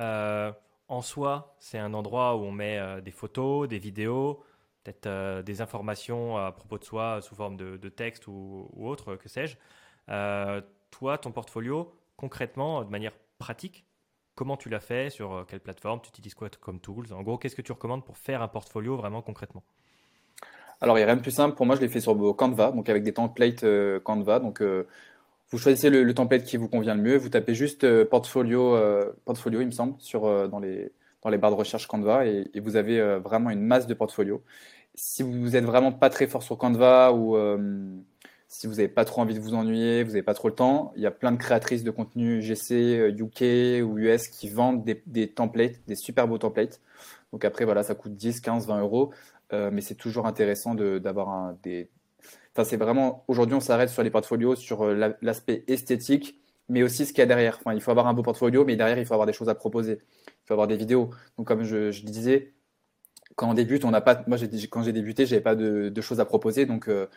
en 0.88 1.02
soi, 1.02 1.56
c'est 1.60 1.80
un 1.80 1.94
endroit 1.94 2.36
où 2.36 2.42
on 2.42 2.52
met 2.52 3.02
des 3.02 3.12
photos, 3.12 3.68
des 3.68 3.80
vidéos, 3.80 4.44
peut-être 4.84 5.42
des 5.42 5.62
informations 5.62 6.38
à 6.38 6.52
propos 6.52 6.78
de 6.78 6.84
soi 6.84 7.22
sous 7.22 7.36
forme 7.36 7.56
de, 7.56 7.90
texte 7.90 8.28
ou, 8.28 8.70
autre, 8.76 9.16
que 9.16 9.30
sais-je. 9.30 9.56
toi, 10.92 11.18
ton 11.18 11.32
portfolio, 11.32 11.96
concrètement, 12.18 12.84
de 12.84 12.90
manière 12.90 13.14
pratique, 13.40 13.86
comment 14.36 14.58
tu 14.58 14.70
l'as 14.70 14.80
fait, 14.80 15.10
sur 15.10 15.46
quelle 15.48 15.60
plateforme, 15.60 16.00
tu 16.02 16.10
utilises 16.10 16.34
quoi 16.34 16.50
comme 16.60 16.80
tools? 16.80 17.14
En 17.14 17.24
gros, 17.24 17.38
qu'est-ce 17.38 17.56
que 17.56 17.62
tu 17.62 17.72
recommandes 17.72 18.06
pour 18.06 18.18
faire 18.18 18.42
un 18.42 18.48
portfolio 18.48 18.96
vraiment 18.96 19.22
concrètement? 19.22 19.64
Alors, 20.84 20.98
il 20.98 21.00
n'y 21.00 21.04
a 21.04 21.08
rien 21.08 21.16
de 21.16 21.22
plus 21.22 21.32
simple. 21.32 21.56
Pour 21.56 21.66
moi, 21.66 21.78
je 21.78 21.82
l'ai 21.82 21.88
fait 21.88 22.02
sur 22.02 22.36
Canva, 22.36 22.74
donc 22.74 22.90
avec 22.90 23.04
des 23.04 23.14
templates 23.14 23.64
euh, 23.64 24.02
Canva. 24.02 24.40
Donc, 24.40 24.62
euh, 24.62 24.86
vous 25.50 25.58
choisissez 25.58 25.90
le, 25.90 26.14
template 26.14 26.44
qui 26.44 26.58
vous 26.58 26.68
convient 26.68 26.94
le 26.94 27.02
mieux. 27.02 27.16
Vous 27.16 27.30
tapez 27.30 27.56
juste 27.56 27.86
euh, 27.86 28.04
portfolio, 28.04 28.78
portfolio, 29.24 29.62
il 29.62 29.68
me 29.68 29.72
semble, 29.72 29.96
sur, 30.00 30.50
dans, 30.50 30.60
les, 30.60 30.92
dans 31.22 31.30
les 31.30 31.38
barres 31.38 31.52
de 31.52 31.56
recherche 31.56 31.88
Canva 31.88 32.26
et, 32.26 32.50
vous 32.60 32.76
avez 32.76 33.00
vraiment 33.20 33.50
une 33.50 33.62
masse 33.62 33.88
de 33.88 33.94
portfolios. 33.94 34.44
Si 34.94 35.24
vous 35.24 35.52
n'êtes 35.52 35.64
vraiment 35.64 35.94
pas 35.94 36.10
très 36.10 36.28
fort 36.28 36.44
sur 36.44 36.58
Canva 36.58 37.14
ou 37.14 37.38
si 38.54 38.68
vous 38.68 38.76
n'avez 38.76 38.88
pas 38.88 39.04
trop 39.04 39.22
envie 39.22 39.34
de 39.34 39.40
vous 39.40 39.56
ennuyer, 39.56 40.04
vous 40.04 40.12
n'avez 40.12 40.22
pas 40.22 40.36
trop 40.36 40.48
le 40.48 40.54
temps, 40.54 40.94
il 40.96 41.02
y 41.02 41.08
a 41.08 41.12
plein 41.12 41.32
de 41.32 41.38
créatrices 41.38 41.84
de 41.84 41.90
contenu 41.90 42.40
GC, 42.40 43.12
UK 43.18 43.84
ou 43.84 43.98
US 43.98 44.28
qui 44.28 44.48
vendent 44.48 44.86
des, 44.86 45.28
templates, 45.28 45.82
des 45.88 45.96
super 45.96 46.28
beaux 46.28 46.38
templates. 46.38 46.80
Donc 47.32 47.46
après, 47.46 47.66
voilà, 47.66 47.82
ça 47.82 47.96
coûte 47.96 48.14
10, 48.16 48.42
15, 48.42 48.68
20 48.68 48.80
euros. 48.82 49.12
Euh, 49.54 49.72
mais 49.74 49.82
c'est 49.82 49.96
toujours 49.96 50.28
intéressant 50.28 50.76
d'avoir 50.76 51.56
des. 51.64 51.90
Enfin, 52.54 52.64
c'est 52.64 52.78
vraiment. 52.78 53.24
Aujourd'hui, 53.28 53.56
on 53.56 53.60
s'arrête 53.60 53.90
sur 53.90 54.04
les 54.04 54.12
portfolios, 54.12 54.56
sur 54.56 54.84
euh, 54.84 55.16
l'aspect 55.22 55.64
esthétique, 55.68 56.40
mais 56.70 56.84
aussi 56.84 57.08
ce 57.08 57.10
qu'il 57.12 57.20
y 57.20 57.24
a 57.24 57.26
derrière. 57.26 57.58
Enfin, 57.60 57.74
il 57.74 57.82
faut 57.82 57.90
avoir 57.90 58.06
un 58.06 58.14
beau 58.14 58.22
portfolio, 58.22 58.66
mais 58.66 58.76
derrière, 58.76 59.00
il 59.00 59.06
faut 59.06 59.16
avoir 59.16 59.26
des 59.26 59.34
choses 59.34 59.50
à 59.50 59.56
proposer. 59.56 60.00
Il 60.28 60.46
faut 60.46 60.54
avoir 60.54 60.68
des 60.68 60.78
vidéos. 60.78 61.10
Donc, 61.38 61.48
comme 61.48 61.64
je, 61.64 61.90
disais, 62.04 62.54
quand 63.36 63.50
on 63.50 63.56
débute, 63.56 63.84
on 63.84 63.92
n'a 63.92 64.02
pas. 64.02 64.24
Moi, 64.28 64.38
quand 64.70 64.84
j'ai 64.84 64.94
débuté, 64.94 65.26
j'avais 65.26 65.42
pas 65.42 65.56
de, 65.56 66.02
choses 66.02 66.20
à 66.20 66.26
proposer, 66.26 66.68
donc. 66.68 66.88
Euh, 66.88 67.08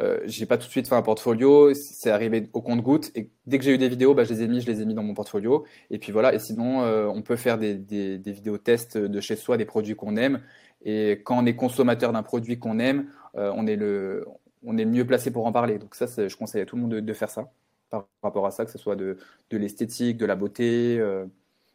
euh, 0.00 0.20
j'ai 0.24 0.46
pas 0.46 0.58
tout 0.58 0.66
de 0.66 0.70
suite 0.70 0.88
fait 0.88 0.94
un 0.94 1.02
portfolio, 1.02 1.74
c'est 1.74 2.10
arrivé 2.10 2.48
au 2.52 2.62
compte-goutte 2.62 3.10
et 3.16 3.30
dès 3.46 3.58
que 3.58 3.64
j'ai 3.64 3.74
eu 3.74 3.78
des 3.78 3.88
vidéos, 3.88 4.14
bah, 4.14 4.24
je 4.24 4.32
les 4.32 4.42
ai 4.42 4.48
mis, 4.48 4.60
je 4.60 4.66
les 4.66 4.80
ai 4.80 4.84
mis 4.84 4.94
dans 4.94 5.02
mon 5.02 5.14
portfolio 5.14 5.64
et 5.90 5.98
puis 5.98 6.12
voilà. 6.12 6.34
Et 6.34 6.38
sinon, 6.38 6.82
on 6.82 7.22
peut 7.22 7.36
faire 7.36 7.58
des, 7.58 7.74
des, 7.74 8.18
des 8.18 8.32
vidéos 8.32 8.58
tests 8.58 8.96
de 8.96 9.20
chez 9.20 9.34
soi, 9.36 9.56
des 9.56 9.64
produits 9.64 9.96
qu'on 9.96 10.16
aime 10.16 10.40
et 10.82 11.22
quand 11.24 11.42
on 11.42 11.46
est 11.46 11.56
consommateur 11.56 12.12
d'un 12.12 12.22
produit 12.22 12.58
qu'on 12.58 12.78
aime, 12.78 13.10
euh, 13.36 13.52
on, 13.54 13.66
est 13.66 13.76
le, 13.76 14.26
on 14.64 14.76
est 14.78 14.84
mieux 14.84 15.06
placé 15.06 15.30
pour 15.30 15.46
en 15.46 15.52
parler. 15.52 15.78
Donc 15.78 15.94
ça, 15.94 16.06
je 16.06 16.36
conseille 16.36 16.62
à 16.62 16.66
tout 16.66 16.76
le 16.76 16.82
monde 16.82 16.94
de, 16.94 17.12
faire 17.12 17.30
ça 17.30 17.50
par 17.90 18.06
rapport 18.22 18.46
à 18.46 18.50
ça, 18.50 18.64
que 18.64 18.70
ce 18.70 18.78
soit 18.78 18.96
de, 18.96 19.18
de 19.50 19.56
l'esthétique, 19.56 20.18
de 20.18 20.26
la 20.26 20.36
beauté, 20.36 20.98
euh, 20.98 21.26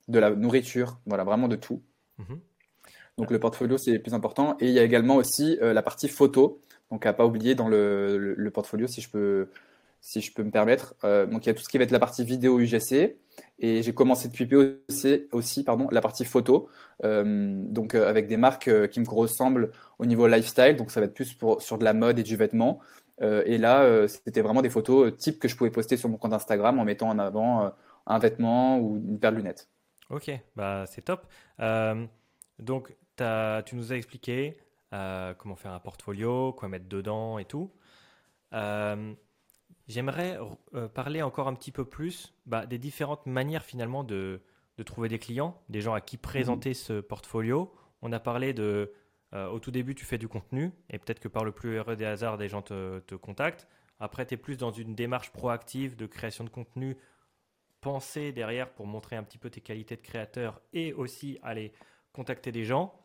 de 0.07 0.19
la 0.19 0.31
nourriture, 0.31 0.99
voilà, 1.05 1.23
vraiment 1.23 1.47
de 1.47 1.55
tout. 1.55 1.81
Mhm. 2.19 2.39
Donc 3.17 3.29
le 3.29 3.39
portfolio, 3.39 3.77
c'est 3.77 3.91
le 3.91 4.01
plus 4.01 4.13
important. 4.13 4.55
Et 4.59 4.67
il 4.67 4.73
y 4.73 4.79
a 4.79 4.83
également 4.83 5.15
aussi 5.15 5.57
euh, 5.61 5.73
la 5.73 5.81
partie 5.81 6.07
photo. 6.07 6.61
Donc 6.93 7.05
à 7.05 7.13
pas 7.13 7.25
oublier 7.25 7.55
dans 7.55 7.67
le, 7.67 8.35
le, 8.35 8.51
portfolio, 8.51 8.87
si 8.87 9.01
je 9.01 9.09
peux, 9.09 9.49
si 9.99 10.21
je 10.21 10.31
peux 10.31 10.43
me 10.43 10.51
permettre. 10.51 10.95
donc 11.01 11.45
il 11.45 11.47
y 11.47 11.49
a 11.49 11.53
tout 11.55 11.63
ce 11.63 11.69
qui 11.69 11.79
va 11.79 11.83
être 11.83 11.91
la 11.91 11.99
partie 11.99 12.23
vidéo 12.23 12.59
UGC. 12.59 13.17
Et 13.59 13.81
j'ai 13.81 13.93
commencé 13.93 14.27
depuis 14.27 14.45
peu 14.45 14.83
aussi, 15.31 15.63
pardon, 15.63 15.87
la 15.91 16.01
partie 16.01 16.25
photo, 16.25 16.69
euh, 17.03 17.53
donc 17.69 17.95
euh, 17.95 18.09
avec 18.09 18.27
des 18.27 18.37
marques 18.37 18.67
euh, 18.67 18.87
qui 18.87 18.99
me 18.99 19.09
ressemblent 19.09 19.71
au 19.99 20.05
niveau 20.05 20.27
lifestyle, 20.27 20.75
donc 20.75 20.91
ça 20.91 20.99
va 20.99 21.05
être 21.05 21.13
plus 21.13 21.33
pour, 21.33 21.61
sur 21.61 21.77
de 21.77 21.83
la 21.83 21.93
mode 21.93 22.19
et 22.19 22.23
du 22.23 22.35
vêtement. 22.35 22.79
et 23.21 23.57
là, 23.57 24.07
c'était 24.07 24.41
vraiment 24.41 24.61
des 24.61 24.69
photos 24.69 25.15
type 25.15 25.39
que 25.39 25.47
je 25.47 25.55
pouvais 25.55 25.69
poster 25.69 25.95
sur 25.95 26.09
mon 26.09 26.17
compte 26.17 26.33
Instagram 26.33 26.77
en 26.79 26.83
mettant 26.83 27.07
en 27.07 27.19
avant 27.19 27.71
un 28.05 28.19
vêtement 28.19 28.79
ou 28.79 28.97
une 28.97 29.17
paire 29.17 29.31
de 29.31 29.37
lunettes. 29.37 29.69
Ok, 30.09 30.29
bah, 30.57 30.83
c'est 30.87 31.03
top. 31.03 31.25
donc, 32.59 32.97
tu 33.17 33.75
nous 33.75 33.93
as 33.93 33.95
expliqué 33.95 34.57
comment 35.37 35.55
faire 35.55 35.73
un 35.73 35.79
portfolio, 35.79 36.53
quoi 36.53 36.69
mettre 36.69 36.87
dedans 36.87 37.39
et 37.39 37.45
tout. 37.45 37.71
J'aimerais 39.87 40.39
euh, 40.75 40.87
parler 40.87 41.21
encore 41.21 41.47
un 41.47 41.55
petit 41.55 41.71
peu 41.71 41.83
plus 41.83 42.33
bah, 42.45 42.65
des 42.65 42.77
différentes 42.77 43.25
manières 43.25 43.65
finalement 43.65 44.03
de, 44.03 44.41
de, 44.77 44.83
trouver 44.83 45.09
des 45.09 45.19
clients, 45.19 45.61
des 45.69 45.81
gens 45.81 45.93
à 45.93 46.01
qui 46.01 46.17
présenter 46.17 46.69
mhm. 46.69 46.75
ce 46.75 47.01
portfolio. 47.01 47.73
On 48.01 48.11
a 48.13 48.19
parlé 48.19 48.53
de, 48.53 48.93
euh, 49.33 49.47
au 49.49 49.59
tout 49.59 49.71
début, 49.71 49.93
tu 49.93 50.05
fais 50.05 50.17
du 50.17 50.27
contenu 50.27 50.71
et 50.89 50.99
peut-être 50.99 51.19
que 51.19 51.27
par 51.27 51.43
le 51.43 51.51
plus 51.51 51.75
heureux 51.75 51.97
des 51.97 52.05
hasards, 52.05 52.37
des 52.37 52.47
gens 52.47 52.61
te, 52.61 52.99
te 52.99 53.15
contactent. 53.15 53.67
Après, 53.99 54.25
tu 54.25 54.35
es 54.35 54.37
plus 54.37 54.57
dans 54.57 54.71
une 54.71 54.95
démarche 54.95 55.31
proactive 55.31 55.95
de 55.97 56.05
création 56.05 56.43
de 56.45 56.49
contenu, 56.49 56.97
pensée 57.81 58.31
derrière 58.31 58.71
pour 58.71 58.87
montrer 58.87 59.17
un 59.17 59.23
petit 59.23 59.37
peu 59.37 59.49
tes 59.49 59.61
qualités 59.61 59.97
de 59.97 60.01
créateur 60.01 60.61
et 60.71 60.93
aussi 60.93 61.39
aller 61.43 61.73
contacter 62.13 62.53
des 62.53 62.63
gens. 62.63 63.02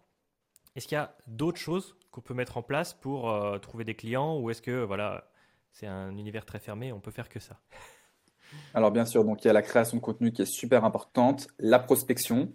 Est-ce 0.78 0.86
qu'il 0.86 0.94
y 0.94 1.00
a 1.00 1.12
d'autres 1.26 1.58
choses 1.58 1.96
qu'on 2.12 2.20
peut 2.20 2.34
mettre 2.34 2.56
en 2.56 2.62
place 2.62 2.94
pour 2.94 3.28
euh, 3.30 3.58
trouver 3.58 3.82
des 3.82 3.96
clients 3.96 4.38
ou 4.38 4.48
est-ce 4.48 4.62
que 4.62 4.84
voilà, 4.84 5.28
c'est 5.72 5.88
un 5.88 6.16
univers 6.16 6.44
très 6.44 6.60
fermé, 6.60 6.92
on 6.92 7.00
peut 7.00 7.10
faire 7.10 7.28
que 7.28 7.40
ça? 7.40 7.58
Alors 8.74 8.92
bien 8.92 9.04
sûr, 9.04 9.24
donc 9.24 9.44
il 9.44 9.48
y 9.48 9.50
a 9.50 9.52
la 9.52 9.62
création 9.62 9.96
de 9.96 10.02
contenu 10.02 10.30
qui 10.30 10.42
est 10.42 10.44
super 10.44 10.84
importante, 10.84 11.48
la 11.58 11.80
prospection, 11.80 12.52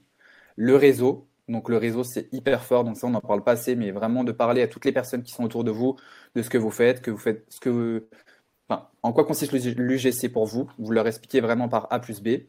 le 0.56 0.78
réseau. 0.78 1.28
Donc 1.50 1.68
le 1.68 1.76
réseau 1.76 2.06
c'est 2.06 2.30
hyper 2.32 2.64
fort, 2.64 2.86
donc 2.86 2.96
ça 2.96 3.08
on 3.08 3.10
n'en 3.10 3.20
parle 3.20 3.44
pas 3.44 3.52
assez, 3.52 3.76
mais 3.76 3.92
vraiment 3.92 4.24
de 4.24 4.32
parler 4.32 4.62
à 4.62 4.70
toutes 4.70 4.86
les 4.86 4.94
personnes 4.94 5.24
qui 5.24 5.34
sont 5.34 5.44
autour 5.44 5.66
de 5.66 5.72
vous, 5.72 5.98
de 6.36 6.42
ce 6.44 6.50
que 6.50 6.58
vous 6.58 6.72
faites, 6.72 7.02
que 7.02 7.12
vous 7.12 7.18
faites, 7.18 7.44
ce 7.50 7.60
que, 7.60 8.08
en 8.70 9.12
quoi 9.12 9.26
consiste 9.26 9.52
l'UGC 9.52 10.32
pour 10.32 10.46
vous? 10.46 10.72
Vous 10.78 10.92
leur 10.94 11.08
expliquez 11.08 11.42
vraiment 11.42 11.68
par 11.68 11.92
A 11.92 12.00
plus 12.00 12.22
B. 12.22 12.46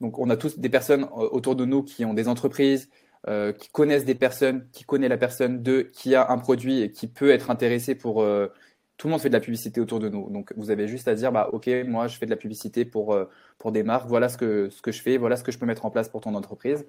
Donc 0.00 0.18
on 0.18 0.28
a 0.30 0.36
tous 0.36 0.58
des 0.58 0.68
personnes 0.68 1.04
euh, 1.04 1.28
autour 1.30 1.54
de 1.54 1.64
nous 1.64 1.84
qui 1.84 2.04
ont 2.04 2.12
des 2.12 2.26
entreprises, 2.26 2.90
euh, 3.28 3.52
qui 3.52 3.68
connaissent 3.70 4.04
des 4.04 4.14
personnes, 4.14 4.68
qui 4.72 4.84
connaissent 4.84 5.10
la 5.10 5.16
personne 5.16 5.62
de 5.62 5.82
qui 5.82 6.14
a 6.14 6.30
un 6.30 6.38
produit 6.38 6.82
et 6.82 6.92
qui 6.92 7.08
peut 7.08 7.30
être 7.30 7.50
intéressé 7.50 7.96
pour 7.96 8.22
euh, 8.22 8.52
tout 8.96 9.08
le 9.08 9.12
monde 9.12 9.20
fait 9.20 9.28
de 9.28 9.34
la 9.34 9.40
publicité 9.40 9.80
autour 9.80 9.98
de 9.98 10.08
nous. 10.08 10.30
Donc, 10.30 10.52
vous 10.56 10.70
avez 10.70 10.86
juste 10.86 11.08
à 11.08 11.14
dire, 11.14 11.32
bah, 11.32 11.50
OK, 11.52 11.68
moi, 11.86 12.06
je 12.06 12.16
fais 12.16 12.26
de 12.26 12.30
la 12.30 12.36
publicité 12.36 12.84
pour, 12.84 13.12
euh, 13.14 13.24
pour 13.58 13.72
des 13.72 13.82
marques. 13.82 14.06
Voilà 14.06 14.28
ce 14.28 14.38
que, 14.38 14.70
ce 14.70 14.80
que 14.80 14.92
je 14.92 15.02
fais. 15.02 15.16
Voilà 15.16 15.36
ce 15.36 15.42
que 15.42 15.50
je 15.50 15.58
peux 15.58 15.66
mettre 15.66 15.84
en 15.84 15.90
place 15.90 16.08
pour 16.08 16.20
ton 16.20 16.34
entreprise. 16.36 16.86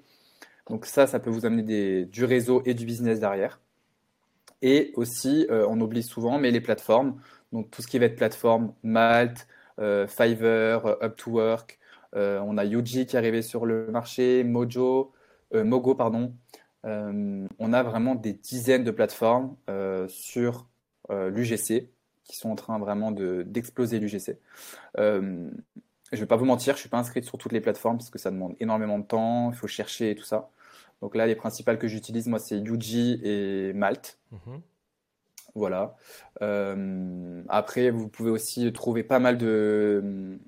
Donc, 0.68 0.86
ça, 0.86 1.08
ça 1.08 1.18
peut 1.18 1.30
vous 1.30 1.44
amener 1.44 2.04
du 2.04 2.24
réseau 2.24 2.62
et 2.64 2.74
du 2.74 2.84
business 2.84 3.18
derrière. 3.18 3.60
Et 4.62 4.92
aussi, 4.94 5.46
on 5.50 5.80
oublie 5.80 6.02
souvent, 6.02 6.38
mais 6.38 6.50
les 6.50 6.60
plateformes. 6.60 7.20
Donc, 7.52 7.70
tout 7.70 7.82
ce 7.82 7.88
qui 7.88 7.98
va 7.98 8.06
être 8.06 8.16
plateforme, 8.16 8.74
Malt, 8.82 9.46
euh, 9.80 10.06
Fiverr, 10.06 10.98
Up2Work. 11.02 11.78
on 12.14 12.58
a 12.58 12.64
Yuji 12.64 13.06
qui 13.06 13.16
est 13.16 13.18
arrivé 13.18 13.42
sur 13.42 13.66
le 13.66 13.88
marché, 13.90 14.44
Mojo, 14.44 15.12
Mogo, 15.52 15.94
pardon. 15.94 16.34
on 16.84 17.72
a 17.72 17.82
vraiment 17.82 18.14
des 18.14 18.32
dizaines 18.32 18.84
de 18.84 18.90
plateformes 18.90 19.56
sur 20.08 20.66
l'UGC 21.10 21.88
qui 22.28 22.36
sont 22.36 22.50
en 22.50 22.54
train 22.54 22.78
vraiment 22.78 23.10
d'exploser 23.10 23.98
l'UGC. 23.98 24.38
Euh, 24.98 25.50
je 26.12 26.16
ne 26.16 26.20
vais 26.20 26.26
pas 26.26 26.36
vous 26.36 26.44
mentir, 26.44 26.74
je 26.74 26.78
ne 26.78 26.80
suis 26.80 26.88
pas 26.88 26.98
inscrit 26.98 27.24
sur 27.24 27.38
toutes 27.38 27.52
les 27.52 27.60
plateformes 27.60 27.96
parce 27.96 28.10
que 28.10 28.18
ça 28.18 28.30
demande 28.30 28.54
énormément 28.60 28.98
de 28.98 29.04
temps, 29.04 29.50
il 29.50 29.56
faut 29.56 29.66
chercher 29.66 30.12
et 30.12 30.14
tout 30.14 30.24
ça. 30.24 30.50
Donc 31.00 31.16
là, 31.16 31.26
les 31.26 31.34
principales 31.34 31.78
que 31.78 31.88
j'utilise, 31.88 32.28
moi, 32.28 32.38
c'est 32.38 32.58
Yuji 32.58 33.20
et 33.22 33.72
Malt. 33.72 34.18
Mhm. 34.32 34.60
Voilà. 35.54 35.96
Euh, 36.42 37.42
après, 37.48 37.90
vous 37.90 38.08
pouvez 38.08 38.30
aussi 38.30 38.72
trouver 38.72 39.02
pas 39.02 39.18
mal 39.18 39.38
de, 39.38 40.38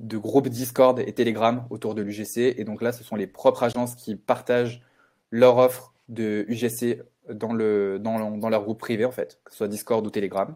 de 0.00 0.18
groupes 0.18 0.48
Discord 0.48 0.98
et 0.98 1.12
Telegram 1.12 1.66
autour 1.70 1.94
de 1.94 2.02
l'UGC. 2.02 2.54
Et 2.58 2.64
donc 2.64 2.82
là, 2.82 2.92
ce 2.92 3.04
sont 3.04 3.16
les 3.16 3.26
propres 3.26 3.62
agences 3.62 3.94
qui 3.94 4.16
partagent 4.16 4.82
leur 5.30 5.58
offre 5.58 5.94
de 6.08 6.44
UGC 6.48 7.02
dans, 7.30 7.52
le, 7.52 7.98
dans, 7.98 8.36
dans, 8.36 8.48
leur 8.48 8.64
groupe 8.64 8.78
privé, 8.78 9.04
en 9.04 9.10
fait, 9.10 9.40
que 9.44 9.52
ce 9.52 9.58
soit 9.58 9.68
Discord 9.68 10.06
ou 10.06 10.10
Telegram. 10.10 10.54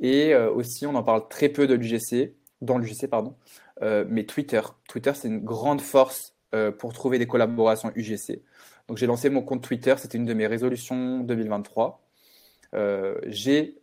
Et 0.00 0.34
euh, 0.34 0.50
aussi, 0.50 0.86
on 0.86 0.94
en 0.94 1.02
parle 1.02 1.28
très 1.28 1.48
peu 1.48 1.66
de 1.66 1.74
l'UGC, 1.74 2.34
dans 2.60 2.78
l'UGC, 2.78 3.08
pardon, 3.08 3.36
euh, 3.82 4.04
mais 4.08 4.24
Twitter. 4.24 4.60
Twitter, 4.88 5.12
c'est 5.14 5.28
une 5.28 5.40
grande 5.40 5.80
force 5.80 6.34
euh, 6.54 6.72
pour 6.72 6.92
trouver 6.92 7.18
des 7.18 7.26
collaborations 7.26 7.92
UGC. 7.94 8.42
Donc, 8.88 8.98
j'ai 8.98 9.06
lancé 9.06 9.30
mon 9.30 9.42
compte 9.42 9.62
Twitter, 9.62 9.94
c'était 9.98 10.18
une 10.18 10.26
de 10.26 10.34
mes 10.34 10.46
résolutions 10.46 11.20
2023. 11.20 12.01
J'ai 13.26 13.80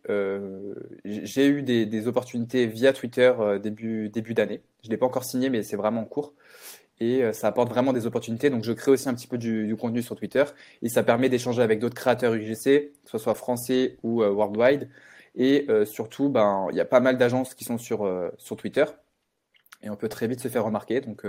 eu 1.48 1.62
des, 1.62 1.86
des, 1.86 2.08
opportunités 2.08 2.66
via 2.68 2.94
Twitter 2.94 3.34
début, 3.62 4.10
début 4.10 4.34
d'année. 4.34 4.62
Je 4.84 4.88
ne 4.88 4.92
l'ai 4.92 4.98
pas 4.98 5.06
encore 5.06 5.26
signé, 5.26 5.50
mais 5.50 5.64
c'est 5.64 5.76
vraiment 5.76 6.02
en 6.02 6.06
cours 6.06 6.34
et 7.00 7.24
euh, 7.24 7.34
ça 7.34 7.48
apporte 7.48 7.70
vraiment 7.70 7.94
des 7.94 8.06
opportunités. 8.06 8.50
Donc, 8.50 8.64
je 8.64 8.72
crée 8.74 8.92
aussi 8.92 9.10
un 9.10 9.14
petit 9.14 9.28
peu 9.28 9.38
du, 9.38 9.76
contenu 9.80 10.02
sur 10.02 10.16
Twitter 10.16 10.44
et 10.82 10.90
ça 10.90 11.04
permet 11.04 11.30
d'échanger 11.30 11.62
avec 11.62 11.80
d'autres 11.80 11.96
créateurs 11.96 12.34
UGC, 12.34 12.92
que 13.04 13.10
ce 13.12 13.18
soit 13.18 13.36
français 13.36 13.98
ou 14.04 14.24
euh, 14.24 14.30
worldwide. 14.30 14.90
Et 15.36 15.66
euh, 15.70 15.86
surtout, 15.86 16.30
ben, 16.30 16.68
il 16.72 16.78
y 16.78 16.82
a 16.82 16.86
pas 16.86 17.00
mal 17.00 17.18
d'agences 17.18 17.54
qui 17.54 17.64
sont 17.64 17.78
sur, 17.78 18.10
sur 18.38 18.58
Twitter 18.58 18.86
et 19.82 19.90
on 19.90 19.96
peut 19.96 20.10
très 20.10 20.28
vite 20.28 20.42
se 20.42 20.48
faire 20.50 20.66
remarquer. 20.66 21.02
Donc, 21.02 21.24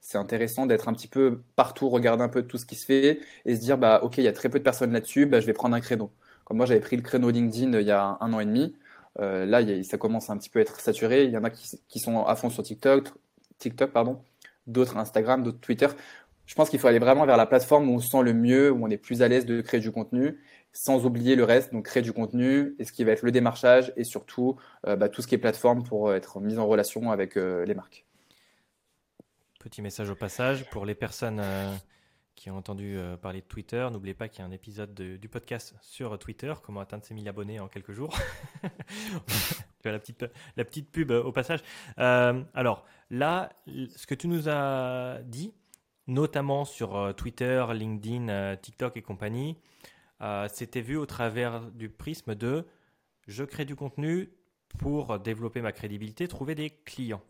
c'est 0.00 0.18
intéressant 0.18 0.66
d'être 0.66 0.88
un 0.88 0.94
petit 0.94 1.08
peu 1.08 1.40
partout, 1.54 1.88
regarder 1.88 2.24
un 2.24 2.28
peu 2.28 2.42
tout 2.42 2.58
ce 2.58 2.66
qui 2.66 2.74
se 2.74 2.86
fait 2.86 3.20
et 3.44 3.54
se 3.54 3.60
dire, 3.60 3.78
bah, 3.78 4.00
OK, 4.02 4.18
il 4.18 4.24
y 4.24 4.28
a 4.28 4.32
très 4.32 4.48
peu 4.48 4.58
de 4.58 4.64
personnes 4.64 4.92
là-dessus, 4.92 5.26
bah, 5.26 5.40
je 5.40 5.46
vais 5.46 5.52
prendre 5.52 5.76
un 5.76 5.80
créneau. 5.80 6.10
Comme 6.44 6.58
moi, 6.58 6.66
j'avais 6.66 6.80
pris 6.80 6.96
le 6.96 7.02
créneau 7.02 7.30
LinkedIn 7.30 7.78
il 7.78 7.86
y 7.86 7.90
a 7.90 8.18
un, 8.20 8.32
an 8.32 8.40
et 8.40 8.44
demi. 8.44 8.74
là, 9.18 9.60
ça 9.84 9.98
commence 9.98 10.30
un 10.30 10.36
petit 10.36 10.50
peu 10.50 10.58
à 10.58 10.62
être 10.62 10.80
saturé. 10.80 11.24
Il 11.24 11.30
y 11.30 11.36
en 11.36 11.44
a 11.44 11.50
qui, 11.50 11.98
sont 11.98 12.24
à 12.24 12.36
fond 12.36 12.50
sur 12.50 12.62
TikTok, 12.62 13.08
TikTok 13.58 13.92
pardon 13.92 14.20
d'autres 14.66 14.96
Instagram, 14.96 15.42
d'autres 15.42 15.60
Twitter. 15.60 15.88
je 16.46 16.54
pense 16.54 16.70
qu'il 16.70 16.78
faut 16.78 16.88
aller 16.88 16.98
vraiment 16.98 17.26
vers 17.26 17.36
la 17.36 17.46
plateforme 17.46 17.88
où 17.88 17.94
on 17.94 17.98
se 17.98 18.08
sent 18.08 18.22
le 18.22 18.32
mieux, 18.34 18.70
où 18.70 18.84
on 18.84 18.90
est 18.90 18.96
plus 18.96 19.22
à 19.22 19.28
l'aise 19.28 19.46
de 19.46 19.60
créer 19.60 19.80
du 19.80 19.90
contenu, 19.90 20.38
sans 20.72 21.06
oublier 21.06 21.36
le 21.36 21.44
reste, 21.44 21.72
donc 21.72 21.86
créer 21.86 22.02
du 22.02 22.12
contenu 22.12 22.74
et 22.78 22.84
ce 22.84 22.92
qui 22.92 23.04
va 23.04 23.12
être 23.12 23.22
le 23.22 23.30
démarchage 23.30 23.92
et 23.96 24.04
surtout 24.04 24.56
euh, 24.86 24.96
bah, 24.96 25.08
tout 25.08 25.22
ce 25.22 25.28
qui 25.28 25.34
est 25.34 25.38
plateforme 25.38 25.84
pour 25.84 26.12
être 26.12 26.40
mis 26.40 26.58
en 26.58 26.66
relation 26.66 27.10
avec 27.12 27.36
euh, 27.36 27.64
les 27.64 27.74
marques. 27.74 28.04
Petit 29.60 29.82
message 29.82 30.10
au 30.10 30.14
passage 30.14 30.68
pour 30.70 30.84
les 30.84 30.94
personnes 30.94 31.40
euh, 31.40 31.72
qui 32.34 32.50
ont 32.50 32.56
entendu 32.56 32.98
parler 33.22 33.40
de 33.40 33.46
Twitter. 33.46 33.86
N'oubliez 33.92 34.14
pas 34.14 34.28
qu'il 34.28 34.40
y 34.40 34.42
a 34.42 34.46
un 34.46 34.50
épisode 34.50 34.94
du 34.94 35.28
podcast 35.28 35.74
sur 35.80 36.18
Twitter, 36.18 36.52
comment 36.62 36.80
atteindre 36.80 37.04
ses 37.04 37.14
1000 37.14 37.28
abonnés 37.28 37.60
en 37.60 37.68
quelques 37.68 37.92
jours. 37.92 38.16
la 39.84 39.98
petite, 39.98 40.24
la 40.56 40.64
petite 40.64 40.90
pub 40.90 41.10
au 41.10 41.32
passage. 41.32 41.60
alors 41.96 42.84
là, 43.10 43.50
ce 43.66 44.06
que 44.06 44.14
tu 44.14 44.28
nous 44.28 44.48
as 44.48 45.20
dit, 45.24 45.54
notamment 46.06 46.64
sur 46.64 47.14
Twitter, 47.16 47.64
LinkedIn, 47.72 48.56
TikTok 48.56 48.96
et 48.96 49.02
compagnie, 49.02 49.56
euh, 50.20 50.48
c'était 50.50 50.80
vu 50.80 50.96
au 50.96 51.06
travers 51.06 51.60
du 51.72 51.88
prisme 51.88 52.34
de 52.34 52.66
je 53.26 53.44
crée 53.44 53.64
du 53.64 53.74
contenu 53.74 54.30
pour 54.78 55.18
développer 55.18 55.60
ma 55.60 55.72
crédibilité, 55.72 56.28
trouver 56.28 56.54
des 56.54 56.70
clients. 56.70 57.22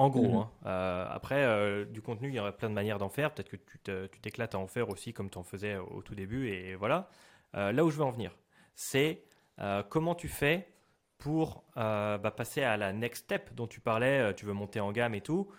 En 0.00 0.08
gros, 0.08 0.28
mhm. 0.28 0.36
hein. 0.36 0.50
euh, 0.66 1.06
après, 1.10 1.44
euh, 1.44 1.84
du 1.84 2.00
contenu, 2.00 2.28
il 2.28 2.34
y 2.34 2.40
aurait 2.40 2.56
plein 2.56 2.70
de 2.70 2.74
manières 2.74 2.98
d'en 2.98 3.08
faire. 3.08 3.34
Peut-être 3.34 3.50
que 3.50 4.06
tu 4.06 4.20
t'éclates 4.20 4.54
à 4.54 4.58
en 4.58 4.66
faire 4.66 4.88
aussi 4.88 5.12
comme 5.12 5.30
tu 5.30 5.38
en 5.38 5.42
faisais 5.42 5.76
au 5.76 6.02
tout 6.02 6.14
début. 6.14 6.48
Et 6.48 6.74
voilà. 6.74 7.10
là 7.52 7.84
où 7.84 7.90
je 7.90 7.96
veux 7.96 8.04
en 8.04 8.10
venir, 8.10 8.36
c'est 8.74 9.24
comment 9.88 10.14
tu 10.14 10.28
fais 10.28 10.68
pour 11.18 11.64
bah, 11.76 12.32
passer 12.36 12.62
à 12.62 12.76
la 12.76 12.92
next 12.92 13.24
step 13.24 13.54
dont 13.54 13.66
tu 13.66 13.80
parlais. 13.80 14.34
tu 14.34 14.46
veux 14.46 14.54
monter 14.54 14.80
en 14.80 14.90
gamme 14.92 15.14
et 15.14 15.20
tout 15.20 15.50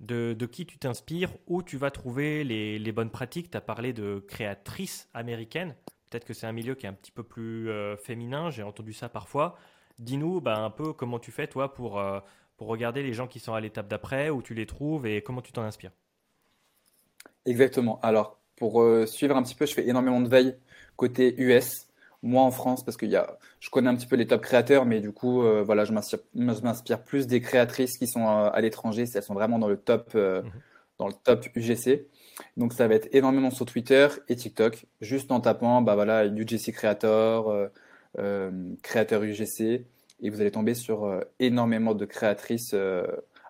de, 0.00 0.46
qui 0.46 0.66
tu 0.66 0.78
t'inspires, 0.78 1.30
où 1.46 1.62
tu 1.62 1.76
vas 1.76 1.90
trouver 1.90 2.44
les, 2.44 2.92
bonnes 2.92 3.10
pratiques. 3.10 3.50
Tu 3.50 3.56
as 3.56 3.60
parlé 3.60 3.92
de 3.92 4.24
créatrices 4.26 5.08
américaines. 5.14 5.76
Peut-être 6.10 6.24
que 6.24 6.34
c'est 6.34 6.46
un 6.46 6.52
milieu 6.52 6.74
qui 6.74 6.86
est 6.86 6.88
un 6.88 6.94
petit 6.94 7.12
peu 7.12 7.22
plus 7.22 7.70
euh, 7.70 7.96
féminin, 7.96 8.50
j'ai 8.50 8.64
entendu 8.64 8.92
ça 8.92 9.08
parfois. 9.08 9.56
Dis-nous 9.98 10.40
bah, 10.40 10.58
un 10.58 10.70
peu 10.70 10.92
comment 10.92 11.18
tu 11.18 11.30
fais, 11.30 11.46
toi, 11.46 11.72
pour, 11.72 12.00
euh, 12.00 12.20
pour 12.60 12.68
regarder 12.68 13.02
les 13.02 13.14
gens 13.14 13.26
qui 13.26 13.40
sont 13.40 13.54
à 13.54 13.60
l'étape 13.62 13.88
d'après, 13.88 14.28
où 14.28 14.42
tu 14.42 14.52
les 14.52 14.66
trouves 14.66 15.06
et 15.06 15.22
comment 15.22 15.40
tu 15.40 15.50
t'en 15.50 15.62
inspires. 15.62 15.92
Exactement. 17.46 17.98
Alors, 18.02 18.38
pour 18.56 18.82
euh, 18.82 19.06
suivre 19.06 19.34
un 19.34 19.42
petit 19.42 19.54
peu, 19.54 19.64
je 19.64 19.72
fais 19.72 19.88
énormément 19.88 20.20
de 20.20 20.28
veille 20.28 20.58
côté 20.94 21.34
US 21.38 21.88
moi 22.22 22.42
en 22.42 22.50
France, 22.50 22.84
parce 22.84 22.98
que 22.98 23.06
y 23.06 23.16
a, 23.16 23.38
je 23.60 23.70
connais 23.70 23.88
un 23.88 23.96
petit 23.96 24.06
peu 24.06 24.14
les 24.14 24.26
top 24.26 24.42
créateurs, 24.42 24.84
mais 24.84 25.00
du 25.00 25.10
coup, 25.10 25.42
euh, 25.42 25.62
voilà, 25.62 25.86
je 25.86 25.94
m'inspire 26.34 27.02
plus 27.02 27.26
des 27.26 27.40
créatrices 27.40 27.96
qui 27.96 28.06
sont 28.06 28.28
euh, 28.28 28.50
à, 28.52 28.60
l'étranger, 28.60 29.06
si 29.06 29.16
elles 29.16 29.22
sont 29.22 29.32
vraiment 29.32 29.58
dans 29.58 29.66
le 29.66 29.78
top, 29.78 30.10
euh, 30.14 30.42
mhm. 30.42 30.50
dans 30.98 31.06
le 31.06 31.14
top 31.14 31.46
UGC. 31.54 32.08
Donc 32.58 32.74
ça 32.74 32.88
va 32.88 32.94
être 32.94 33.08
énormément 33.12 33.50
sur 33.50 33.64
Twitter 33.64 34.06
et 34.28 34.36
TikTok, 34.36 34.84
juste 35.00 35.32
en 35.32 35.40
tapant, 35.40 35.80
bah 35.80 35.94
voilà, 35.94 36.26
UGC 36.26 36.72
Creator, 36.72 37.70
créateur 38.82 39.22
UGC, 39.22 39.86
et 40.22 40.30
vous 40.30 40.40
allez 40.40 40.50
tomber 40.50 40.74
sur 40.74 41.20
énormément 41.38 41.94
de 41.94 42.04
créatrices 42.04 42.74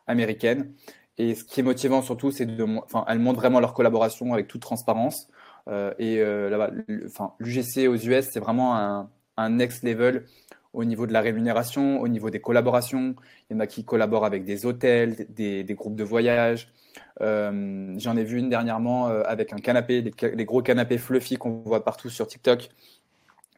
américaines. 0.07 0.73
Et 1.21 1.35
ce 1.35 1.45
qui 1.45 1.61
est 1.61 1.63
motivant 1.63 2.01
surtout, 2.01 2.31
c'est 2.31 2.47
de, 2.47 2.67
enfin, 2.79 3.05
elles 3.07 3.19
montrent 3.19 3.41
vraiment 3.41 3.61
leur 3.61 3.75
collaboration 3.75 4.33
avec 4.33 4.49
toute 4.49 4.63
transparence. 4.63 5.29
Euh, 5.69 5.93
et 5.99 6.19
euh, 6.21 6.49
là 6.49 6.71
enfin, 7.05 7.35
l'UGC 7.39 7.89
aux 7.89 7.97
US, 7.97 8.29
c'est 8.33 8.41
vraiment 8.41 8.75
un, 8.77 9.11
un 9.37 9.51
next 9.51 9.83
level 9.85 10.25
au 10.73 10.85
niveau 10.85 11.07
de 11.07 11.13
la 11.13 11.21
rémunération, 11.21 12.01
au 12.01 12.09
niveau 12.09 12.31
des 12.31 12.41
collaborations. 12.41 13.15
Il 13.49 13.55
y 13.55 13.57
en 13.57 13.61
a 13.61 13.67
qui 13.67 13.85
collaborent 13.85 14.25
avec 14.25 14.45
des 14.45 14.65
hôtels, 14.65 15.27
des, 15.29 15.63
des 15.63 15.75
groupes 15.75 15.97
de 15.97 16.05
voyage. 16.05 16.73
Euh, 17.21 17.95
J'en 17.99 18.17
ai 18.17 18.25
vu 18.25 18.39
une 18.39 18.49
dernièrement 18.49 19.09
euh, 19.09 19.23
avec 19.27 19.53
un 19.53 19.59
canapé, 19.59 20.01
des, 20.01 20.45
gros 20.47 20.63
canapés 20.63 20.97
fluffy 20.97 21.37
qu'on 21.37 21.51
voit 21.67 21.85
partout 21.85 22.09
sur 22.09 22.29
TikTok. 22.29 22.71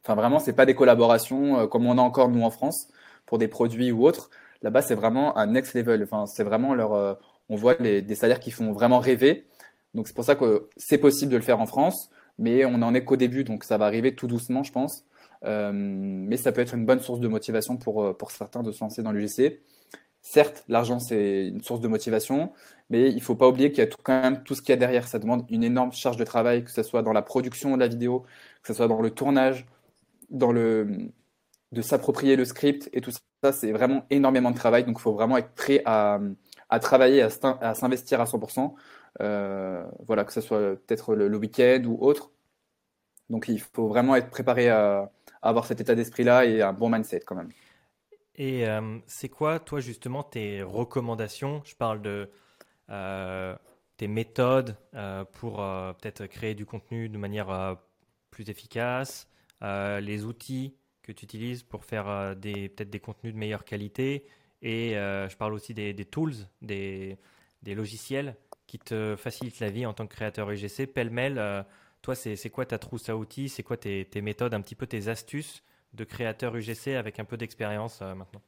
Enfin, 0.04 0.16
vraiment, 0.16 0.40
c'est 0.40 0.52
pas 0.52 0.66
des 0.66 0.74
collaborations 0.74 1.68
comme 1.68 1.86
on 1.86 1.96
a 1.96 2.02
encore 2.02 2.28
nous 2.28 2.42
en 2.42 2.50
France 2.50 2.88
pour 3.32 3.38
des 3.38 3.48
produits 3.48 3.92
ou 3.92 4.04
autres. 4.06 4.28
Là-bas, 4.60 4.82
c'est 4.82 4.94
vraiment 4.94 5.38
un 5.38 5.46
next 5.46 5.72
level. 5.72 6.02
Enfin, 6.02 6.26
c'est 6.26 6.44
vraiment 6.44 6.74
leur. 6.74 7.18
on 7.48 7.56
voit 7.56 7.76
des 7.76 8.14
salaires 8.14 8.40
qui 8.40 8.50
font 8.50 8.72
vraiment 8.72 8.98
rêver. 8.98 9.46
Donc 9.94 10.06
c'est 10.06 10.14
pour 10.14 10.24
ça 10.26 10.34
que 10.34 10.68
c'est 10.76 10.98
possible 10.98 11.32
de 11.32 11.38
le 11.38 11.42
faire 11.42 11.58
en 11.58 11.64
France, 11.64 12.10
mais 12.38 12.66
on 12.66 12.76
n'en 12.76 12.92
est 12.92 13.04
qu'au 13.04 13.16
début, 13.16 13.42
donc 13.42 13.64
ça 13.64 13.78
va 13.78 13.86
arriver 13.86 14.14
tout 14.14 14.26
doucement, 14.26 14.62
je 14.62 14.70
pense. 14.70 15.06
Euh, 15.44 15.72
mais 15.72 16.36
ça 16.36 16.52
peut 16.52 16.60
être 16.60 16.74
une 16.74 16.84
bonne 16.84 17.00
source 17.00 17.20
de 17.20 17.28
motivation 17.28 17.78
pour, 17.78 18.04
euh, 18.04 18.12
pour 18.12 18.32
certains 18.32 18.62
de 18.62 18.70
se 18.70 18.84
lancer 18.84 19.02
dans 19.02 19.12
l'UGC. 19.12 19.62
Certes, 20.20 20.62
l'argent, 20.68 20.98
c'est 20.98 21.48
une 21.48 21.62
source 21.62 21.80
de 21.80 21.88
motivation, 21.88 22.52
mais 22.90 23.08
il 23.08 23.16
ne 23.16 23.20
faut 23.22 23.34
pas 23.34 23.48
oublier 23.48 23.70
qu'il 23.70 23.78
y 23.78 23.86
a 23.86 23.86
tout, 23.86 23.98
quand 24.02 24.20
même 24.20 24.42
tout 24.44 24.54
ce 24.54 24.60
qu'il 24.60 24.70
y 24.70 24.74
a 24.74 24.76
derrière. 24.76 25.08
Ça 25.08 25.18
demande 25.18 25.46
une 25.48 25.64
énorme 25.64 25.92
charge 25.92 26.18
de 26.18 26.24
travail, 26.24 26.64
que 26.64 26.70
ce 26.70 26.82
soit 26.82 27.00
dans 27.00 27.14
la 27.14 27.22
production 27.22 27.74
de 27.76 27.80
la 27.80 27.88
vidéo, 27.88 28.26
que 28.62 28.68
ce 28.68 28.74
soit 28.74 28.88
dans 28.88 29.00
le 29.00 29.10
tournage, 29.10 29.66
dans 30.30 30.52
le, 30.52 31.10
de 31.72 31.82
s'approprier 31.82 32.36
le 32.36 32.44
script 32.44 32.88
et 32.92 33.00
tout 33.00 33.10
ça. 33.10 33.52
C'est 33.52 33.72
vraiment 33.72 34.04
énormément 34.10 34.50
de 34.50 34.56
travail, 34.56 34.84
donc 34.84 34.98
il 34.98 35.02
faut 35.02 35.14
vraiment 35.14 35.36
être 35.36 35.52
prêt 35.54 35.82
à, 35.84 36.20
à 36.68 36.78
travailler, 36.78 37.22
à 37.22 37.74
s'investir 37.74 38.20
à 38.20 38.24
100%. 38.24 38.74
Euh, 39.20 39.84
voilà, 40.06 40.24
que 40.24 40.32
ce 40.32 40.40
soit 40.40 40.76
peut-être 40.76 41.14
le, 41.14 41.36
week-end 41.36 41.82
ou 41.86 41.98
autre. 42.00 42.30
Donc 43.30 43.48
il 43.48 43.60
faut 43.60 43.88
vraiment 43.88 44.16
être 44.16 44.30
préparé 44.30 44.68
à, 44.70 45.10
avoir 45.42 45.66
cet 45.66 45.80
état 45.80 45.94
d'esprit-là 45.94 46.46
et 46.46 46.62
un 46.62 46.72
bon 46.72 46.88
mindset 46.88 47.20
quand 47.20 47.34
même. 47.34 47.50
Et 48.36 48.66
euh, 48.66 48.98
c'est 49.06 49.28
quoi, 49.28 49.58
toi, 49.58 49.80
justement, 49.80 50.22
tes 50.22 50.62
recommandations? 50.62 51.62
Je 51.64 51.74
parle 51.76 52.00
de 52.00 52.30
euh, 52.88 53.54
tes 53.96 54.08
méthodes 54.08 54.76
pour 55.32 55.56
peut-être 55.56 56.26
créer 56.26 56.54
du 56.54 56.64
contenu 56.64 57.08
de 57.08 57.18
manière 57.18 57.76
plus 58.30 58.48
efficace, 58.48 59.28
les 59.60 60.24
outils 60.24 60.74
que 61.02 61.12
tu 61.12 61.24
utilises 61.24 61.62
pour 61.62 61.84
faire 61.84 62.36
des, 62.36 62.68
peut-être 62.68 62.90
des 62.90 63.00
contenus 63.00 63.34
de 63.34 63.38
meilleure 63.38 63.64
qualité. 63.64 64.24
Et 64.62 64.92
je 64.92 65.36
parle 65.36 65.54
aussi 65.54 65.74
des, 65.74 65.94
tools, 66.04 66.34
des, 66.60 67.18
logiciels 67.66 68.36
qui 68.72 68.78
te 68.78 69.16
facilite 69.16 69.60
la 69.60 69.68
vie 69.68 69.84
en 69.84 69.92
tant 69.92 70.06
que 70.06 70.14
créateur 70.14 70.50
UGC. 70.50 70.86
Pêle-mêle, 70.86 71.36
euh, 71.36 71.62
toi, 72.00 72.14
c'est 72.14 72.48
quoi 72.48 72.64
ta 72.64 72.78
trousse 72.78 73.10
à 73.10 73.16
outils? 73.18 73.50
C'est 73.50 73.62
quoi 73.62 73.76
tes, 73.76 74.08
méthodes, 74.22 74.54
un 74.54 74.62
petit 74.62 74.74
peu 74.74 74.86
tes 74.86 75.08
astuces 75.08 75.62
de 75.92 76.04
créateur 76.04 76.56
UGC 76.56 76.96
avec 76.96 77.20
un 77.20 77.24
peu 77.24 77.36
d'expérience 77.36 78.00
euh, 78.00 78.14
maintenant? 78.14 78.40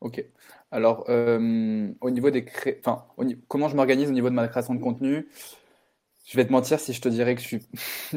Ok. 0.00 0.24
Alors, 0.72 1.04
euh, 1.08 1.92
au 2.00 2.10
niveau 2.10 2.30
des 2.30 2.44
cré... 2.44 2.80
enfin, 2.80 3.06
comment 3.46 3.68
je 3.68 3.76
m'organise 3.76 4.08
au 4.08 4.12
niveau 4.12 4.30
de 4.30 4.34
ma 4.34 4.48
création 4.48 4.74
de 4.74 4.82
contenu? 4.82 5.28
Je 6.28 6.36
vais 6.36 6.44
te 6.44 6.52
mentir 6.52 6.78
si 6.78 6.92
je 6.92 7.00
te 7.00 7.08
dirais 7.08 7.34
que 7.34 7.40
je 7.40 7.46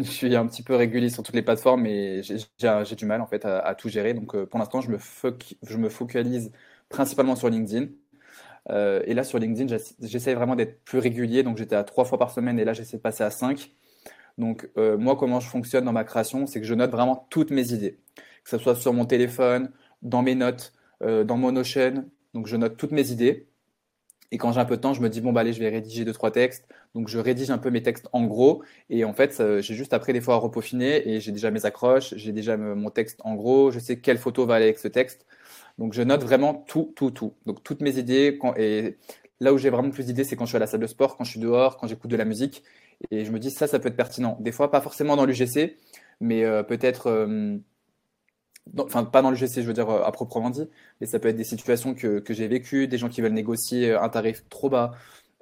suis, 0.01 0.35
un 0.35 0.45
petit 0.45 0.63
peu 0.63 0.75
régulier 0.75 1.09
sur 1.09 1.23
toutes 1.23 1.35
les 1.35 1.41
plateformes 1.41 1.85
et 1.85 2.21
j'ai 2.23 2.95
du 2.97 3.05
mal 3.05 3.21
en 3.21 3.25
fait 3.25 3.45
à, 3.45 3.73
tout 3.73 3.87
gérer. 3.87 4.13
Donc, 4.13 4.35
pour 4.43 4.59
l'instant, 4.59 4.81
je 4.81 4.91
me, 4.91 5.89
focalise 5.89 6.51
principalement 6.89 7.37
sur 7.37 7.49
LinkedIn. 7.49 7.87
Euh, 8.69 9.01
et 9.05 9.13
là, 9.13 9.23
sur 9.23 9.39
LinkedIn, 9.39 9.77
j'essaie 10.01 10.33
vraiment 10.33 10.57
d'être 10.57 10.83
plus 10.83 10.99
régulier. 10.99 11.41
Donc, 11.43 11.57
j'étais 11.57 11.77
à 11.77 11.85
trois 11.85 12.03
fois 12.03 12.17
par 12.17 12.31
semaine 12.31 12.59
et 12.59 12.65
là, 12.65 12.73
j'essaie 12.73 12.97
de 12.97 13.01
passer 13.01 13.23
à 13.23 13.31
cinq. 13.31 13.71
Donc, 14.37 14.69
euh, 14.77 14.97
moi, 14.97 15.15
comment 15.15 15.39
je 15.39 15.47
fonctionne 15.47 15.85
dans 15.85 15.93
ma 15.93 16.03
création, 16.03 16.47
c'est 16.47 16.59
que 16.59 16.67
je 16.67 16.73
note 16.73 16.91
vraiment 16.91 17.27
toutes 17.29 17.51
mes 17.51 17.71
idées. 17.71 17.97
Que 18.43 18.49
ce 18.49 18.57
soit 18.57 18.75
sur 18.75 18.91
mon 18.91 19.05
téléphone, 19.05 19.71
dans 20.01 20.21
mes 20.21 20.35
notes, 20.35 20.73
euh, 21.01 21.23
dans 21.23 21.37
mon 21.37 21.53
Notion. 21.53 22.05
Donc, 22.33 22.47
je 22.47 22.57
note 22.57 22.75
toutes 22.75 22.91
mes 22.91 23.11
idées. 23.11 23.47
Et 24.31 24.37
quand 24.37 24.51
j'ai 24.53 24.59
un 24.59 24.65
peu 24.65 24.77
de 24.77 24.81
temps, 24.81 24.93
je 24.93 25.01
me 25.01 25.09
dis, 25.09 25.21
bon, 25.21 25.33
bah, 25.33 25.41
allez, 25.41 25.53
je 25.53 25.59
vais 25.59 25.69
rédiger 25.69 26.05
deux, 26.05 26.13
trois 26.13 26.31
textes. 26.31 26.67
Donc, 26.95 27.07
je 27.09 27.19
rédige 27.19 27.51
un 27.51 27.57
peu 27.57 27.69
mes 27.69 27.83
textes 27.83 28.07
en 28.13 28.23
gros. 28.25 28.63
Et 28.89 29.03
en 29.03 29.13
fait, 29.13 29.41
j'ai 29.61 29.75
juste 29.75 29.93
après 29.93 30.13
des 30.13 30.21
fois 30.21 30.35
à 30.35 30.37
repaufiner 30.37 31.07
et 31.09 31.19
j'ai 31.19 31.31
déjà 31.31 31.51
mes 31.51 31.65
accroches, 31.65 32.13
j'ai 32.15 32.31
déjà 32.31 32.57
mon 32.57 32.89
texte 32.89 33.19
en 33.23 33.35
gros. 33.35 33.71
Je 33.71 33.79
sais 33.79 33.99
quelle 33.99 34.17
photo 34.17 34.45
va 34.45 34.55
aller 34.55 34.65
avec 34.65 34.79
ce 34.79 34.87
texte. 34.87 35.25
Donc 35.77 35.93
je 35.93 36.01
note 36.01 36.23
vraiment 36.23 36.53
tout, 36.53 36.93
tout, 36.95 37.11
tout. 37.11 37.33
Donc 37.45 37.63
toutes 37.63 37.81
mes 37.81 37.97
idées. 37.97 38.37
Quand, 38.39 38.55
et 38.57 38.97
là 39.39 39.53
où 39.53 39.57
j'ai 39.57 39.69
vraiment 39.69 39.89
plus 39.89 40.05
d'idées, 40.05 40.23
c'est 40.23 40.35
quand 40.35 40.45
je 40.45 40.51
suis 40.51 40.57
à 40.57 40.59
la 40.59 40.67
salle 40.67 40.79
de 40.79 40.87
sport, 40.87 41.17
quand 41.17 41.23
je 41.23 41.31
suis 41.31 41.39
dehors, 41.39 41.77
quand 41.77 41.87
j'écoute 41.87 42.11
de 42.11 42.15
la 42.15 42.25
musique. 42.25 42.63
Et 43.09 43.25
je 43.25 43.31
me 43.31 43.39
dis 43.39 43.51
ça, 43.51 43.67
ça 43.67 43.79
peut 43.79 43.89
être 43.89 43.97
pertinent. 43.97 44.37
Des 44.39 44.51
fois, 44.51 44.69
pas 44.71 44.81
forcément 44.81 45.15
dans 45.15 45.25
l'UGC, 45.25 45.75
mais 46.19 46.43
euh, 46.45 46.63
peut-être, 46.63 47.07
euh, 47.07 47.57
enfin 48.79 49.03
pas 49.03 49.21
dans 49.21 49.31
l'UGC, 49.31 49.55
je 49.55 49.61
veux 49.61 49.73
dire 49.73 49.89
euh, 49.89 50.03
à 50.03 50.11
proprement 50.11 50.49
dit, 50.49 50.67
mais 50.99 51.07
ça 51.07 51.19
peut 51.19 51.27
être 51.27 51.35
des 51.35 51.43
situations 51.43 51.93
que, 51.93 52.19
que 52.19 52.33
j'ai 52.33 52.47
vécues, 52.47 52.87
des 52.87 52.97
gens 52.97 53.09
qui 53.09 53.21
veulent 53.21 53.33
négocier 53.33 53.93
un 53.93 54.09
tarif 54.09 54.47
trop 54.49 54.69
bas, 54.69 54.91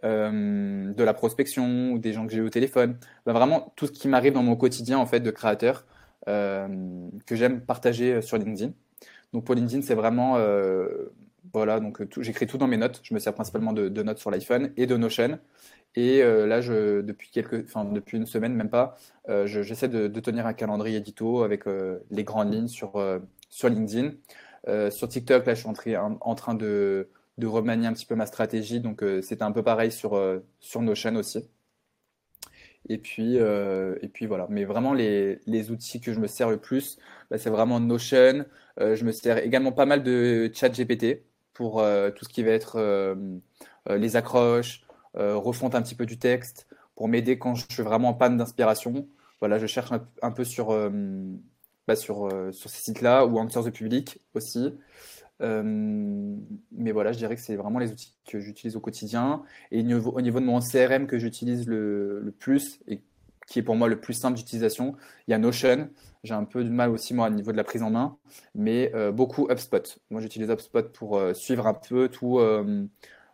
de 0.04 1.04
la 1.04 1.14
prospection, 1.14 1.92
ou 1.92 2.00
des 2.00 2.14
gens 2.14 2.26
que 2.26 2.32
j'ai 2.34 2.42
au 2.42 2.50
téléphone. 2.50 2.98
Ben, 3.26 3.34
vraiment 3.34 3.74
tout 3.76 3.88
ce 3.88 3.92
qui 3.92 4.08
m'arrive 4.08 4.34
dans 4.34 4.44
mon 4.44 4.56
quotidien 4.56 4.98
en 4.98 5.06
fait 5.06 5.20
de 5.20 5.32
créateur 5.32 5.86
que 6.26 7.36
j'aime 7.36 7.62
partager 7.62 8.22
sur 8.22 8.38
LinkedIn. 8.38 8.72
Donc 9.34 9.46
pour 9.46 9.56
LinkedIn, 9.56 9.82
c'est 9.82 9.96
vraiment 9.96 10.38
euh, 10.38 11.12
voilà, 11.54 11.80
donc 11.80 12.02
j'écris 12.20 12.48
tout 12.48 12.58
dans 12.58 12.68
mes 12.68 12.78
notes. 12.78 13.02
Je 13.04 13.14
me 13.14 13.20
sers 13.20 13.34
principalement 13.34 13.74
de, 13.74 14.04
notes 14.04 14.20
sur 14.20 14.32
l'iPhone 14.32 14.72
et 14.78 14.86
de 14.86 14.98
Notion. 14.98 15.40
Et 16.00 16.22
euh, 16.24 16.48
là, 16.48 16.62
depuis 16.62 18.18
une 18.18 18.26
semaine 18.26 18.54
même 18.56 18.70
pas, 18.70 18.96
euh, 19.28 19.46
j'essaie 19.48 19.90
de, 19.90 20.08
tenir 20.22 20.46
un 20.48 20.54
calendrier 20.54 20.98
édito 20.98 21.44
avec 21.44 21.64
les 22.10 22.24
grandes 22.24 22.54
lignes 22.54 22.68
sur 22.70 22.94
sur 23.50 23.70
LinkedIn. 23.70 24.12
sur 24.92 25.10
TikTok, 25.10 25.46
là, 25.46 25.54
je 25.56 25.60
suis 25.60 25.98
en, 25.98 26.36
train 26.36 26.56
de, 26.56 27.10
de 27.38 27.48
remanier 27.48 27.88
un 27.88 27.94
petit 27.94 28.06
peu 28.06 28.16
ma 28.16 28.26
stratégie. 28.26 28.80
Donc 28.80 29.04
c'était 29.22 29.44
un 29.44 29.52
peu 29.52 29.64
pareil 29.64 29.92
sur 29.92 30.18
sur 30.60 30.82
Notion 30.82 31.16
aussi. 31.16 31.50
Et 32.88 32.98
puis, 32.98 33.36
et 33.36 34.08
puis 34.08 34.26
voilà. 34.26 34.48
Mais 34.50 34.64
vraiment, 34.64 34.94
les, 34.94 35.40
les, 35.48 35.72
outils 35.72 36.00
que 36.00 36.14
je 36.14 36.20
me 36.22 36.28
sers 36.28 36.50
le 36.50 36.58
plus, 36.58 36.98
bah, 37.30 37.38
c'est 37.38 37.50
vraiment 37.50 37.80
Notion. 37.82 38.46
je 38.78 39.04
me 39.04 39.12
sers 39.12 39.40
également 39.40 39.74
pas 39.74 39.86
mal 39.86 40.04
de 40.04 40.50
chat 40.54 40.70
GPT 40.70 41.24
pour 41.54 41.84
tout 42.16 42.26
ce 42.26 42.30
qui 42.30 42.44
va 42.44 42.52
être 42.52 42.80
les 43.90 44.16
accroches, 44.16 44.84
refonte 45.16 45.76
un 45.76 45.82
petit 45.82 45.96
peu 45.96 46.06
du 46.06 46.18
texte, 46.20 46.68
pour 46.96 47.08
m'aider 47.08 47.38
quand 47.38 47.56
je 47.56 47.66
suis 47.70 47.84
vraiment 47.84 48.10
en 48.10 48.14
panne 48.14 48.38
d'inspiration. 48.38 49.08
Voilà, 49.40 49.58
je 49.58 49.68
cherche 49.68 49.92
un, 50.22 50.32
peu 50.32 50.44
sur, 50.44 50.70
bah, 51.88 51.96
sur, 51.96 52.30
sur 52.52 52.70
ces 52.70 52.82
sites-là 52.82 53.26
ou 53.26 53.40
Answers 53.40 53.64
the 53.64 53.72
Public 53.72 54.20
aussi. 54.34 54.74
Euh, 55.42 56.36
mais 56.72 56.92
voilà, 56.92 57.12
je 57.12 57.18
dirais 57.18 57.36
que 57.36 57.42
c'est 57.42 57.56
vraiment 57.56 57.80
les 57.80 57.92
outils 57.92 58.16
que 58.28 58.40
j'utilise 58.40 58.76
au 58.76 58.80
quotidien. 58.80 59.44
Et 59.72 59.80
au 59.80 60.22
niveau 60.22 60.40
de 60.40 60.46
mon 60.46 60.60
CRM 60.60 61.08
que 61.08 61.18
j'utilise 61.18 61.68
le, 61.68 62.34
plus 62.40 62.80
et 62.88 63.02
qui 63.48 63.60
est 63.60 63.64
pour 63.64 63.76
moi 63.76 63.88
le 63.88 64.00
plus 64.00 64.14
simple 64.14 64.38
d'utilisation, 64.38 64.96
il 65.28 65.32
y 65.32 65.34
a 65.34 65.38
Notion. 65.38 65.90
J'ai 66.24 66.34
un 66.34 66.44
peu 66.44 66.64
de 66.64 66.70
mal 66.70 66.90
aussi 66.90 67.14
moi 67.14 67.28
au 67.28 67.32
niveau 67.32 67.52
de 67.52 67.58
la 67.58 67.64
prise 67.64 67.82
en 67.82 67.90
main, 67.90 68.18
mais 68.54 68.92
euh, 68.94 69.12
beaucoup 69.12 69.48
HubSpot. 69.50 70.00
Moi 70.10 70.22
j'utilise 70.22 70.50
HubSpot 70.50 70.92
pour 70.92 71.18
euh, 71.18 71.34
suivre 71.34 71.66
un 71.66 71.74
peu 71.74 72.10
tout, 72.10 72.40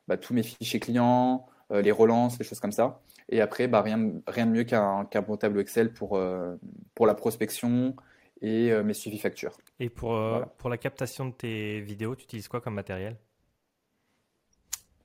bah, 0.07 0.17
tous 0.17 0.33
mes 0.33 0.43
fichiers 0.43 0.79
clients, 0.79 1.47
les 1.71 1.91
relances, 1.91 2.37
les 2.39 2.45
choses 2.45 2.59
comme 2.59 2.71
ça. 2.71 3.01
Et 3.29 3.41
après, 3.41 3.67
bah, 3.67 3.81
rien, 3.81 4.11
rien 4.27 4.45
de 4.45 4.51
mieux 4.51 4.63
qu'un 4.63 5.07
bon 5.27 5.37
tableau 5.37 5.61
Excel 5.61 5.91
pour, 5.91 6.19
pour 6.93 7.07
la 7.07 7.15
prospection, 7.15 7.95
et 8.41 8.71
euh, 8.71 8.83
mes 8.83 8.93
suivis 8.93 9.17
factures. 9.17 9.57
Et 9.79 9.89
pour, 9.89 10.15
euh, 10.15 10.43
pour 10.57 10.69
la 10.69 10.77
captation 10.77 11.25
de 11.25 11.31
tes 11.31 11.81
vidéos, 11.81 12.15
tu 12.15 12.23
utilises 12.23 12.47
quoi 12.47 12.61
comme 12.61 12.75
matériel? 12.75 13.17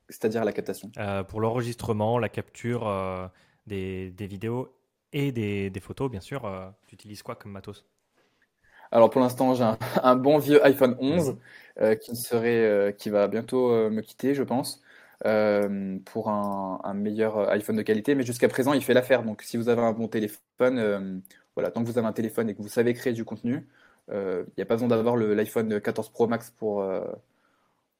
C'est-à-dire 0.08 0.44
la 0.44 0.52
captation? 0.52 0.90
Euh, 0.98 1.22
Pour 1.22 1.40
l'enregistrement, 1.40 2.18
la 2.18 2.28
capture 2.28 3.30
des, 3.66 4.10
des, 4.10 4.26
vidéos 4.26 4.76
et 5.12 5.30
des, 5.30 5.70
des, 5.70 5.80
photos, 5.80 6.10
bien 6.10 6.20
sûr, 6.20 6.42
tu 6.86 6.94
utilises 6.94 7.22
quoi 7.22 7.36
comme 7.36 7.52
matos? 7.52 7.86
Alors 8.90 9.08
pour 9.08 9.20
l'instant, 9.20 9.54
j'ai 9.54 9.64
un, 10.02 10.16
bon 10.16 10.38
vieux 10.38 10.64
iPhone 10.66 10.96
11 10.98 11.38
qui 12.00 12.16
serait, 12.16 12.94
qui 12.98 13.08
va 13.08 13.28
bientôt 13.28 13.88
me 13.88 14.00
quitter, 14.00 14.34
je 14.34 14.42
pense, 14.42 14.82
pour 15.20 16.28
un, 16.28 16.94
meilleur 16.94 17.50
iPhone 17.50 17.76
de 17.76 17.82
qualité. 17.82 18.14
Mais 18.14 18.24
jusqu'à 18.24 18.48
présent, 18.48 18.72
il 18.72 18.82
fait 18.82 18.94
l'affaire. 18.94 19.22
Donc 19.22 19.42
si 19.42 19.56
vous 19.56 19.68
avez 19.68 19.82
un 19.82 19.92
bon 19.92 20.08
téléphone, 20.08 21.22
voilà, 21.54 21.70
tant 21.70 21.82
que 21.82 21.88
vous 21.88 21.98
avez 21.98 22.06
un 22.06 22.12
téléphone 22.12 22.48
et 22.48 22.54
que 22.54 22.62
vous 22.62 22.68
savez 22.68 22.94
créer 22.94 23.12
du 23.12 23.24
contenu, 23.24 23.66
il 24.10 24.16
euh, 24.16 24.44
n'y 24.56 24.62
a 24.62 24.66
pas 24.66 24.74
besoin 24.74 24.88
d'avoir 24.88 25.16
l'iPhone 25.16 25.80
14 25.80 26.10
Pro 26.10 26.26
Max 26.26 26.50
pour, 26.50 26.82
euh, 26.82 27.04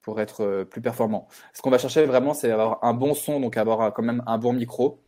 pour 0.03 0.21
être 0.21 0.43
euh, 0.43 0.65
plus 0.65 0.81
performant. 0.81 1.29
Ce 1.55 1.63
qu'on 1.63 1.71
va 1.71 1.79
chercher 1.79 2.05
vraiment, 2.05 2.35
c'est 2.35 2.51
avoir 2.51 2.83
un 2.85 2.95
bon 2.95 3.15
son, 3.15 3.41
donc 3.41 3.57
avoir 3.57 3.93
quand 3.95 4.03
même 4.03 4.23
un 4.27 4.39
bon 4.39 4.53
micro, 4.53 5.01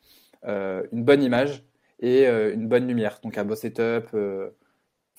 une 0.45 1.05
bonne 1.05 1.23
image 1.23 1.65
et 2.01 2.27
une 2.27 2.69
bonne 2.69 2.87
lumière. 2.89 3.21
Donc 3.23 3.39
un 3.39 3.45
beau 3.45 3.55
setup, 3.55 4.17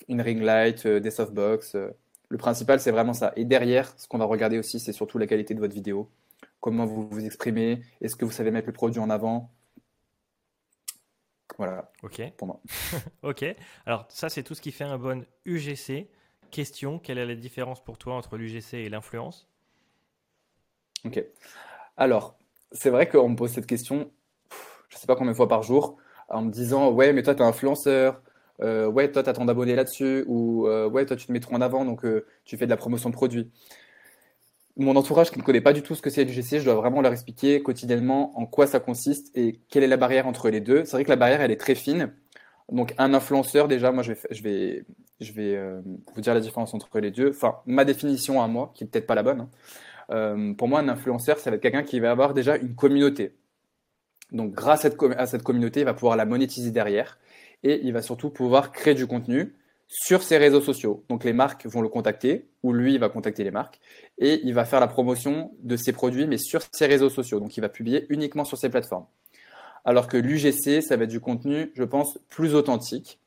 une 0.08 0.22
ring 0.22 0.42
light, 0.42 0.88
des 0.88 1.12
softbox. 1.12 1.76
le 2.30 2.38
principal, 2.38 2.80
c'est 2.80 2.92
vraiment 2.92 3.14
ça. 3.14 3.34
Et 3.36 3.46
derrière, 3.46 3.94
ce 3.98 4.08
qu'on 4.08 4.18
va 4.18 4.26
regarder 4.26 4.60
aussi, 4.60 4.80
c'est 4.80 4.94
surtout 4.94 5.18
la 5.18 5.28
qualité 5.28 5.54
de 5.54 5.60
votre 5.60 5.74
vidéo. 5.74 6.10
Comment 6.64 6.86
vous 6.86 7.06
vous 7.10 7.26
exprimez, 7.26 7.82
est-ce 8.00 8.16
que 8.16 8.24
vous 8.24 8.32
savez 8.32 8.50
mettre 8.50 8.68
le 8.68 8.72
produit 8.72 9.02
en 9.02 9.10
avant, 9.10 9.52
voilà. 11.58 11.92
Ok. 12.04 12.22
Pour 12.38 12.48
moi. 12.48 12.62
ok. 13.22 13.44
Alors 13.86 14.06
ça, 14.08 14.30
c'est 14.30 14.44
tout 14.44 14.56
ce 14.56 14.62
qui 14.62 14.72
fait 14.72 14.86
un 14.86 14.98
bon 14.98 15.26
UGC. 15.46 16.08
Question 16.52 17.00
quelle 17.00 17.18
est 17.18 17.26
la 17.26 17.36
différence 17.36 17.84
pour 17.84 17.98
toi 17.98 18.16
entre 18.16 18.38
l'UGC 18.38 18.76
et 18.76 18.90
l'influence? 18.90 19.50
Ok. 21.04 21.22
Alors, 21.98 22.38
c'est 22.72 22.90
vrai 22.90 23.10
qu'on 23.10 23.28
me 23.28 23.36
pose 23.36 23.52
cette 23.52 23.68
question, 23.68 24.10
je 24.88 24.96
ne 24.96 25.00
sais 25.02 25.06
pas 25.06 25.18
combien 25.18 25.34
de 25.34 25.38
fois 25.38 25.50
par 25.50 25.64
jour, 25.64 25.98
en 26.30 26.44
me 26.44 26.50
disant 26.50 26.92
ouais, 26.92 27.12
mais 27.12 27.24
toi, 27.24 27.36
tu 27.36 27.42
es 27.42 27.46
influenceur. 27.46 28.22
Euh, 28.62 28.88
ouais, 28.88 29.12
toi, 29.12 29.22
tu 29.22 29.30
as 29.30 29.34
ton 29.34 29.50
abonné 29.50 29.76
là-dessus. 29.76 30.24
Ou 30.28 30.66
euh, 30.68 30.90
ouais, 30.90 31.06
toi, 31.06 31.18
tu 31.18 31.28
te 31.28 31.32
mets 31.34 31.42
trop 31.42 31.56
en 31.56 31.62
avant, 31.62 31.84
donc 31.84 32.06
euh, 32.06 32.26
tu 32.46 32.56
fais 32.56 32.66
de 32.66 32.70
la 32.70 32.78
promotion 32.78 33.10
de 33.10 33.16
produits 33.16 33.52
mon 34.78 34.96
entourage 34.96 35.32
qui 35.32 35.38
ne 35.38 35.44
connaît 35.44 35.62
pas 35.62 35.74
du 35.74 35.84
tout 35.84 35.96
ce 35.96 36.02
que 36.02 36.10
c'est 36.10 36.24
l'UGC, 36.24 36.60
je 36.60 36.66
dois 36.66 36.76
vraiment 36.76 37.02
leur 37.02 37.12
expliquer 37.12 37.62
quotidiennement 37.62 38.38
en 38.40 38.46
quoi 38.46 38.66
ça 38.66 38.80
consiste 38.80 39.36
et 39.38 39.60
quelle 39.70 39.84
est 39.84 39.88
la 39.88 39.98
barrière 39.98 40.28
entre 40.28 40.50
les 40.50 40.62
deux. 40.62 40.84
C'est 40.86 40.94
vrai 40.94 41.04
que 41.04 41.10
la 41.10 41.16
barrière, 41.16 41.42
elle 41.42 41.52
est 41.52 41.60
très 41.60 41.76
fine. 41.76 42.12
Donc, 42.72 42.94
un 42.98 43.14
influenceur, 43.14 43.68
déjà, 43.68 43.92
moi, 43.92 44.04
je 44.04 44.14
vais, 44.14 44.20
je 44.32 44.42
vais, 44.42 44.86
je 45.20 45.32
vais 45.34 45.56
euh, 45.56 45.82
vous 46.16 46.22
dire 46.22 46.34
la 46.34 46.40
différence 46.40 46.74
entre 46.74 47.00
les 47.00 47.12
deux. 47.12 47.30
Enfin, 47.30 47.58
ma 47.66 47.86
définition 47.86 48.42
à 48.42 48.48
moi, 48.48 48.72
qui 48.74 48.84
n'est 48.84 48.90
peut-être 48.90 49.06
pas 49.06 49.16
la 49.16 49.24
bonne. 49.24 49.42
Hein. 49.42 49.50
Euh, 50.10 50.54
pour 50.54 50.68
moi, 50.68 50.80
un 50.80 50.90
influenceur, 50.90 51.38
ça 51.38 51.50
va 51.50 51.58
être 51.58 51.62
quelqu'un 51.62 51.84
qui 51.84 52.00
va 52.00 52.10
avoir 52.10 52.34
déjà 52.34 52.58
une 52.58 52.74
communauté. 52.74 53.36
Donc, 54.32 54.54
grâce 54.54 54.86
à 54.86 55.26
cette 55.28 55.44
communauté, 55.44 55.82
il 55.82 55.86
va 55.86 55.94
pouvoir 55.94 56.16
la 56.16 56.26
monétiser 56.26 56.72
derrière 56.72 57.20
et 57.62 57.82
il 57.84 57.94
va 57.94 58.02
surtout 58.02 58.32
pouvoir 58.32 58.72
créer 58.72 58.96
du 58.96 59.06
contenu 59.06 59.54
sur 59.88 60.24
ses 60.24 60.38
réseaux 60.38 60.62
sociaux. 60.62 61.04
Donc 61.10 61.24
les 61.24 61.34
marques 61.34 61.66
vont 61.66 61.82
le 61.82 61.90
contacter, 61.90 62.48
ou 62.64 62.74
lui 62.74 62.98
va 62.98 63.10
contacter 63.10 63.44
les 63.44 63.52
marques, 63.52 63.80
et 64.18 64.42
il 64.44 64.54
va 64.54 64.66
faire 64.66 64.80
la 64.80 64.88
promotion 64.88 65.52
de 65.60 65.76
ses 65.76 65.94
produits, 65.94 66.28
mais 66.28 66.38
sur 66.38 66.62
ses 66.72 66.88
réseaux 66.88 67.10
sociaux. 67.10 67.40
Donc 67.40 67.58
il 67.58 67.62
va 67.62 67.70
publier 67.70 68.06
uniquement 68.10 68.46
sur 68.46 68.58
ces 68.58 68.70
plateformes. 68.70 69.06
Alors 69.86 70.08
que 70.08 70.18
l'UGC, 70.18 70.82
ça 70.82 70.96
va 70.98 71.04
être 71.04 71.10
du 71.10 71.20
contenu, 71.20 71.72
je 71.76 71.84
pense, 71.84 72.18
plus 72.30 72.56
authentique, 72.56 73.20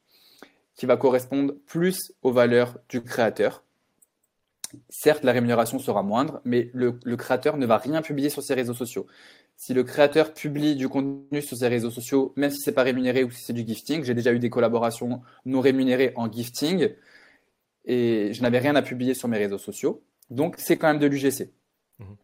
qui 0.75 0.87
va 0.87 0.97
correspondre 0.97 1.55
plus 1.67 2.13
aux 2.23 2.33
valeurs 2.33 2.79
du 2.89 3.03
créateur. 3.03 3.63
Certes, 4.89 5.25
la 5.25 5.33
rémunération 5.33 5.79
sera 5.79 6.03
moindre, 6.03 6.41
mais 6.45 6.71
le, 6.75 6.99
le 7.05 7.17
créateur 7.17 7.57
ne 7.57 7.67
va 7.67 7.79
rien 7.79 8.03
publier 8.03 8.29
sur 8.29 8.43
ses 8.43 8.55
réseaux 8.55 8.75
sociaux 8.75 9.07
si 9.57 9.73
le 9.73 9.85
créateur 9.85 10.35
publie 10.35 10.77
du 10.77 10.89
contenu 10.89 11.41
sur 11.41 11.57
ses 11.57 11.69
réseaux 11.69 11.91
sociaux, 11.91 12.33
même 12.37 12.51
si 12.51 12.59
c'est 12.61 12.73
pas 12.73 12.83
rémunéré 12.83 13.25
ou 13.25 13.31
si 13.31 13.43
c'est 13.43 13.53
du 13.55 13.67
gifting, 13.67 14.05
j'ai 14.05 14.15
déjà 14.15 14.33
eu 14.33 14.39
des 14.39 14.51
collaborations 14.51 15.23
non 15.47 15.61
rémunérées 15.61 16.13
en 16.17 16.31
gifting 16.31 16.91
et 17.87 18.33
je 18.33 18.43
n'avais 18.43 18.59
rien 18.59 18.77
à 18.77 18.83
publier 18.83 19.15
sur 19.15 19.29
mes 19.29 19.39
réseaux 19.39 19.59
sociaux. 19.59 20.03
Donc 20.31 20.57
c'est 20.59 20.77
quand 20.77 20.89
même 20.89 20.99
de 20.99 21.07
l'UGC. 21.07 21.51
Mhm. 21.99 22.17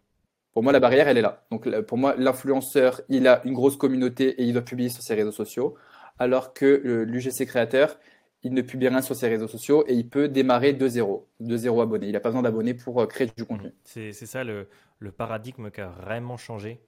Pour 0.52 0.62
moi, 0.62 0.72
la 0.72 0.80
barrière, 0.80 1.08
elle 1.08 1.16
est 1.16 1.22
là. 1.22 1.46
Donc 1.50 1.68
pour 1.82 1.96
moi, 1.96 2.14
l'influenceur, 2.18 3.00
il 3.08 3.26
a 3.26 3.40
une 3.46 3.54
grosse 3.54 3.76
communauté 3.76 4.40
et 4.40 4.44
il 4.44 4.52
doit 4.52 4.62
publier 4.62 4.90
sur 4.90 5.02
ses 5.02 5.14
réseaux 5.14 5.32
sociaux, 5.32 5.74
alors 6.18 6.52
que 6.52 6.82
l'UGC 7.06 7.46
créateur, 7.46 7.98
il 8.42 8.52
ne 8.52 8.60
publie 8.60 8.88
rien 8.88 9.00
sur 9.00 9.16
ses 9.16 9.28
réseaux 9.28 9.48
sociaux 9.48 9.84
et 9.86 9.94
il 9.94 10.08
peut 10.08 10.28
démarrer 10.28 10.74
de 10.74 10.86
zéro, 10.86 11.28
de 11.40 11.56
zéro 11.56 11.80
abonné. 11.80 12.08
Il 12.08 12.12
n'a 12.12 12.20
pas 12.20 12.28
besoin 12.28 12.42
d'abonnés 12.42 12.74
pour 12.74 13.00
euh, 13.00 13.06
créer 13.06 13.30
du 13.34 13.44
contenu. 13.44 13.72
C'est 13.84 14.12
ça 14.12 14.44
le, 14.44 14.68
le 14.98 15.12
paradigme 15.12 15.70
qui 15.70 15.80
a 15.80 15.88
vraiment 15.88 16.36
changé 16.36 16.80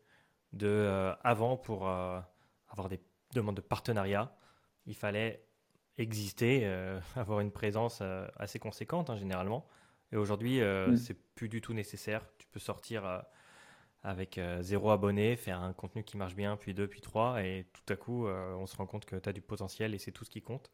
de 0.55 0.69
euh, 0.69 1.13
avant 1.23 1.57
pour 1.57 1.89
euh, 1.89 2.21
avoir 2.69 2.89
des 2.89 3.01
demandes 3.35 3.57
de 3.57 3.61
partenariat, 3.61 4.35
il 4.87 4.95
fallait 4.95 5.45
exister, 5.99 6.63
euh, 6.65 7.01
avoir 7.17 7.41
une 7.41 7.51
présence 7.51 8.03
assez 8.37 8.59
conséquente 8.59 9.11
hein, 9.11 9.17
généralement. 9.17 9.67
Et 10.13 10.17
aujourd'hui, 10.17 10.61
mm. 10.61 10.97
c'est 10.97 11.15
plus 11.35 11.49
du 11.49 11.61
tout 11.61 11.75
nécessaire. 11.75 12.25
Tu 12.39 12.47
peux 12.47 12.61
sortir 12.61 13.25
avec 14.05 14.39
zéro 14.61 14.91
abonné, 14.91 15.35
faire 15.35 15.61
un 15.61 15.73
contenu 15.73 16.05
qui 16.05 16.17
marche 16.17 16.37
bien, 16.37 16.57
puis 16.57 16.73
deux, 16.73 16.87
puis 16.87 17.01
trois, 17.01 17.43
et 17.43 17.67
tout 17.73 17.93
à 17.93 17.97
coup, 17.97 18.29
on 18.29 18.67
se 18.67 18.77
rend 18.77 18.87
compte 18.87 19.07
que 19.07 19.17
tu 19.17 19.29
as 19.29 19.33
du 19.33 19.41
potentiel 19.41 19.93
et 19.93 19.99
c'est 19.99 20.13
tout 20.13 20.25
ce 20.25 20.31
qui 20.31 20.41
compte. 20.41 20.71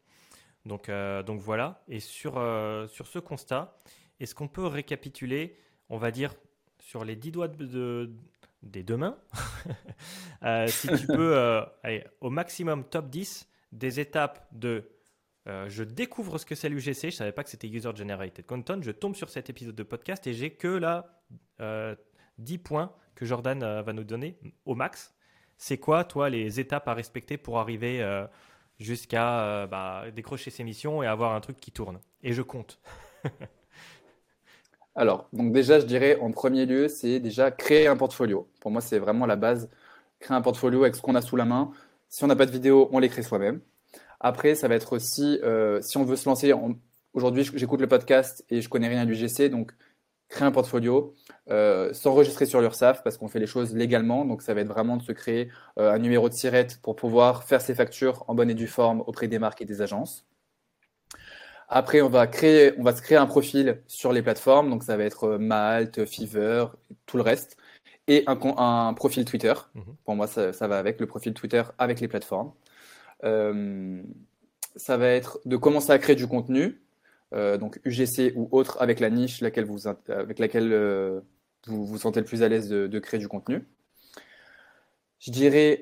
Donc, 0.65 0.91
donc 1.25 1.39
voilà. 1.39 1.81
Et 1.87 1.99
sur, 1.99 2.33
sur 2.87 3.07
ce 3.07 3.17
constat, 3.17 3.79
est-ce 4.19 4.35
qu'on 4.35 4.49
peut 4.49 4.67
récapituler, 4.67 5.57
on 5.89 5.97
va 5.97 6.11
dire, 6.11 6.35
sur 6.79 7.03
les 7.03 7.15
dix 7.15 7.31
doigts 7.31 7.47
de, 7.47 8.11
des 8.63 8.83
deux 8.83 8.97
mains. 8.97 9.17
Euh, 10.43 10.65
si 10.65 10.87
tu 10.87 11.05
peux, 11.05 11.37
euh, 11.37 11.63
au 12.19 12.31
maximum 12.31 12.83
top 12.83 13.11
10 13.11 13.47
des 13.73 13.99
étapes 13.99 14.47
de 14.51 14.89
euh, 15.47 15.69
je 15.69 15.83
découvre 15.83 16.39
ce 16.39 16.47
que 16.47 16.55
c'est 16.55 16.67
l'UGC, 16.67 17.01
je 17.01 17.05
ne 17.05 17.11
savais 17.11 17.31
pas 17.31 17.43
que 17.43 17.51
c'était 17.51 17.67
User 17.67 17.91
Generated 17.95 18.43
Content, 18.47 18.81
je 18.81 18.89
tombe 18.89 19.15
sur 19.15 19.29
cet 19.29 19.51
épisode 19.51 19.75
de 19.75 19.83
podcast 19.83 20.25
et 20.25 20.33
j'ai 20.33 20.49
que 20.49 20.67
là 20.67 21.21
10 22.39 22.57
points 22.57 22.91
que 23.13 23.23
Jordan 23.23 23.59
va 23.59 23.93
nous 23.93 24.03
donner 24.03 24.39
au 24.65 24.73
max. 24.73 25.13
C'est 25.57 25.77
quoi, 25.77 26.05
toi, 26.05 26.31
les 26.31 26.59
étapes 26.59 26.87
à 26.87 26.95
respecter 26.95 27.37
pour 27.37 27.59
arriver 27.59 28.03
jusqu'à 28.79 29.67
bah, 29.67 30.05
décrocher 30.09 30.49
ces 30.49 30.63
missions 30.63 31.03
et 31.03 31.05
avoir 31.05 31.35
un 31.35 31.39
truc 31.39 31.59
qui 31.59 31.71
tourne? 31.71 31.99
Et 32.23 32.33
je 32.33 32.41
compte. 32.41 32.81
Alors, 34.95 35.29
donc 35.31 35.53
déjà, 35.53 35.79
je 35.79 35.85
dirais 35.85 36.17
en 36.19 36.31
premier 36.31 36.65
lieu, 36.65 36.87
c'est 36.87 37.19
déjà 37.19 37.49
créer 37.51 37.87
un 37.87 37.95
portfolio. 37.95 38.49
Pour 38.59 38.71
moi, 38.71 38.81
c'est 38.81 38.99
vraiment 38.99 39.25
la 39.25 39.37
base. 39.37 39.69
Créer 40.19 40.35
un 40.35 40.41
portfolio 40.41 40.83
avec 40.83 40.95
ce 40.95 41.01
qu'on 41.01 41.15
a 41.15 41.21
sous 41.21 41.37
la 41.37 41.45
main. 41.45 41.71
Si 42.09 42.23
on 42.23 42.27
n'a 42.27 42.35
pas 42.35 42.45
de 42.45 42.51
vidéo, 42.51 42.89
on 42.91 42.99
l'écrit 42.99 43.23
soi-même. 43.23 43.61
Après, 44.19 44.53
ça 44.55 44.67
va 44.67 44.75
être 44.75 44.93
aussi, 44.93 45.39
euh, 45.43 45.81
si 45.81 45.97
on 45.97 46.03
veut 46.03 46.15
se 46.17 46.27
lancer, 46.29 46.53
aujourd'hui, 47.13 47.49
j'écoute 47.55 47.81
le 47.81 47.87
podcast 47.87 48.45
et 48.49 48.61
je 48.61 48.69
connais 48.69 48.87
rien 48.87 49.01
à 49.01 49.05
l'UGC, 49.05 49.49
donc 49.49 49.71
créer 50.29 50.47
un 50.47 50.51
portfolio, 50.51 51.13
euh, 51.49 51.93
s'enregistrer 51.93 52.45
sur 52.45 52.61
l'URSSAF 52.61 53.03
parce 53.03 53.17
qu'on 53.17 53.27
fait 53.27 53.39
les 53.39 53.47
choses 53.47 53.73
légalement. 53.75 54.25
Donc, 54.25 54.41
ça 54.41 54.53
va 54.53 54.61
être 54.61 54.67
vraiment 54.67 54.97
de 54.97 55.03
se 55.03 55.11
créer 55.13 55.49
euh, 55.79 55.91
un 55.91 55.99
numéro 55.99 56.29
de 56.29 56.33
SIRET 56.33 56.67
pour 56.83 56.95
pouvoir 56.95 57.43
faire 57.43 57.61
ses 57.61 57.75
factures 57.75 58.25
en 58.27 58.35
bonne 58.35 58.49
et 58.49 58.55
due 58.55 58.67
forme 58.67 59.01
auprès 59.07 59.27
des 59.27 59.39
marques 59.39 59.61
et 59.61 59.65
des 59.65 59.81
agences. 59.81 60.27
Après, 61.73 62.01
on 62.01 62.09
va 62.09 62.27
créer, 62.27 62.73
on 62.77 62.83
va 62.83 62.93
se 62.93 63.01
créer 63.01 63.17
un 63.17 63.25
profil 63.25 63.81
sur 63.87 64.11
les 64.11 64.21
plateformes. 64.21 64.69
Donc, 64.69 64.83
ça 64.83 64.97
va 64.97 65.05
être 65.05 65.23
euh, 65.23 65.37
Malte, 65.37 66.03
Fiverr, 66.03 66.75
tout 67.05 67.15
le 67.15 67.23
reste. 67.23 67.55
Et 68.09 68.25
un, 68.27 68.37
un 68.57 68.93
profil 68.93 69.23
Twitter. 69.23 69.53
Mhm. 69.73 69.83
Pour 70.03 70.15
moi, 70.15 70.27
ça, 70.27 70.51
va 70.67 70.77
avec 70.77 70.99
le 70.99 71.07
profil 71.07 71.33
Twitter 71.33 71.63
avec 71.77 72.01
les 72.01 72.09
plateformes. 72.09 72.51
ça 74.75 74.97
va 74.97 75.07
être 75.07 75.39
de 75.45 75.55
commencer 75.55 75.91
à 75.91 75.97
créer 75.97 76.15
du 76.15 76.27
contenu, 76.27 76.81
donc 77.31 77.79
UGC 77.85 78.33
ou 78.35 78.49
autre, 78.51 78.77
avec 78.81 78.99
la 78.99 79.09
niche 79.09 79.39
laquelle 79.39 79.65
vous, 79.65 79.87
avec 79.87 80.39
laquelle 80.39 81.21
vous 81.67 81.85
vous 81.85 81.97
sentez 81.97 82.19
le 82.19 82.25
plus 82.25 82.43
à 82.43 82.49
l'aise 82.49 82.67
de, 82.69 82.99
créer 82.99 83.19
du 83.19 83.27
contenu. 83.27 83.65
Je 85.19 85.31
dirais 85.31 85.81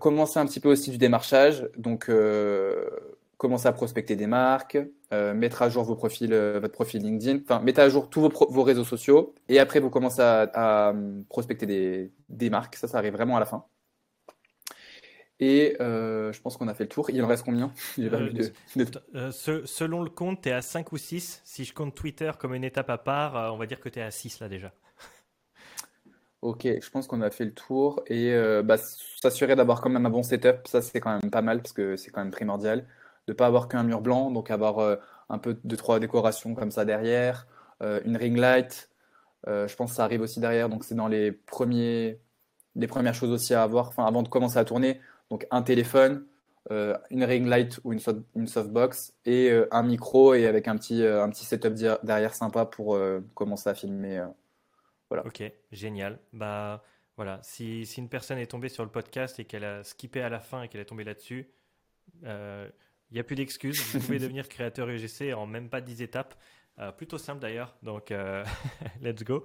commencer 0.00 0.38
un 0.38 0.46
petit 0.46 0.60
peu 0.60 0.70
aussi 0.70 0.90
du 0.90 0.98
démarchage, 0.98 1.68
donc 1.76 2.10
commencer 3.36 3.66
à 3.66 3.72
prospecter 3.72 4.16
des 4.16 4.26
marques, 4.26 4.78
euh, 5.10 5.32
mettre 5.32 5.62
à 5.62 5.70
jour 5.70 5.84
vos 5.84 5.96
profils, 5.96 6.30
euh, 6.34 6.60
votre 6.60 6.74
profil 6.74 7.02
LinkedIn, 7.02 7.38
enfin, 7.42 7.60
mettez 7.60 7.80
à 7.80 7.88
jour 7.88 8.10
tous 8.10 8.20
vos, 8.20 8.28
vos 8.28 8.62
réseaux 8.62 8.84
sociaux 8.84 9.34
et 9.48 9.58
après 9.58 9.80
vous 9.80 9.88
commencez 9.88 10.20
à, 10.20 10.92
prospecter 11.30 11.64
des, 11.64 12.12
des, 12.28 12.50
marques. 12.50 12.76
Ça, 12.76 12.88
ça 12.88 12.98
arrive 12.98 13.14
vraiment 13.14 13.38
à 13.38 13.40
la 13.40 13.46
fin. 13.46 13.64
Et 15.40 15.76
euh, 15.80 16.30
je 16.30 16.42
pense 16.42 16.58
qu'on 16.58 16.68
a 16.68 16.74
fait 16.74 16.84
le 16.84 16.90
tour. 16.90 17.08
Il 17.08 17.22
en 17.22 17.26
reste 17.26 17.44
combien? 17.44 17.72
Selon 19.30 20.02
le 20.02 20.10
compte, 20.10 20.42
tu 20.42 20.50
es 20.50 20.52
à 20.52 20.60
5 20.60 20.92
ou 20.92 20.98
6. 20.98 21.40
Si 21.42 21.64
je 21.64 21.72
compte 21.72 21.94
Twitter 21.94 22.32
comme 22.38 22.54
une 22.54 22.64
étape 22.64 22.90
à 22.90 22.98
part, 22.98 23.54
on 23.54 23.56
va 23.56 23.64
dire 23.64 23.80
que 23.80 23.88
tu 23.88 24.00
es 24.00 24.02
à 24.02 24.10
6 24.10 24.40
là 24.40 24.50
déjà. 24.50 24.74
Ok, 26.42 26.64
je 26.64 26.90
pense 26.90 27.06
qu'on 27.06 27.22
a 27.22 27.30
fait 27.30 27.46
le 27.46 27.54
tour. 27.54 28.02
Et 28.08 28.30
bah, 28.62 28.76
s'assurer 28.76 29.56
d'avoir 29.56 29.80
quand 29.80 29.88
même 29.88 30.04
un 30.04 30.10
bon 30.10 30.22
setup, 30.22 30.66
ça 30.66 30.82
c'est 30.82 31.00
quand 31.00 31.18
même 31.18 31.30
pas 31.30 31.42
mal 31.42 31.62
parce 31.62 31.72
que 31.72 31.96
c'est 31.96 32.10
quand 32.10 32.20
même 32.20 32.30
primordial 32.30 32.84
de 33.28 33.34
pas 33.34 33.46
avoir 33.46 33.68
qu'un 33.68 33.84
mur 33.84 34.00
blanc, 34.00 34.30
donc 34.30 34.50
avoir 34.50 34.78
euh, 34.78 34.96
un 35.28 35.38
peu 35.38 35.60
de 35.62 35.76
trois 35.76 36.00
décorations 36.00 36.54
comme 36.54 36.70
ça 36.70 36.86
derrière, 36.86 37.46
euh, 37.82 38.00
une 38.04 38.16
ring 38.16 38.36
light. 38.36 38.90
Euh, 39.46 39.68
je 39.68 39.76
pense 39.76 39.90
que 39.90 39.96
ça 39.96 40.04
arrive 40.04 40.22
aussi 40.22 40.40
derrière, 40.40 40.70
donc 40.70 40.82
c'est 40.82 40.94
dans 40.94 41.08
les 41.08 41.30
premiers, 41.30 42.18
les 42.74 42.86
premières 42.86 43.14
choses 43.14 43.30
aussi 43.30 43.52
à 43.52 43.62
avoir, 43.62 43.88
enfin 43.88 44.06
avant 44.06 44.22
de 44.22 44.28
commencer 44.28 44.58
à 44.58 44.64
tourner. 44.64 45.00
Donc 45.30 45.46
un 45.50 45.62
téléphone, 45.62 46.24
une 47.10 47.24
ring 47.24 47.46
light 47.46 47.80
ou 47.84 47.94
une, 47.94 48.00
une 48.34 48.46
softbox 48.46 49.14
et 49.24 49.50
un 49.70 49.82
micro 49.82 50.34
et 50.34 50.46
avec 50.46 50.68
un 50.68 50.76
petit, 50.76 51.02
un 51.02 51.30
petit 51.30 51.46
setup 51.46 51.72
derrière 52.02 52.34
sympa 52.34 52.66
pour 52.66 52.98
commencer 53.34 53.70
à 53.70 53.74
filmer. 53.74 54.22
voilà. 55.08 55.26
Ok, 55.26 55.42
génial. 55.72 56.18
Bah 56.34 56.82
voilà, 57.16 57.40
si, 57.42 57.86
si, 57.86 58.00
une 58.00 58.10
personne 58.10 58.38
est 58.38 58.48
tombée 58.48 58.68
sur 58.68 58.84
le 58.84 58.90
podcast 58.90 59.40
et 59.40 59.46
qu'elle 59.46 59.64
a 59.64 59.82
skippé 59.82 60.20
à 60.20 60.28
la 60.28 60.40
fin 60.40 60.62
et 60.62 60.68
qu'elle 60.68 60.82
est 60.82 60.86
tombée 60.86 61.04
là-dessus, 61.04 61.50
il 63.10 63.14
n'y 63.14 63.20
a 63.20 63.24
plus 63.24 63.36
d'excuses. 63.36 63.80
Vous 63.94 64.00
pouvez 64.00 64.18
devenir 64.20 64.48
créateur 64.48 64.88
UGC 64.88 65.32
en 65.34 65.46
même 65.46 65.68
pas 65.68 65.80
10 65.80 66.02
étapes. 66.02 66.34
Euh, 66.78 66.92
plutôt 66.92 67.18
simple 67.18 67.40
d'ailleurs. 67.40 67.74
Donc, 67.82 68.10
euh, 68.10 68.44
let's 69.02 69.24
go. 69.24 69.44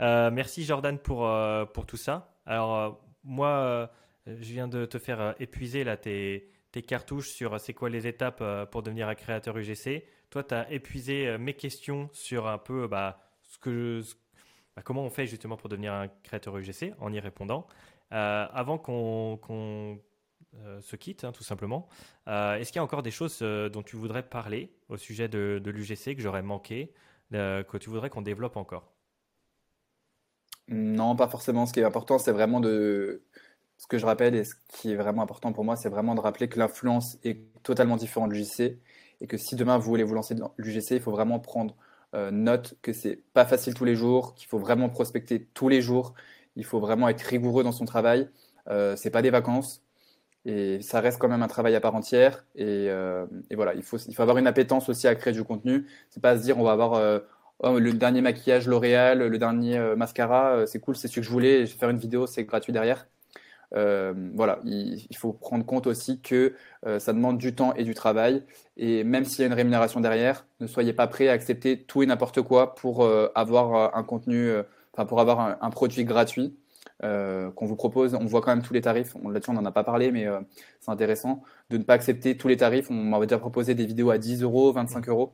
Euh, 0.00 0.30
merci 0.30 0.64
Jordan 0.64 0.98
pour, 0.98 1.28
pour 1.72 1.86
tout 1.86 1.96
ça. 1.96 2.34
Alors, 2.46 3.02
moi, 3.24 3.90
je 4.26 4.52
viens 4.52 4.68
de 4.68 4.84
te 4.84 4.98
faire 4.98 5.34
épuiser 5.40 5.84
là, 5.84 5.96
tes, 5.96 6.50
tes 6.72 6.82
cartouches 6.82 7.30
sur 7.30 7.58
c'est 7.58 7.74
quoi 7.74 7.88
les 7.88 8.06
étapes 8.06 8.42
pour 8.70 8.82
devenir 8.82 9.08
un 9.08 9.14
créateur 9.14 9.56
UGC. 9.56 10.04
Toi, 10.30 10.44
tu 10.44 10.54
as 10.54 10.70
épuisé 10.70 11.36
mes 11.38 11.54
questions 11.54 12.10
sur 12.12 12.46
un 12.46 12.58
peu 12.58 12.86
bah, 12.86 13.20
ce 13.42 13.58
que 13.58 14.02
bah, 14.76 14.82
comment 14.82 15.02
on 15.02 15.10
fait 15.10 15.26
justement 15.26 15.56
pour 15.56 15.68
devenir 15.68 15.92
un 15.92 16.08
créateur 16.22 16.56
UGC 16.56 16.94
en 17.00 17.12
y 17.12 17.18
répondant. 17.18 17.66
avant 18.10 18.78
qu'on 18.78 20.00
se 20.80 20.96
quitte, 20.96 21.24
hein, 21.24 21.32
tout 21.32 21.44
simplement. 21.44 21.88
Euh, 22.26 22.56
est-ce 22.56 22.72
qu'il 22.72 22.78
y 22.78 22.80
a 22.80 22.84
encore 22.84 23.02
des 23.02 23.10
choses 23.10 23.38
euh, 23.42 23.68
dont 23.68 23.82
tu 23.82 23.96
voudrais 23.96 24.22
parler 24.22 24.72
au 24.88 24.96
sujet 24.96 25.28
de, 25.28 25.60
l'UGC 25.64 26.14
que 26.14 26.22
j'aurais 26.22 26.42
manqué, 26.42 26.92
que 27.32 27.76
tu 27.78 27.90
voudrais 27.90 28.10
qu'on 28.10 28.22
développe 28.22 28.56
encore? 28.56 28.92
Non, 30.68 31.16
pas 31.16 31.28
forcément. 31.28 31.66
Ce 31.66 31.72
qui 31.72 31.80
est 31.80 31.84
important, 31.84 32.18
c'est 32.18 32.32
vraiment 32.32 32.60
de. 32.60 33.22
Ce 33.78 33.86
que 33.86 33.96
je 33.96 34.06
rappelle 34.06 34.34
et 34.34 34.44
ce 34.44 34.54
qui 34.68 34.90
est 34.90 34.96
vraiment 34.96 35.22
important 35.22 35.52
pour 35.52 35.64
moi, 35.64 35.76
c'est 35.76 35.88
vraiment 35.88 36.16
de 36.16 36.20
rappeler 36.20 36.48
que 36.48 36.58
l'influence 36.58 37.16
est 37.22 37.38
totalement 37.62 37.96
différente 37.96 38.30
de 38.30 38.34
l'UGC 38.34 38.80
et 39.20 39.26
que 39.28 39.36
si 39.36 39.54
demain 39.54 39.78
vous 39.78 39.88
voulez 39.88 40.02
vous 40.02 40.14
lancer 40.14 40.34
dans 40.34 40.52
l'UGC, 40.58 40.92
il 40.92 41.00
faut 41.00 41.12
vraiment 41.12 41.38
prendre 41.38 41.76
note 42.32 42.76
que 42.82 42.92
c'est 42.92 43.22
pas 43.34 43.44
facile 43.44 43.74
tous 43.74 43.84
les 43.84 43.94
jours, 43.94 44.34
qu'il 44.34 44.48
faut 44.48 44.58
vraiment 44.58 44.88
prospecter 44.88 45.44
tous 45.54 45.68
les 45.68 45.80
jours, 45.80 46.14
il 46.56 46.64
faut 46.64 46.80
vraiment 46.80 47.08
être 47.08 47.22
rigoureux 47.22 47.62
dans 47.62 47.72
son 47.72 47.84
travail. 47.84 48.28
Euh, 48.68 48.96
c'est 48.96 49.10
pas 49.10 49.22
des 49.22 49.30
vacances, 49.30 49.82
et 50.44 50.80
ça 50.80 51.00
reste 51.00 51.18
quand 51.18 51.28
même 51.28 51.42
un 51.42 51.48
travail 51.48 51.74
à 51.74 51.80
part 51.80 51.94
entière. 51.94 52.44
Euh, 52.58 53.26
et, 53.50 53.56
voilà, 53.56 53.74
il 53.74 53.82
faut, 53.82 53.98
il 53.98 54.14
faut 54.14 54.22
avoir 54.22 54.38
une 54.38 54.46
appétence 54.46 54.88
aussi 54.88 55.06
à 55.08 55.14
créer 55.14 55.32
du 55.32 55.44
contenu. 55.44 55.86
C'est 56.10 56.22
pas 56.22 56.36
se 56.38 56.42
dire 56.42 56.58
on 56.58 56.64
va 56.64 56.72
avoir 56.72 56.94
euh, 56.94 57.18
oh, 57.60 57.78
le 57.78 57.92
dernier 57.92 58.20
maquillage 58.20 58.66
L'Oréal, 58.66 59.18
le 59.18 59.38
dernier 59.38 59.76
euh, 59.76 59.96
mascara, 59.96 60.66
c'est 60.66 60.80
cool, 60.80 60.96
c'est 60.96 61.08
ce 61.08 61.16
que 61.16 61.22
je 61.22 61.30
voulais. 61.30 61.66
Je 61.66 61.72
vais 61.72 61.78
faire 61.78 61.90
une 61.90 61.98
vidéo, 61.98 62.26
c'est 62.26 62.44
gratuit 62.44 62.72
derrière. 62.72 63.06
voilà, 63.72 64.60
il, 64.64 65.16
faut 65.16 65.32
prendre 65.32 65.66
compte 65.66 65.86
aussi 65.86 66.20
que 66.20 66.54
ça 66.98 67.12
demande 67.12 67.38
du 67.38 67.54
temps 67.54 67.74
et 67.74 67.84
du 67.84 67.94
travail. 67.94 68.42
Et 68.76 69.04
même 69.04 69.24
s'il 69.24 69.40
y 69.40 69.42
a 69.42 69.46
une 69.48 69.52
rémunération 69.52 70.00
derrière, 70.00 70.46
ne 70.60 70.66
soyez 70.66 70.92
pas 70.92 71.06
prêt 71.08 71.28
à 71.28 71.32
accepter 71.32 71.82
tout 71.82 72.02
et 72.02 72.06
n'importe 72.06 72.40
quoi 72.42 72.74
pour 72.74 73.06
avoir 73.34 73.96
un 73.96 74.02
contenu, 74.04 74.50
enfin 74.94 75.04
pour 75.04 75.20
avoir 75.20 75.58
un 75.60 75.70
produit 75.70 76.04
gratuit. 76.04 76.56
Euh, 77.04 77.52
qu'on 77.52 77.66
vous 77.66 77.76
propose. 77.76 78.14
On 78.14 78.24
voit 78.24 78.40
quand 78.40 78.50
même 78.50 78.62
tous 78.62 78.74
les 78.74 78.80
tarifs. 78.80 79.14
Là-dessus, 79.22 79.50
on 79.50 79.54
n'en 79.54 79.64
a 79.64 79.70
pas 79.70 79.84
parlé, 79.84 80.10
mais 80.10 80.26
euh, 80.26 80.40
c'est 80.80 80.90
intéressant 80.90 81.42
de 81.70 81.78
ne 81.78 81.84
pas 81.84 81.94
accepter 81.94 82.36
tous 82.36 82.48
les 82.48 82.56
tarifs. 82.56 82.90
On 82.90 82.94
m'avait 82.94 83.26
déjà 83.26 83.38
proposé 83.38 83.74
des 83.74 83.86
vidéos 83.86 84.10
à 84.10 84.18
10 84.18 84.42
euros, 84.42 84.72
25 84.72 85.08
euros. 85.08 85.32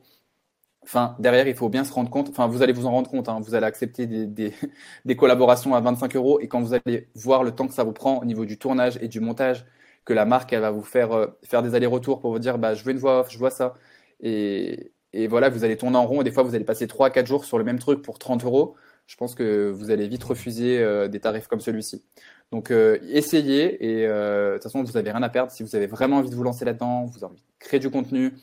Enfin, 0.83 1.15
derrière, 1.19 1.47
il 1.47 1.55
faut 1.55 1.69
bien 1.69 1.83
se 1.83 1.93
rendre 1.93 2.11
compte. 2.11 2.29
Enfin, 2.29 2.47
vous 2.47 2.61
allez 2.61 2.73
vous 2.73 2.85
en 2.85 2.91
rendre 2.91 3.09
compte. 3.09 3.29
Hein. 3.29 3.39
vous 3.41 3.55
allez 3.55 3.65
accepter 3.65 4.07
des, 4.07 4.27
des, 4.27 5.15
collaborations 5.17 5.75
à 5.75 5.81
25 5.81 6.15
euros. 6.15 6.39
Et 6.39 6.47
quand 6.47 6.61
vous 6.61 6.75
allez 6.75 7.09
voir 7.15 7.43
le 7.43 7.51
temps 7.51 7.67
que 7.67 7.73
ça 7.73 7.83
vous 7.83 7.93
prend 7.93 8.19
au 8.19 8.25
niveau 8.25 8.45
du 8.45 8.59
tournage 8.59 8.99
et 9.01 9.07
du 9.07 9.19
montage, 9.19 9.65
que 10.05 10.13
la 10.13 10.25
marque, 10.25 10.53
elle 10.53 10.61
va 10.61 10.71
vous 10.71 10.83
faire, 10.83 11.13
euh, 11.13 11.27
faire 11.43 11.63
des 11.63 11.75
allers-retours 11.75 12.19
pour 12.21 12.31
vous 12.31 12.39
dire, 12.39 12.59
bah, 12.59 12.75
je 12.75 12.83
veux 12.83 12.91
une 12.91 12.99
voix 12.99 13.21
off, 13.21 13.31
je 13.31 13.39
vois 13.39 13.49
ça. 13.51 13.75
Et, 14.21 14.93
et 15.13 15.27
voilà, 15.27 15.49
vous 15.49 15.63
allez 15.63 15.77
tourner 15.77 15.97
en 15.97 16.05
rond. 16.05 16.21
Et 16.21 16.23
des 16.23 16.31
fois, 16.31 16.43
vous 16.43 16.55
allez 16.55 16.65
passer 16.65 16.87
3 16.87 17.09
4 17.09 17.25
jours 17.27 17.45
sur 17.45 17.57
le 17.57 17.63
même 17.63 17.79
truc 17.79 18.03
pour 18.03 18.19
30 18.19 18.43
euros 18.45 18.75
je 19.07 19.15
pense 19.17 19.35
que 19.35 19.69
vous 19.69 19.91
allez 19.91 20.07
vite 20.07 20.23
refuser 20.23 20.79
euh, 20.79 21.07
des 21.07 21.19
tarifs 21.19 21.47
comme 21.47 21.59
celui-ci. 21.59 22.03
Donc 22.51 22.71
euh, 22.71 22.99
essayez 23.09 23.99
et 23.99 24.07
euh, 24.07 24.51
de 24.51 24.53
toute 24.55 24.63
façon 24.63 24.83
vous 24.83 24.93
n'avez 24.93 25.11
rien 25.11 25.23
à 25.23 25.29
perdre 25.29 25.51
si 25.51 25.63
vous 25.63 25.75
avez 25.75 25.87
vraiment 25.87 26.17
envie 26.17 26.29
de 26.29 26.35
vous 26.35 26.43
lancer 26.43 26.65
là-dedans, 26.65 27.05
vous 27.05 27.17
avez 27.17 27.25
envie 27.25 27.41
de 27.41 27.43
créer 27.59 27.79
du 27.79 27.89
contenu, 27.89 28.33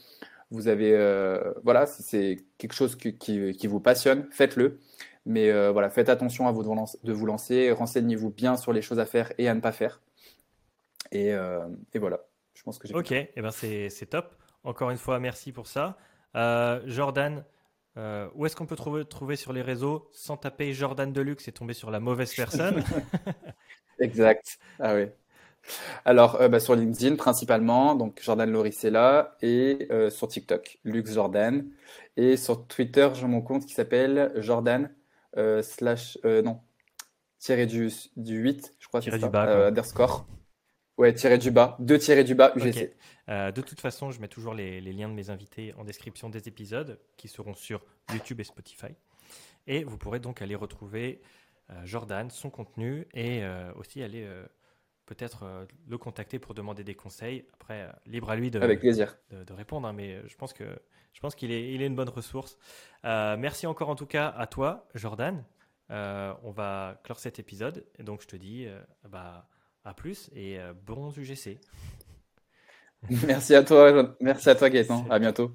vous 0.50 0.68
avez 0.68 0.92
voilà 1.64 1.86
si 1.86 2.02
c'est 2.02 2.36
quelque 2.58 2.74
chose 2.74 2.96
qui, 2.96 3.66
vous 3.66 3.80
passionne, 3.80 4.26
faites-le. 4.30 4.78
Mais 5.24 5.52
voilà, 5.70 5.88
faites 5.88 6.08
attention 6.08 6.48
à 6.48 6.52
vous 6.52 6.62
de 6.62 7.12
vous 7.12 7.26
lancer, 7.26 7.70
renseignez-vous 7.70 8.30
bien 8.30 8.56
sur 8.56 8.72
les 8.72 8.82
choses 8.82 8.98
à 8.98 9.06
faire 9.06 9.32
et 9.38 9.48
à 9.48 9.54
ne 9.54 9.60
pas 9.60 9.72
faire. 9.72 10.00
Et, 11.10 11.32
voilà, 11.94 12.20
je 12.54 12.62
pense 12.62 12.78
que 12.78 12.88
j'ai. 12.88 12.94
Ok, 12.94 13.12
et 13.12 13.30
eh 13.34 13.40
ben 13.40 13.50
c'est 13.50 14.06
top. 14.10 14.34
Encore 14.64 14.90
une 14.90 14.98
fois, 14.98 15.18
merci 15.20 15.52
pour 15.52 15.68
ça. 15.68 15.96
Jordan, 16.34 17.44
euh, 17.98 18.28
où 18.34 18.46
est-ce 18.46 18.56
qu'on 18.56 18.66
peut 18.66 18.76
trouver, 18.76 19.04
trouver 19.04 19.36
sur 19.36 19.52
les 19.52 19.62
réseaux 19.62 20.08
sans 20.12 20.36
taper 20.36 20.72
Jordan 20.72 21.12
Deluxe 21.12 21.48
et 21.48 21.52
tomber 21.52 21.74
sur 21.74 21.90
la 21.90 22.00
mauvaise 22.00 22.34
personne 22.34 22.82
Exact. 23.98 24.58
Ah 24.78 24.94
oui. 24.94 25.06
Alors, 26.04 26.40
euh, 26.40 26.48
bah, 26.48 26.58
sur 26.58 26.74
LinkedIn 26.74 27.16
principalement, 27.16 27.94
donc 27.94 28.20
Jordan 28.22 28.50
Loricella, 28.50 29.36
et 29.42 29.86
euh, 29.90 30.10
sur 30.10 30.26
TikTok, 30.26 30.78
Lux 30.84 31.12
Jordan. 31.12 31.68
Et 32.16 32.36
sur 32.36 32.66
Twitter, 32.66 33.10
j'ai 33.14 33.26
mon 33.26 33.42
compte 33.42 33.66
qui 33.66 33.74
s'appelle 33.74 34.32
Jordan 34.36 34.90
slash, 35.62 36.18
non, 36.24 36.60
tiré 37.38 37.66
du, 37.66 37.90
du 38.16 38.36
8, 38.36 38.74
je 38.78 38.88
crois. 38.88 39.00
Tiré 39.00 39.18
du 39.18 39.28
bas. 39.28 39.68
underscore. 39.68 40.26
Ouais, 40.98 41.14
tiré 41.14 41.38
du 41.38 41.50
bas, 41.50 41.76
deux 41.78 41.98
tirés 41.98 42.24
du 42.24 42.34
bas, 42.34 42.52
UGC. 42.54 42.94
Euh, 43.28 43.50
de 43.50 43.62
toute 43.62 43.80
façon, 43.80 44.10
je 44.10 44.20
mets 44.20 44.28
toujours 44.28 44.52
les, 44.52 44.80
liens 44.80 45.08
de 45.08 45.14
mes 45.14 45.30
invités 45.30 45.72
en 45.78 45.84
description 45.84 46.28
des 46.28 46.48
épisodes 46.48 46.98
qui 47.16 47.28
seront 47.28 47.54
sur 47.54 47.82
YouTube 48.12 48.40
et 48.40 48.44
Spotify. 48.44 48.94
Et 49.66 49.84
vous 49.84 49.96
pourrez 49.96 50.20
donc 50.20 50.42
aller 50.42 50.54
retrouver 50.54 51.22
euh, 51.70 51.74
Jordan, 51.84 52.28
son 52.30 52.50
contenu 52.50 53.06
et 53.14 53.42
euh, 53.42 53.72
aussi 53.76 54.02
aller 54.02 54.28
peut-être 55.06 55.66
le 55.88 55.98
contacter 55.98 56.38
pour 56.38 56.54
demander 56.54 56.84
des 56.84 56.94
conseils. 56.94 57.46
Après, 57.54 57.88
libre 58.06 58.30
à 58.30 58.36
lui 58.36 58.50
de, 58.50 58.60
Avec 58.60 58.80
plaisir. 58.80 59.16
de, 59.30 59.52
répondre, 59.52 59.88
hein, 59.88 59.92
mais 59.92 60.20
je 60.28 60.36
pense 60.36 60.52
que 60.52 60.64
je 61.12 61.20
pense 61.20 61.34
qu'il 61.34 61.52
est, 61.52 61.74
il 61.74 61.82
est 61.82 61.86
une 61.86 61.96
bonne 61.96 62.08
ressource. 62.08 62.58
merci 63.04 63.66
encore 63.66 63.88
en 63.88 63.96
tout 63.96 64.06
cas 64.06 64.28
à 64.28 64.46
toi, 64.46 64.88
Jordan. 64.94 65.42
on 65.90 66.50
va 66.50 67.00
clore 67.02 67.18
cet 67.18 67.38
épisode 67.38 67.86
et 67.98 68.02
donc 68.02 68.22
je 68.22 68.26
te 68.26 68.36
dis 68.36 68.66
bah 69.08 69.48
à 69.84 69.94
plus 69.94 70.30
et 70.34 70.58
euh, 70.58 70.72
bons 70.72 71.10
UGC. 71.16 71.58
Merci 73.26 73.54
à 73.54 73.64
toi, 73.64 74.14
merci 74.20 74.48
à 74.48 74.54
toi 74.54 74.70
Gaëtan. 74.70 75.06
À 75.10 75.18
bientôt. 75.18 75.52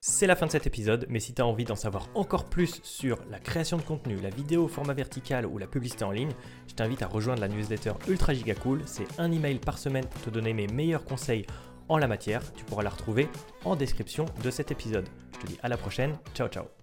C'est 0.00 0.26
la 0.26 0.36
fin 0.36 0.46
de 0.46 0.52
cet 0.52 0.66
épisode, 0.66 1.06
mais 1.08 1.18
si 1.18 1.34
tu 1.34 1.42
as 1.42 1.46
envie 1.46 1.64
d'en 1.64 1.74
savoir 1.74 2.08
encore 2.14 2.44
plus 2.44 2.80
sur 2.84 3.18
la 3.28 3.40
création 3.40 3.76
de 3.76 3.82
contenu, 3.82 4.16
la 4.16 4.30
vidéo 4.30 4.64
au 4.64 4.68
format 4.68 4.94
vertical 4.94 5.46
ou 5.46 5.58
la 5.58 5.66
publicité 5.66 6.04
en 6.04 6.12
ligne, 6.12 6.30
je 6.68 6.74
t'invite 6.74 7.02
à 7.02 7.08
rejoindre 7.08 7.40
la 7.40 7.48
newsletter 7.48 7.92
Ultra 8.08 8.32
Giga 8.32 8.54
Cool. 8.54 8.82
C'est 8.86 9.18
un 9.18 9.32
email 9.32 9.58
par 9.58 9.78
semaine 9.78 10.06
pour 10.06 10.22
te 10.22 10.30
donner 10.30 10.52
mes 10.52 10.68
meilleurs 10.68 11.04
conseils 11.04 11.44
en 11.88 11.98
la 11.98 12.06
matière. 12.06 12.40
Tu 12.52 12.64
pourras 12.64 12.84
la 12.84 12.90
retrouver 12.90 13.28
en 13.64 13.74
description 13.74 14.26
de 14.44 14.50
cet 14.50 14.70
épisode. 14.70 15.08
Je 15.34 15.38
te 15.40 15.46
dis 15.46 15.58
à 15.62 15.68
la 15.68 15.76
prochaine. 15.76 16.16
Ciao 16.34 16.48
ciao. 16.48 16.75